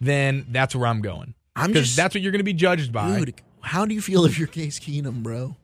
then 0.00 0.46
that's 0.50 0.74
where 0.74 0.86
I'm 0.86 1.00
going. 1.00 1.34
I'm 1.54 1.68
Because 1.68 1.86
just 1.86 1.96
that's 1.96 2.14
what 2.14 2.22
you're 2.22 2.32
going 2.32 2.40
to 2.40 2.44
be 2.44 2.52
judged 2.52 2.92
by. 2.92 3.18
dude. 3.18 3.34
How 3.60 3.86
do 3.86 3.94
you 3.94 4.00
feel 4.00 4.24
if 4.24 4.38
you're 4.38 4.48
Case 4.48 4.78
Keenum, 4.80 5.22
bro? 5.22 5.56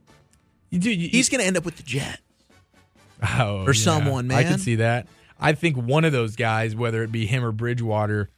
Do- 0.72 0.90
you- 0.90 1.08
He's 1.08 1.28
going 1.28 1.40
to 1.40 1.46
end 1.46 1.56
up 1.56 1.64
with 1.64 1.76
the 1.76 1.82
Jets. 1.82 2.18
Oh, 3.38 3.64
Or 3.66 3.74
someone, 3.74 4.28
man. 4.28 4.38
I 4.38 4.42
can 4.44 4.58
see 4.58 4.76
that. 4.76 5.08
I 5.40 5.52
think 5.52 5.76
one 5.76 6.04
of 6.04 6.12
those 6.12 6.36
guys, 6.36 6.74
whether 6.76 7.02
it 7.02 7.10
be 7.12 7.26
him 7.26 7.44
or 7.44 7.52
Bridgewater, 7.52 8.28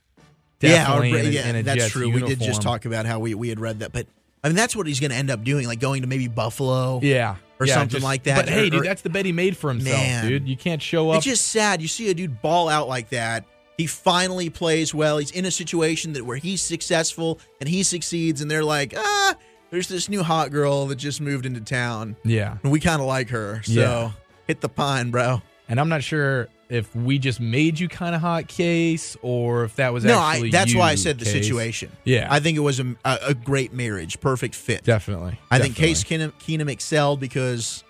Yeah, 0.60 0.96
or, 0.98 1.04
in 1.04 1.14
a, 1.14 1.18
yeah, 1.30 1.48
in 1.48 1.56
a 1.56 1.62
that's 1.62 1.78
Jets 1.82 1.92
true. 1.92 2.10
We 2.10 2.20
did 2.22 2.40
just 2.40 2.62
talk 2.62 2.84
about 2.84 3.06
how 3.06 3.18
we, 3.18 3.34
we 3.34 3.48
had 3.48 3.60
read 3.60 3.80
that, 3.80 3.92
but 3.92 4.06
I 4.42 4.48
mean 4.48 4.56
that's 4.56 4.74
what 4.74 4.86
he's 4.86 5.00
going 5.00 5.10
to 5.10 5.16
end 5.16 5.30
up 5.30 5.44
doing, 5.44 5.66
like 5.66 5.80
going 5.80 6.02
to 6.02 6.08
maybe 6.08 6.28
Buffalo. 6.28 7.00
Yeah. 7.02 7.36
or 7.58 7.66
yeah, 7.66 7.74
something 7.74 7.90
just- 7.96 8.04
like 8.04 8.22
that, 8.24 8.36
But 8.46 8.48
hey, 8.48 8.70
dude, 8.70 8.80
or- 8.80 8.84
that's 8.84 9.02
the 9.02 9.10
bet 9.10 9.26
he 9.26 9.32
made 9.32 9.56
for 9.56 9.68
himself, 9.70 9.98
Man. 9.98 10.26
dude. 10.28 10.48
You 10.48 10.56
can't 10.56 10.80
show 10.80 11.10
up. 11.10 11.16
It's 11.18 11.26
just 11.26 11.48
sad. 11.48 11.82
You 11.82 11.88
see 11.88 12.08
a 12.10 12.14
dude 12.14 12.40
ball 12.40 12.68
out 12.70 12.88
like 12.88 13.10
that. 13.10 13.44
He 13.76 13.86
finally 13.86 14.50
plays 14.50 14.94
well. 14.94 15.16
He's 15.18 15.30
in 15.30 15.46
a 15.46 15.50
situation 15.50 16.12
that 16.14 16.24
where 16.26 16.36
he's 16.36 16.60
successful 16.60 17.38
and 17.60 17.68
he 17.68 17.82
succeeds, 17.82 18.40
and 18.42 18.50
they're 18.50 18.64
like, 18.64 18.92
ah, 18.96 19.34
there's 19.70 19.88
this 19.88 20.08
new 20.08 20.22
hot 20.22 20.50
girl 20.50 20.86
that 20.86 20.96
just 20.96 21.20
moved 21.20 21.46
into 21.46 21.60
town, 21.60 22.16
yeah. 22.24 22.56
and 22.62 22.72
we 22.72 22.80
kind 22.80 23.00
of 23.00 23.06
like 23.06 23.30
her. 23.30 23.60
So 23.64 23.72
Yeah. 23.72 24.10
hit 24.46 24.60
the 24.60 24.68
pine, 24.68 25.10
bro. 25.10 25.42
And 25.68 25.78
I'm 25.80 25.88
not 25.88 26.02
sure 26.02 26.48
if 26.68 26.94
we 26.96 27.18
just 27.18 27.40
made 27.40 27.78
you 27.78 27.88
kind 27.88 28.14
of 28.14 28.20
hot 28.20 28.48
case 28.48 29.16
or 29.22 29.64
if 29.64 29.76
that 29.76 29.92
was 29.92 30.04
No, 30.04 30.18
I, 30.18 30.50
that's 30.50 30.74
why 30.74 30.88
I 30.88 30.90
you, 30.92 30.96
said 30.96 31.18
the 31.18 31.24
Case. 31.24 31.32
situation. 31.34 31.90
Yeah. 32.04 32.26
I 32.30 32.40
think 32.40 32.56
it 32.56 32.60
was 32.60 32.80
a, 32.80 32.96
a, 33.04 33.18
a 33.28 33.34
great 33.34 33.72
marriage, 33.72 34.20
perfect 34.20 34.54
fit. 34.54 34.82
Definitely. 34.84 35.38
I 35.50 35.58
think 35.60 35.76
Case 35.76 36.02
Keenum, 36.04 36.32
Keenum 36.40 36.68
excelled 36.70 37.20
because 37.20 37.82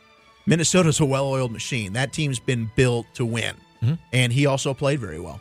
Minnesota's 0.47 1.01
a 1.01 1.05
well-oiled 1.07 1.53
machine. 1.53 1.93
That 1.95 2.13
team's 2.13 2.39
been 2.39 2.71
built 2.77 3.07
to 3.15 3.25
win, 3.25 3.55
Mhm. 3.83 3.99
and 4.13 4.33
he 4.33 4.45
also 4.47 4.73
played 4.75 4.99
very 5.01 5.21
well. 5.21 5.41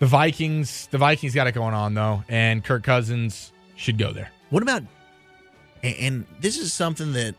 The 0.00 0.06
Vikings, 0.06 0.88
the 0.90 0.98
Vikings 0.98 1.34
got 1.34 1.46
it 1.46 1.52
going 1.52 1.74
on 1.74 1.94
though, 1.94 2.24
and 2.28 2.62
Kirk 2.64 2.82
Cousins 2.82 3.52
should 3.76 3.98
go 3.98 4.12
there. 4.12 4.30
What 4.50 4.62
about? 4.62 4.82
And, 5.82 6.24
this 6.40 6.56
is 6.58 6.72
something 6.72 7.12
that 7.12 7.34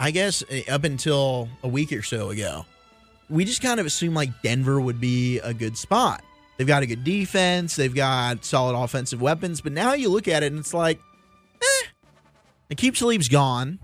I 0.00 0.10
guess 0.10 0.42
up 0.70 0.84
until 0.84 1.48
a 1.62 1.68
week 1.68 1.92
or 1.92 2.02
so 2.02 2.30
ago, 2.30 2.64
we 3.28 3.44
just 3.44 3.60
kind 3.62 3.78
of 3.78 3.86
assumed 3.86 4.14
like 4.14 4.42
Denver 4.42 4.80
would 4.80 5.00
be 5.00 5.38
a 5.40 5.52
good 5.52 5.76
spot. 5.76 6.22
They've 6.56 6.66
got 6.66 6.82
a 6.82 6.86
good 6.86 7.04
defense. 7.04 7.76
They've 7.76 7.94
got 7.94 8.44
solid 8.44 8.76
offensive 8.78 9.20
weapons. 9.20 9.60
But 9.60 9.72
now 9.72 9.94
you 9.94 10.08
look 10.08 10.28
at 10.28 10.42
it 10.42 10.52
and 10.52 10.58
it's 10.58 10.74
like, 10.74 10.98
eh. 11.60 11.86
And 12.70 12.78
Aqib 12.78 12.96
Talib's 12.96 13.28
gone. 13.28 13.78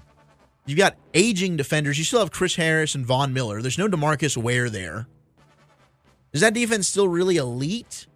You've 0.66 0.78
got 0.78 0.96
aging 1.14 1.56
defenders. 1.56 1.98
You 1.98 2.04
still 2.04 2.20
have 2.20 2.30
Chris 2.30 2.56
Harris 2.56 2.94
and 2.94 3.04
Von 3.04 3.32
Miller. 3.32 3.62
There's 3.62 3.78
no 3.78 3.88
DeMarcus 3.88 4.36
Ware 4.36 4.68
there. 4.68 5.06
Is 6.32 6.42
that 6.42 6.52
defense 6.52 6.88
still 6.88 7.08
really 7.08 7.36
elite? 7.36 8.06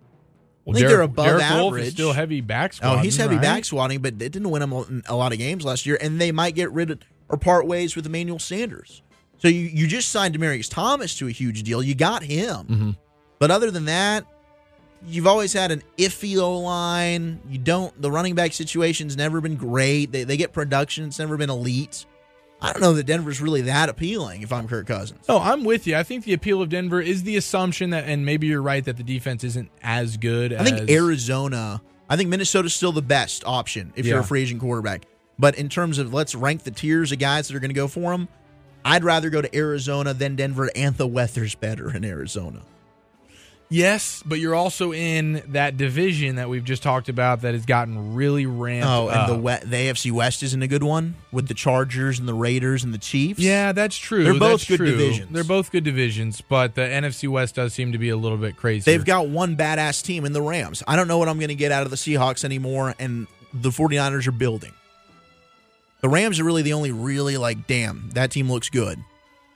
Well, 0.65 0.77
I 0.77 0.79
think 0.79 0.89
Derek- 0.89 0.91
they're 0.91 1.03
above 1.03 1.27
Derek 1.27 1.43
average. 1.43 1.87
is 1.89 1.93
still 1.93 2.13
heavy 2.13 2.41
back 2.41 2.75
Oh, 2.83 2.99
he's 2.99 3.17
heavy 3.17 3.35
right? 3.35 3.43
back 3.43 3.65
swatting, 3.65 4.01
but 4.01 4.15
it 4.15 4.19
didn't 4.19 4.49
win 4.51 4.63
him 4.63 5.03
a 5.09 5.17
lot 5.17 5.33
of 5.33 5.39
games 5.39 5.65
last 5.65 5.87
year, 5.87 5.99
and 6.01 6.21
they 6.21 6.31
might 6.33 6.55
get 6.55 6.71
rid 6.73 6.91
of 6.91 7.01
or 7.29 7.37
part 7.37 7.67
ways 7.67 7.97
with 7.97 8.07
Emmanuel 8.07 8.39
Sanders. 8.39 9.03
So 9.39 9.49
you, 9.49 9.61
you 9.61 9.87
just 9.89 10.11
signed 10.11 10.37
Demaryius 10.39 10.71
Thomas 10.71 11.17
to 11.19 11.27
a 11.27 11.31
huge 11.33 11.63
deal. 11.65 11.83
You 11.83 11.95
got 11.97 12.23
him. 12.23 12.67
Mhm. 12.67 12.97
But 13.41 13.51
other 13.51 13.71
than 13.73 13.87
that, 13.87 14.25
you've 15.09 15.27
always 15.27 15.53
had 15.53 15.73
an 15.73 15.83
iffy 15.99 16.39
O 16.39 16.59
line. 16.61 17.41
You 17.51 17.59
don't 17.59 18.01
the 18.01 18.11
running 18.13 18.37
back 18.37 18.53
situation's 18.53 19.17
never 19.17 19.41
been 19.41 19.57
great. 19.57 20.13
They 20.13 20.23
they 20.23 20.37
get 20.37 20.53
production, 20.53 21.07
it's 21.07 21.19
never 21.19 21.37
been 21.37 21.51
elite. 21.51 22.07
I 22.63 22.73
don't 22.73 22.81
know 22.81 22.93
that 22.93 23.07
Denver's 23.07 23.41
really 23.41 23.63
that 23.63 23.89
appealing 23.89 24.43
if 24.43 24.53
I'm 24.53 24.69
Kirk 24.69 24.87
Cousins. 24.87 25.25
Oh, 25.29 25.41
I'm 25.41 25.65
with 25.65 25.89
you. 25.89 25.97
I 25.97 26.05
think 26.05 26.25
the 26.25 26.33
appeal 26.33 26.63
of 26.63 26.69
Denver 26.69 27.01
is 27.01 27.25
the 27.25 27.37
assumption 27.37 27.91
that, 27.91 28.05
and 28.05 28.25
maybe 28.25 28.47
you're 28.47 28.63
right 28.63 28.85
that 28.85 28.97
the 28.97 29.03
defense 29.03 29.43
isn't 29.43 29.69
as 29.83 30.17
good. 30.17 30.53
I 30.53 30.63
think 30.63 30.79
as, 30.79 30.91
Arizona. 30.91 31.83
I 32.09 32.17
think 32.17 32.31
Minnesota's 32.31 32.73
still 32.73 32.93
the 32.93 33.03
best 33.03 33.43
option 33.45 33.93
if 33.97 34.07
you're 34.07 34.21
a 34.21 34.25
free 34.25 34.43
agent 34.43 34.61
quarterback. 34.61 35.07
But 35.41 35.57
in 35.57 35.69
terms 35.69 35.99
of 35.99 36.15
let's 36.15 36.37
rank 36.37 36.63
the 36.63 36.71
tiers 36.71 37.11
of 37.11 37.19
guys 37.19 37.49
that 37.49 37.57
are 37.57 37.61
going 37.61 37.71
to 37.71 37.75
go 37.75 37.89
for 37.89 38.13
him, 38.13 38.29
I'd 38.85 39.03
rather 39.03 39.29
go 39.29 39.43
to 39.43 39.57
Arizona 39.57 40.15
than 40.15 40.37
Denver. 40.37 40.71
And 40.77 40.97
the 40.97 41.07
weather's 41.09 41.57
better 41.57 41.95
in 41.95 42.05
Arizona. 42.05 42.63
Yes, 43.73 44.23
but 44.27 44.39
you're 44.39 44.55
also 44.55 44.93
in 44.93 45.43
that 45.49 45.77
division 45.79 46.37
that 46.37 46.49
we've 46.51 46.65
just 46.65 46.83
talked 46.83 47.09
about 47.09 47.41
that 47.41 47.55
has 47.55 47.65
gotten 47.65 48.15
really 48.15 48.45
ramped. 48.45 48.87
Oh, 48.87 49.09
and 49.09 49.33
the 49.33 49.37
we- 49.39 49.69
the 49.71 49.77
AFC 49.89 50.11
West 50.13 50.43
isn't 50.43 50.61
a 50.63 50.69
good 50.69 50.83
one 50.83 51.15
with 51.33 51.49
the 51.49 51.55
Chargers 51.55 52.19
and 52.19 52.29
the 52.29 52.35
Raiders 52.35 52.85
and 52.85 52.93
the 52.93 52.99
Chiefs. 52.99 53.41
Yeah, 53.41 53.73
that's 53.73 53.97
true. 53.97 54.25
They're 54.25 54.35
both 54.35 54.61
That's 54.61 54.69
good 54.69 54.77
true. 54.77 54.91
divisions. 54.91 55.29
They're 55.33 55.43
both 55.43 55.73
good 55.73 55.85
divisions, 55.85 56.43
but 56.43 56.75
the 56.75 56.83
NFC 56.83 57.29
West 57.29 57.55
does 57.55 57.73
seem 57.73 57.93
to 57.93 57.99
be 57.99 58.11
a 58.11 58.17
little 58.17 58.39
bit 58.39 58.57
crazy. 58.57 58.83
They've 58.91 59.05
got 59.05 59.29
one 59.29 59.57
badass 59.57 60.03
team 60.05 60.25
in 60.27 60.33
the 60.35 60.43
Rams. 60.43 60.83
I 60.87 60.95
don't 60.95 61.09
know 61.09 61.17
what 61.19 61.29
I'm 61.31 61.39
going 61.39 61.49
to 61.49 61.55
get 61.55 61.73
out 61.73 61.85
of 61.85 61.91
the 61.91 61.97
Seahawks 61.97 62.45
anymore, 62.45 62.95
and 62.99 63.27
the 63.55 63.71
49ers 63.71 64.27
are 64.27 64.33
building. 64.33 64.73
The 66.03 66.09
Rams 66.11 66.41
are 66.41 66.45
really 66.45 66.63
the 66.63 66.73
only 66.75 66.93
really 66.93 67.37
like, 67.39 67.67
damn, 67.67 68.11
that 68.15 68.31
team 68.33 68.51
looks 68.51 68.69
good. 68.69 68.99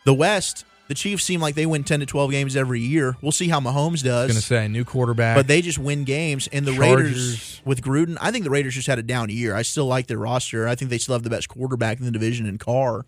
The 0.04 0.14
West, 0.14 0.64
the 0.88 0.94
Chiefs 0.94 1.24
seem 1.24 1.40
like 1.40 1.54
they 1.56 1.66
win 1.66 1.82
10 1.84 2.00
to 2.00 2.06
12 2.06 2.30
games 2.30 2.54
every 2.56 2.80
year. 2.80 3.16
We'll 3.20 3.32
see 3.32 3.48
how 3.48 3.58
Mahomes 3.60 4.02
does. 4.04 4.28
going 4.28 4.40
to 4.40 4.40
say 4.40 4.68
new 4.68 4.84
quarterback. 4.84 5.36
but 5.36 5.46
they 5.48 5.60
just 5.60 5.78
win 5.78 6.04
games. 6.04 6.48
And 6.52 6.64
the 6.66 6.74
Chargers. 6.74 7.06
Raiders 7.12 7.62
with 7.64 7.82
Gruden, 7.82 8.16
I 8.20 8.30
think 8.30 8.44
the 8.44 8.50
Raiders 8.50 8.74
just 8.74 8.86
had 8.86 8.98
a 8.98 9.02
down 9.02 9.28
year. 9.30 9.54
I 9.54 9.62
still 9.62 9.86
like 9.86 10.06
their 10.06 10.18
roster. 10.18 10.68
I 10.68 10.74
think 10.76 10.90
they 10.90 10.98
still 10.98 11.14
have 11.14 11.22
the 11.24 11.30
best 11.30 11.48
quarterback 11.48 11.98
in 11.98 12.04
the 12.04 12.12
division 12.12 12.46
in 12.46 12.58
Carr. 12.58 13.04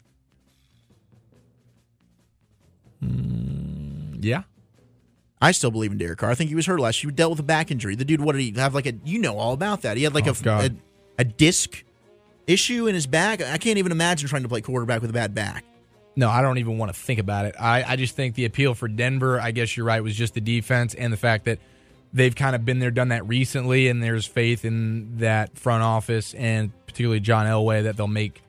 Hmm, 3.01 4.14
yeah, 4.21 4.43
I 5.41 5.53
still 5.53 5.71
believe 5.71 5.93
in 5.93 5.99
Derek 5.99 6.19
Carr. 6.19 6.31
I 6.31 6.35
think 6.35 6.49
he 6.49 6.57
was 6.57 6.67
hurt 6.67 6.81
last 6.81 7.03
year. 7.03 7.11
He 7.11 7.14
dealt 7.14 7.31
with 7.31 7.41
a 7.41 7.45
back 7.45 7.71
injury. 7.71 7.95
The 7.95 8.05
dude, 8.05 8.21
what 8.21 8.33
did 8.35 8.43
he 8.43 8.53
have? 8.61 8.75
Like 8.75 8.87
a, 8.87 8.95
you 9.05 9.19
know 9.21 9.38
all 9.38 9.53
about 9.53 9.83
that. 9.83 9.97
He 9.97 10.03
had 10.03 10.14
like 10.14 10.27
Oh, 10.27 10.35
a, 10.45 10.67
a 10.67 10.71
a 11.21 11.25
disc 11.25 11.85
issue 12.49 12.87
in 12.88 12.95
his 12.97 13.07
back. 13.07 13.41
I 13.41 13.59
can't 13.59 13.79
even 13.79 13.93
imagine 13.93 14.29
trying 14.29 14.43
to 14.43 14.49
play 14.49 14.61
quarterback 14.62 15.01
with 15.01 15.11
a 15.11 15.14
bad 15.14 15.35
back. 15.35 15.64
No, 16.18 16.28
I 16.28 16.42
don't 16.42 16.59
even 16.59 16.78
want 16.78 16.92
to 16.92 16.98
think 16.98 17.20
about 17.20 17.44
it. 17.44 17.54
I, 17.61 17.85
I 17.85 17.94
just 17.94 18.16
think 18.16 18.35
the 18.35 18.44
appeal 18.44 18.74
for 18.74 18.88
Denver, 18.88 19.40
I 19.40 19.52
guess 19.52 19.76
you're 19.76 19.87
right, 19.87 20.02
was 20.02 20.16
just 20.16 20.35
the 20.35 20.40
defense 20.40 20.92
and 20.94 21.12
the 21.12 21.16
fact 21.16 21.44
that 21.44 21.61
they've 22.12 22.35
kind 22.35 22.57
of 22.57 22.64
been 22.64 22.81
there, 22.81 22.90
done 22.90 23.11
that 23.11 23.28
recently, 23.28 23.87
and 23.87 24.02
there's 24.02 24.26
faith 24.26 24.64
in 24.64 25.18
that 25.18 25.57
front 25.57 25.85
office 25.85 26.35
and 26.35 26.72
particularly 26.87 27.20
John 27.20 27.46
Elway 27.46 27.85
that 27.85 27.96
they'll 27.96 28.09
make 28.09 28.42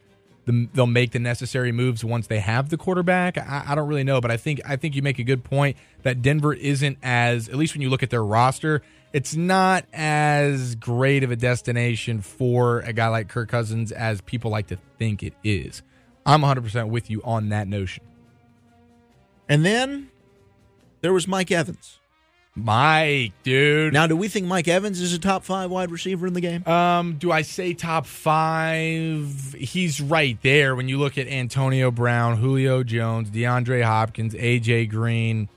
the, 0.45 0.67
they'll 0.73 0.87
make 0.87 1.11
the 1.11 1.19
necessary 1.19 1.71
moves 1.71 2.03
once 2.03 2.25
they 2.25 2.39
have 2.39 2.69
the 2.69 2.77
quarterback. 2.77 3.37
I, 3.37 3.65
I 3.67 3.75
don't 3.75 3.87
really 3.87 4.03
know, 4.03 4.19
but 4.19 4.31
I 4.31 4.37
think 4.37 4.61
I 4.67 4.75
think 4.75 4.95
you 4.95 5.03
make 5.03 5.19
a 5.19 5.23
good 5.23 5.43
point 5.43 5.77
that 6.01 6.23
Denver 6.23 6.53
isn't 6.53 6.97
as 7.03 7.49
at 7.49 7.55
least 7.55 7.75
when 7.75 7.83
you 7.83 7.91
look 7.91 8.01
at 8.01 8.09
their 8.09 8.25
roster, 8.25 8.81
it's 9.13 9.35
not 9.35 9.85
as 9.93 10.73
great 10.73 11.23
of 11.23 11.29
a 11.29 11.35
destination 11.35 12.21
for 12.21 12.79
a 12.79 12.93
guy 12.93 13.09
like 13.09 13.27
Kirk 13.27 13.49
Cousins 13.49 13.91
as 13.91 14.21
people 14.21 14.49
like 14.49 14.65
to 14.67 14.77
think 14.97 15.21
it 15.21 15.33
is. 15.43 15.83
I'm 16.29 16.41
100% 16.41 16.89
with 16.89 17.09
you 17.09 17.21
on 17.23 17.49
that 17.49 17.67
notion. 17.67 18.03
And 19.47 19.65
then 19.65 20.11
there 21.01 21.11
was 21.11 21.27
Mike 21.27 21.49
Evans. 21.49 21.97
Mike, 22.53 23.33
dude. 23.41 23.93
Now, 23.93 24.05
do 24.05 24.15
we 24.15 24.27
think 24.27 24.45
Mike 24.45 24.67
Evans 24.67 25.01
is 25.01 25.11
a 25.11 25.17
top 25.17 25.43
five 25.43 25.71
wide 25.71 25.89
receiver 25.89 26.27
in 26.27 26.33
the 26.33 26.41
game? 26.41 26.67
Um, 26.67 27.13
do 27.17 27.31
I 27.31 27.41
say 27.41 27.73
top 27.73 28.05
five? 28.05 29.55
He's 29.57 29.99
right 29.99 30.37
there 30.43 30.75
when 30.75 30.87
you 30.87 30.99
look 30.99 31.17
at 31.17 31.27
Antonio 31.27 31.89
Brown, 31.89 32.37
Julio 32.37 32.83
Jones, 32.83 33.31
DeAndre 33.31 33.83
Hopkins, 33.83 34.35
AJ 34.35 34.91
Green, 34.91 35.49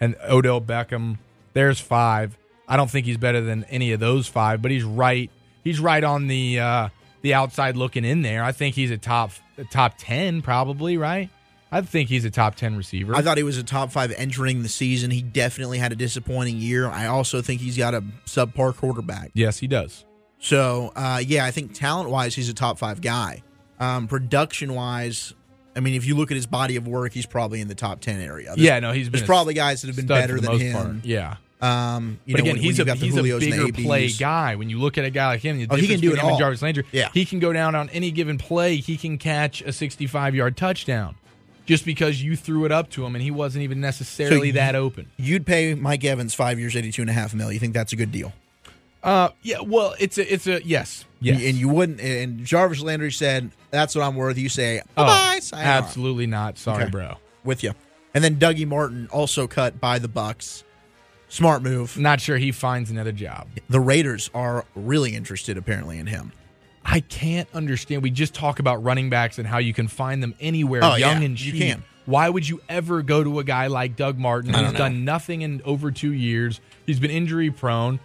and 0.00 0.16
Odell 0.28 0.60
Beckham. 0.60 1.16
There's 1.54 1.80
five. 1.80 2.36
I 2.68 2.76
don't 2.76 2.90
think 2.90 3.06
he's 3.06 3.16
better 3.16 3.40
than 3.40 3.64
any 3.64 3.92
of 3.92 4.00
those 4.00 4.26
five, 4.26 4.60
but 4.60 4.70
he's 4.70 4.84
right. 4.84 5.30
He's 5.62 5.80
right 5.80 6.04
on 6.04 6.26
the 6.26 6.60
uh, 6.60 6.88
the 7.24 7.34
outside 7.34 7.74
looking 7.74 8.04
in 8.04 8.20
there. 8.22 8.44
I 8.44 8.52
think 8.52 8.76
he's 8.76 8.90
a 8.92 8.98
top 8.98 9.32
a 9.58 9.64
top 9.64 9.94
ten 9.98 10.42
probably. 10.42 10.96
Right. 10.96 11.30
I 11.72 11.80
think 11.80 12.08
he's 12.10 12.24
a 12.24 12.30
top 12.30 12.54
ten 12.54 12.76
receiver. 12.76 13.16
I 13.16 13.22
thought 13.22 13.38
he 13.38 13.42
was 13.42 13.56
a 13.56 13.64
top 13.64 13.90
five 13.90 14.12
entering 14.12 14.62
the 14.62 14.68
season. 14.68 15.10
He 15.10 15.22
definitely 15.22 15.78
had 15.78 15.90
a 15.90 15.96
disappointing 15.96 16.58
year. 16.58 16.86
I 16.86 17.06
also 17.06 17.42
think 17.42 17.60
he's 17.62 17.76
got 17.76 17.94
a 17.94 18.02
subpar 18.26 18.76
quarterback. 18.76 19.30
yes, 19.34 19.58
he 19.58 19.66
does. 19.66 20.04
So, 20.38 20.92
uh, 20.94 21.22
yeah, 21.26 21.46
I 21.46 21.50
think 21.50 21.72
talent 21.72 22.10
wise, 22.10 22.34
he's 22.34 22.50
a 22.50 22.54
top 22.54 22.78
five 22.78 23.00
guy. 23.00 23.42
Um, 23.80 24.06
production 24.06 24.74
wise, 24.74 25.32
I 25.74 25.80
mean, 25.80 25.94
if 25.94 26.04
you 26.06 26.14
look 26.16 26.30
at 26.30 26.34
his 26.36 26.46
body 26.46 26.76
of 26.76 26.86
work, 26.86 27.12
he's 27.12 27.24
probably 27.24 27.62
in 27.62 27.68
the 27.68 27.74
top 27.74 28.00
10 28.00 28.20
area. 28.20 28.48
There's, 28.48 28.58
yeah, 28.58 28.78
no, 28.78 28.92
he's 28.92 29.08
been 29.08 29.20
There's 29.20 29.26
probably 29.26 29.54
guys 29.54 29.80
that 29.80 29.86
have 29.88 29.96
been 29.96 30.06
better 30.06 30.38
than 30.38 30.58
him. 30.60 30.72
part. 30.74 31.04
Yeah. 31.04 31.36
Um, 31.64 32.18
you 32.24 32.34
but 32.34 32.38
know, 32.38 32.42
again, 32.44 32.54
when- 32.56 32.62
he's 32.62 32.78
when 32.78 32.88
a 32.88 32.90
got 32.90 32.98
the 32.98 33.06
he's 33.06 33.16
a 33.16 33.20
Julios 33.20 33.42
and 33.42 33.68
bigger 33.68 33.82
play 33.88 34.10
guy. 34.12 34.56
When 34.56 34.68
you 34.70 34.78
look 34.78 34.98
at 34.98 35.04
a 35.04 35.10
guy 35.10 35.26
like 35.28 35.40
him, 35.40 35.58
the 35.58 35.66
Oh, 35.70 35.76
he 35.76 35.86
can 35.86 36.00
do 36.00 36.08
it 36.08 36.10
between 36.10 36.18
him 36.18 36.24
and 36.26 36.32
all. 36.32 36.38
Jarvis 36.38 36.62
Landry, 36.62 36.84
Yeah. 36.92 37.08
he 37.14 37.24
can 37.24 37.38
go 37.38 37.52
down 37.52 37.74
on 37.74 37.88
any 37.90 38.10
given 38.10 38.38
play. 38.38 38.76
He 38.76 38.96
can 38.96 39.18
catch 39.18 39.62
a 39.62 39.72
65 39.72 40.34
yard 40.34 40.56
touchdown 40.56 41.14
just 41.66 41.84
because 41.84 42.22
you 42.22 42.36
threw 42.36 42.64
it 42.66 42.72
up 42.72 42.90
to 42.90 43.04
him 43.06 43.14
and 43.14 43.22
he 43.22 43.30
wasn't 43.30 43.62
even 43.64 43.80
necessarily 43.80 44.48
you- 44.48 44.52
that 44.54 44.74
open. 44.74 45.06
You'd 45.16 45.46
pay 45.46 45.74
Mike 45.74 46.04
Evans 46.04 46.34
five 46.34 46.58
years, 46.58 46.76
eighty-two 46.76 47.02
and 47.02 47.10
a 47.10 47.14
half 47.14 47.32
mil. 47.34 47.50
You 47.52 47.58
think 47.58 47.72
that's 47.72 47.92
a 47.92 47.96
good 47.96 48.12
deal? 48.12 48.32
Uh, 49.02 49.28
yeah. 49.42 49.60
Well, 49.60 49.94
it's 49.98 50.16
a 50.18 50.32
it's 50.32 50.46
a 50.46 50.62
yes, 50.66 51.04
yes. 51.20 51.40
And 51.42 51.56
you 51.56 51.68
wouldn't. 51.68 52.00
And 52.00 52.44
Jarvis 52.44 52.80
Landry 52.80 53.12
said, 53.12 53.50
"That's 53.70 53.94
what 53.94 54.02
I'm 54.02 54.16
worth." 54.16 54.38
You 54.38 54.48
say, 54.48 54.80
Oh, 54.96 55.04
"Bye, 55.04 55.40
sayonara." 55.42 55.72
absolutely 55.76 56.26
not. 56.26 56.58
Sorry, 56.58 56.84
Okay. 56.84 56.90
bro. 56.90 57.16
with 57.44 57.62
you." 57.62 57.74
And 58.14 58.22
then 58.24 58.36
Dougie 58.36 58.66
Martin 58.66 59.08
also 59.12 59.46
cut 59.46 59.78
by 59.80 59.98
the 59.98 60.08
Bucs. 60.08 60.62
Smart 61.34 61.62
move. 61.64 61.98
Not 61.98 62.20
sure 62.20 62.36
he 62.36 62.52
finds 62.52 62.92
another 62.92 63.10
job. 63.10 63.48
The 63.68 63.80
Raiders 63.80 64.30
are 64.34 64.64
really 64.76 65.16
interested, 65.16 65.58
apparently, 65.58 65.98
in 65.98 66.06
him. 66.06 66.30
I 66.84 67.00
can't 67.00 67.48
understand. 67.52 68.04
We 68.04 68.10
just 68.10 68.34
talk 68.34 68.60
about 68.60 68.84
running 68.84 69.10
backs 69.10 69.38
and 69.38 69.48
how 69.48 69.58
you 69.58 69.74
can 69.74 69.88
find 69.88 70.22
them 70.22 70.36
anywhere, 70.38 70.84
Oh, 70.84 70.94
young 70.94 71.22
yeah, 71.22 71.26
and 71.26 71.40
you 71.40 71.50
cheap. 71.50 71.60
can. 71.60 71.82
Why 72.06 72.28
would 72.28 72.48
you 72.48 72.60
ever 72.68 73.02
go 73.02 73.24
to 73.24 73.40
a 73.40 73.44
guy 73.44 73.66
like 73.66 73.96
Doug 73.96 74.16
Martin 74.16 74.54
who's 74.54 74.70
know. 74.74 74.78
done 74.78 75.04
nothing 75.04 75.42
in 75.42 75.60
over 75.64 75.90
two 75.90 76.12
years? 76.12 76.60
He's 76.86 77.00
been 77.00 77.10
injury 77.10 77.50
prone. 77.50 77.98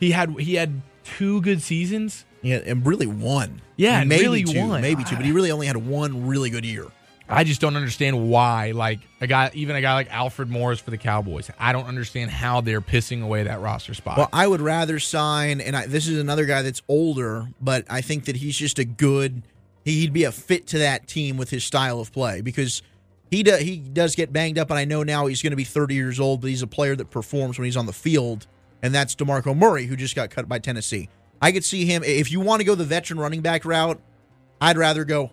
He 0.00 0.10
had 0.10 0.30
he 0.40 0.54
had 0.56 0.82
two 1.04 1.40
good 1.40 1.62
seasons. 1.62 2.24
Yeah, 2.42 2.62
and 2.66 2.84
really 2.84 3.06
one. 3.06 3.60
Yeah, 3.76 4.02
maybe 4.02 4.22
really 4.24 4.42
two, 4.42 4.58
won. 4.58 4.80
maybe 4.82 5.04
two, 5.04 5.14
but 5.14 5.24
he 5.24 5.30
really 5.30 5.52
only 5.52 5.68
had 5.68 5.76
one 5.76 6.26
really 6.26 6.50
good 6.50 6.64
year. 6.64 6.86
I 7.28 7.44
just 7.44 7.60
don't 7.60 7.76
understand 7.76 8.28
why. 8.28 8.72
Like 8.72 9.00
a 9.20 9.26
guy, 9.26 9.50
even 9.54 9.76
a 9.76 9.80
guy 9.80 9.94
like 9.94 10.12
Alfred 10.12 10.50
Morris 10.50 10.80
for 10.80 10.90
the 10.90 10.98
Cowboys. 10.98 11.50
I 11.58 11.72
don't 11.72 11.86
understand 11.86 12.30
how 12.30 12.60
they're 12.60 12.80
pissing 12.80 13.22
away 13.22 13.44
that 13.44 13.60
roster 13.60 13.94
spot. 13.94 14.18
Well, 14.18 14.28
I 14.32 14.46
would 14.46 14.60
rather 14.60 14.98
sign, 14.98 15.60
and 15.60 15.76
I, 15.76 15.86
this 15.86 16.08
is 16.08 16.18
another 16.18 16.44
guy 16.44 16.62
that's 16.62 16.82
older, 16.88 17.48
but 17.60 17.84
I 17.88 18.00
think 18.00 18.26
that 18.26 18.36
he's 18.36 18.56
just 18.56 18.78
a 18.78 18.84
good. 18.84 19.42
He'd 19.84 20.12
be 20.12 20.24
a 20.24 20.32
fit 20.32 20.68
to 20.68 20.78
that 20.78 21.08
team 21.08 21.36
with 21.36 21.50
his 21.50 21.64
style 21.64 21.98
of 21.98 22.12
play 22.12 22.40
because 22.40 22.82
he 23.32 23.42
do, 23.42 23.56
he 23.56 23.78
does 23.78 24.14
get 24.14 24.32
banged 24.32 24.58
up, 24.58 24.70
and 24.70 24.78
I 24.78 24.84
know 24.84 25.02
now 25.02 25.26
he's 25.26 25.42
going 25.42 25.50
to 25.52 25.56
be 25.56 25.64
30 25.64 25.94
years 25.94 26.20
old, 26.20 26.40
but 26.42 26.50
he's 26.50 26.62
a 26.62 26.66
player 26.66 26.94
that 26.94 27.10
performs 27.10 27.58
when 27.58 27.64
he's 27.64 27.76
on 27.76 27.86
the 27.86 27.92
field, 27.92 28.46
and 28.82 28.94
that's 28.94 29.14
DeMarco 29.16 29.56
Murray, 29.56 29.86
who 29.86 29.96
just 29.96 30.14
got 30.14 30.30
cut 30.30 30.48
by 30.48 30.58
Tennessee. 30.58 31.08
I 31.40 31.50
could 31.50 31.64
see 31.64 31.84
him 31.84 32.04
if 32.04 32.30
you 32.30 32.40
want 32.40 32.60
to 32.60 32.64
go 32.64 32.74
the 32.74 32.84
veteran 32.84 33.18
running 33.18 33.40
back 33.40 33.64
route. 33.64 34.00
I'd 34.60 34.76
rather 34.76 35.04
go. 35.04 35.32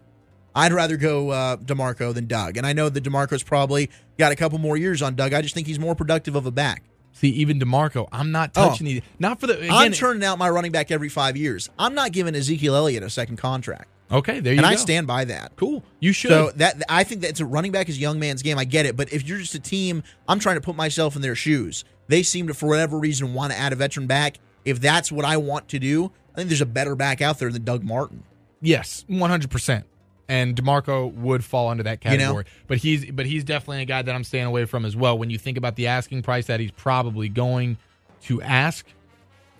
I'd 0.60 0.74
rather 0.74 0.97
go 0.97 1.30
uh, 1.30 1.57
DeMarco 1.57 2.14
than 2.14 2.28
Doug, 2.28 2.57
and 2.57 2.66
I 2.68 2.74
know 2.74 2.89
that 2.89 3.03
DeMarco's 3.03 3.43
probably 3.43 3.89
got 4.18 4.32
a 4.32 4.36
couple 4.36 4.57
more 4.60 4.76
years 4.78 5.01
on 5.01 5.16
Doug. 5.16 5.34
I 5.34 5.41
just 5.41 5.55
think 5.55 5.68
he's 5.68 5.80
more 5.80 5.95
productive 5.95 6.36
of 6.36 6.45
a 6.45 6.51
back. 6.51 6.84
See, 7.14 7.30
even 7.30 7.60
DeMarco, 7.60 8.07
I'm 8.12 8.32
not 8.32 8.51
Oh. 8.55 8.70
touching. 8.70 9.01
Not 9.20 9.39
for 9.39 9.47
the. 9.47 9.57
Again, 9.57 9.72
I'm 9.72 9.91
turning 9.93 10.24
out 10.24 10.38
my 10.38 10.49
running 10.49 10.72
back 10.72 10.91
every 10.91 11.10
five 11.10 11.38
years. 11.38 11.70
I'm 11.80 11.93
not 11.95 12.12
giving 12.12 12.36
Ezekiel 12.36 12.76
Elliott 12.76 13.03
a 13.03 13.10
second 13.10 13.38
contract, 13.38 13.88
okay, 14.12 14.39
there 14.41 14.53
you 14.53 14.60
go. 14.62 14.66
and 14.68 14.76
go. 14.76 14.80
I 14.80 14.84
stand 14.84 15.07
by 15.07 15.26
that. 15.26 15.53
Cool. 15.55 15.84
You 15.99 16.12
should. 16.14 16.30
So 16.32 16.51
that 16.57 16.84
I 16.89 17.03
think 17.03 17.22
that 17.22 17.30
it's 17.32 17.39
a 17.39 17.45
running 17.45 17.72
back 17.72 17.88
is 17.89 17.97
a 17.97 17.99
young 17.99 18.20
man's 18.20 18.41
game. 18.41 18.57
I 18.60 18.66
get 18.66 18.86
it, 18.86 18.95
but 18.97 19.12
if 19.14 19.28
you're 19.28 19.39
just 19.39 19.55
a 19.55 19.60
team, 19.60 20.03
I'm 20.28 20.39
trying 20.39 20.55
to 20.55 20.62
put 20.62 20.76
myself 20.76 21.16
in 21.16 21.22
their 21.22 21.36
shoes. 21.36 21.84
They 22.10 22.22
seem 22.24 22.47
to, 22.47 22.53
for 22.53 22.68
whatever 22.68 22.97
reason, 22.99 23.34
want 23.34 23.53
to 23.53 23.57
add 23.57 23.72
a 23.72 23.76
veteran 23.76 24.07
back. 24.07 24.39
If 24.66 24.82
that's 24.82 25.12
what 25.12 25.26
I 25.26 25.38
want 25.38 25.68
to 25.70 25.80
do, 25.80 26.12
I 26.34 26.38
think 26.38 26.49
there's 26.49 26.60
a 26.62 26.66
better 26.66 26.95
back 26.95 27.22
out 27.22 27.39
there 27.39 27.49
than 27.49 27.64
Doug 27.64 27.84
Martin. 27.84 28.24
Yes, 28.62 29.05
one 29.07 29.30
hundred 29.30 29.49
percent. 29.51 29.86
And 30.30 30.56
DeMarco 30.56 31.12
would 31.16 31.44
fall 31.44 31.68
under 31.70 31.82
that 31.84 32.06
You 32.06 32.12
know? 32.12 32.18
category, 32.18 32.46
but 32.68 32.78
he's 32.78 33.10
but 33.12 33.26
he's 33.26 33.44
definitely 33.44 33.82
a 33.82 33.86
guy 33.86 34.04
that 34.04 34.14
I'm 34.14 34.24
staying 34.24 34.46
away 34.46 34.66
from 34.66 34.86
as 34.86 34.96
well. 34.96 35.18
When 35.18 35.32
you 35.32 35.40
think 35.40 35.58
about 35.58 35.76
the 35.76 35.88
asking 35.88 36.22
price 36.22 36.46
that 36.46 36.60
he's 36.60 36.72
probably 36.72 37.30
going 37.30 37.78
to 38.26 38.40
ask, 38.44 38.86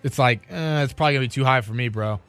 it's 0.04 0.16
like 0.18 0.42
eh, 0.48 0.84
it's 0.84 0.92
probably 0.92 1.14
gonna 1.14 1.24
be 1.24 1.28
too 1.28 1.44
high 1.44 1.60
for 1.60 1.74
me, 1.74 1.88
bro. 1.88 2.20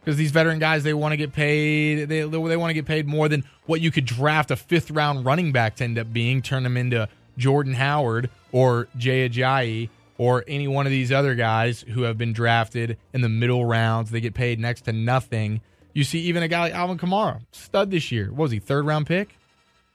Because 0.00 0.16
these 0.16 0.30
veteran 0.30 0.58
guys, 0.58 0.82
they 0.82 0.94
want 0.94 1.12
to 1.12 1.18
get 1.18 1.34
paid. 1.34 2.08
They 2.08 2.22
they 2.22 2.56
want 2.56 2.70
to 2.70 2.74
get 2.74 2.86
paid 2.86 3.06
more 3.06 3.28
than 3.28 3.44
what 3.66 3.82
you 3.82 3.90
could 3.90 4.06
draft 4.06 4.50
a 4.50 4.56
fifth 4.56 4.90
round 4.90 5.26
running 5.26 5.52
back 5.52 5.76
to 5.76 5.84
end 5.84 5.98
up 5.98 6.10
being. 6.10 6.40
Turn 6.40 6.62
them 6.62 6.78
into 6.78 7.06
Jordan 7.36 7.74
Howard 7.74 8.30
or 8.50 8.88
Jay 8.96 9.28
Ajayi 9.28 9.90
or 10.16 10.42
any 10.48 10.68
one 10.68 10.86
of 10.86 10.90
these 10.90 11.12
other 11.12 11.34
guys 11.34 11.82
who 11.82 12.02
have 12.02 12.16
been 12.16 12.32
drafted 12.32 12.96
in 13.12 13.20
the 13.20 13.28
middle 13.28 13.66
rounds. 13.66 14.10
They 14.10 14.20
get 14.22 14.32
paid 14.32 14.58
next 14.58 14.82
to 14.86 14.92
nothing. 14.94 15.60
You 15.92 16.04
see, 16.04 16.20
even 16.20 16.42
a 16.42 16.48
guy 16.48 16.60
like 16.60 16.74
Alvin 16.74 16.98
Kamara, 16.98 17.40
stud 17.52 17.90
this 17.90 18.12
year. 18.12 18.30
What 18.30 18.44
was 18.44 18.52
he, 18.52 18.58
third 18.58 18.86
round 18.86 19.06
pick? 19.06 19.36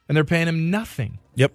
And 0.08 0.16
they're 0.16 0.24
paying 0.24 0.48
him 0.48 0.70
nothing. 0.70 1.20
Yep. 1.36 1.54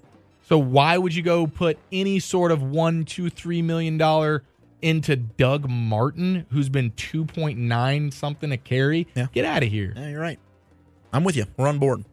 So 0.49 0.59
why 0.59 0.99
would 0.99 1.15
you 1.15 1.23
go 1.23 1.47
put 1.47 1.79
any 1.93 2.19
sort 2.19 2.51
of 2.51 2.63
one, 2.63 3.05
two, 3.05 3.31
three 3.31 3.63
million 3.63 3.97
dollar 3.99 4.43
into 4.83 5.15
Doug 5.15 5.69
Martin, 5.69 6.47
who's 6.51 6.69
been 6.69 6.91
two 6.97 7.25
point 7.25 7.59
nine 7.59 8.11
something 8.11 8.51
a 8.51 8.57
carry? 8.57 9.07
Yeah. 9.15 9.27
Get 9.33 9.45
out 9.45 9.63
of 9.63 9.69
here. 9.69 9.93
Yeah, 9.95 10.09
you're 10.09 10.21
right. 10.21 10.39
I'm 11.13 11.23
with 11.25 11.37
you. 11.37 11.45
We're 11.57 11.69
on 11.69 11.79
board. 11.79 12.05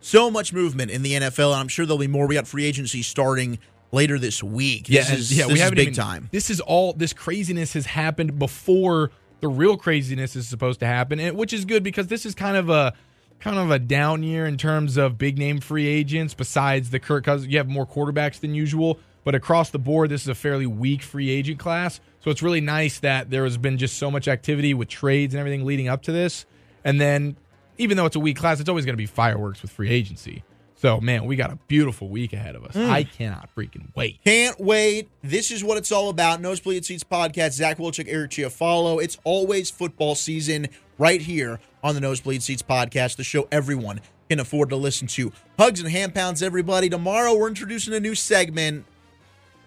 So 0.00 0.30
much 0.30 0.52
movement 0.52 0.90
in 0.90 1.02
the 1.02 1.12
NFL, 1.12 1.52
and 1.52 1.60
I'm 1.60 1.68
sure 1.68 1.84
there'll 1.86 1.98
be 1.98 2.06
more. 2.06 2.26
We 2.26 2.34
got 2.34 2.46
free 2.46 2.64
agency 2.64 3.02
starting 3.02 3.58
later 3.92 4.18
this 4.18 4.42
week. 4.42 4.86
This 4.86 5.08
Yeah, 5.10 5.14
is, 5.14 5.32
yeah, 5.38 5.44
this 5.44 5.52
we 5.54 5.58
haven't 5.60 5.76
big 5.76 5.88
even, 5.88 5.94
time. 5.94 6.28
This 6.32 6.48
is 6.50 6.60
all 6.60 6.92
this 6.94 7.12
craziness 7.12 7.74
has 7.74 7.86
happened 7.86 8.38
before 8.38 9.10
the 9.40 9.48
real 9.48 9.76
craziness 9.76 10.36
is 10.36 10.48
supposed 10.48 10.80
to 10.80 10.86
happen, 10.86 11.18
and, 11.20 11.36
which 11.36 11.52
is 11.52 11.64
good 11.64 11.82
because 11.82 12.06
this 12.08 12.26
is 12.26 12.34
kind 12.34 12.56
of 12.56 12.70
a 12.70 12.94
kind 13.38 13.58
of 13.58 13.70
a 13.70 13.78
down 13.78 14.22
year 14.22 14.46
in 14.46 14.58
terms 14.58 14.96
of 14.96 15.16
big 15.16 15.38
name 15.38 15.60
free 15.60 15.86
agents. 15.86 16.34
Besides 16.34 16.90
the 16.90 17.00
Kirk 17.00 17.24
Cousins, 17.24 17.50
you 17.50 17.58
have 17.58 17.68
more 17.68 17.86
quarterbacks 17.86 18.40
than 18.40 18.54
usual, 18.54 18.98
but 19.24 19.34
across 19.34 19.70
the 19.70 19.78
board, 19.78 20.10
this 20.10 20.22
is 20.22 20.28
a 20.28 20.34
fairly 20.34 20.66
weak 20.66 21.02
free 21.02 21.30
agent 21.30 21.58
class. 21.58 22.00
So 22.22 22.30
it's 22.30 22.42
really 22.42 22.60
nice 22.60 23.00
that 23.00 23.30
there 23.30 23.44
has 23.44 23.56
been 23.56 23.78
just 23.78 23.96
so 23.96 24.10
much 24.10 24.28
activity 24.28 24.74
with 24.74 24.88
trades 24.88 25.32
and 25.32 25.40
everything 25.40 25.64
leading 25.64 25.88
up 25.88 26.02
to 26.02 26.12
this, 26.12 26.44
and 26.84 27.00
then 27.00 27.36
even 27.78 27.96
though 27.96 28.04
it's 28.04 28.16
a 28.16 28.20
weak 28.20 28.36
class, 28.36 28.60
it's 28.60 28.68
always 28.68 28.84
going 28.84 28.92
to 28.92 28.98
be 28.98 29.06
fireworks 29.06 29.62
with 29.62 29.70
free 29.70 29.88
agency. 29.88 30.44
So, 30.80 30.98
man, 30.98 31.26
we 31.26 31.36
got 31.36 31.52
a 31.52 31.58
beautiful 31.68 32.08
week 32.08 32.32
ahead 32.32 32.56
of 32.56 32.64
us. 32.64 32.74
Mm. 32.74 32.88
I 32.88 33.04
cannot 33.04 33.54
freaking 33.54 33.94
wait. 33.94 34.18
Can't 34.24 34.58
wait. 34.58 35.10
This 35.22 35.50
is 35.50 35.62
what 35.62 35.76
it's 35.76 35.92
all 35.92 36.08
about. 36.08 36.40
Nosebleed 36.40 36.86
Seats 36.86 37.04
podcast. 37.04 37.52
Zach 37.52 37.76
Wilczyk, 37.76 38.06
Eric 38.08 38.30
Chiafalo. 38.30 39.02
It's 39.02 39.18
always 39.24 39.70
football 39.70 40.14
season 40.14 40.68
right 40.96 41.20
here 41.20 41.60
on 41.84 41.94
the 41.94 42.00
Nosebleed 42.00 42.42
Seats 42.42 42.62
podcast, 42.62 43.16
the 43.16 43.24
show 43.24 43.46
everyone 43.52 44.00
can 44.28 44.40
afford 44.40 44.70
to 44.70 44.76
listen 44.76 45.06
to. 45.08 45.32
Hugs 45.58 45.80
and 45.80 45.90
hand 45.90 46.14
pounds, 46.14 46.42
everybody. 46.42 46.88
Tomorrow 46.88 47.36
we're 47.36 47.48
introducing 47.48 47.92
a 47.94 48.00
new 48.00 48.14
segment, 48.14 48.86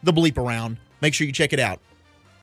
the 0.02 0.14
bleep 0.14 0.38
around. 0.38 0.78
Make 1.02 1.14
sure 1.14 1.28
you 1.28 1.34
check 1.34 1.54
it 1.54 1.60
out 1.60 1.80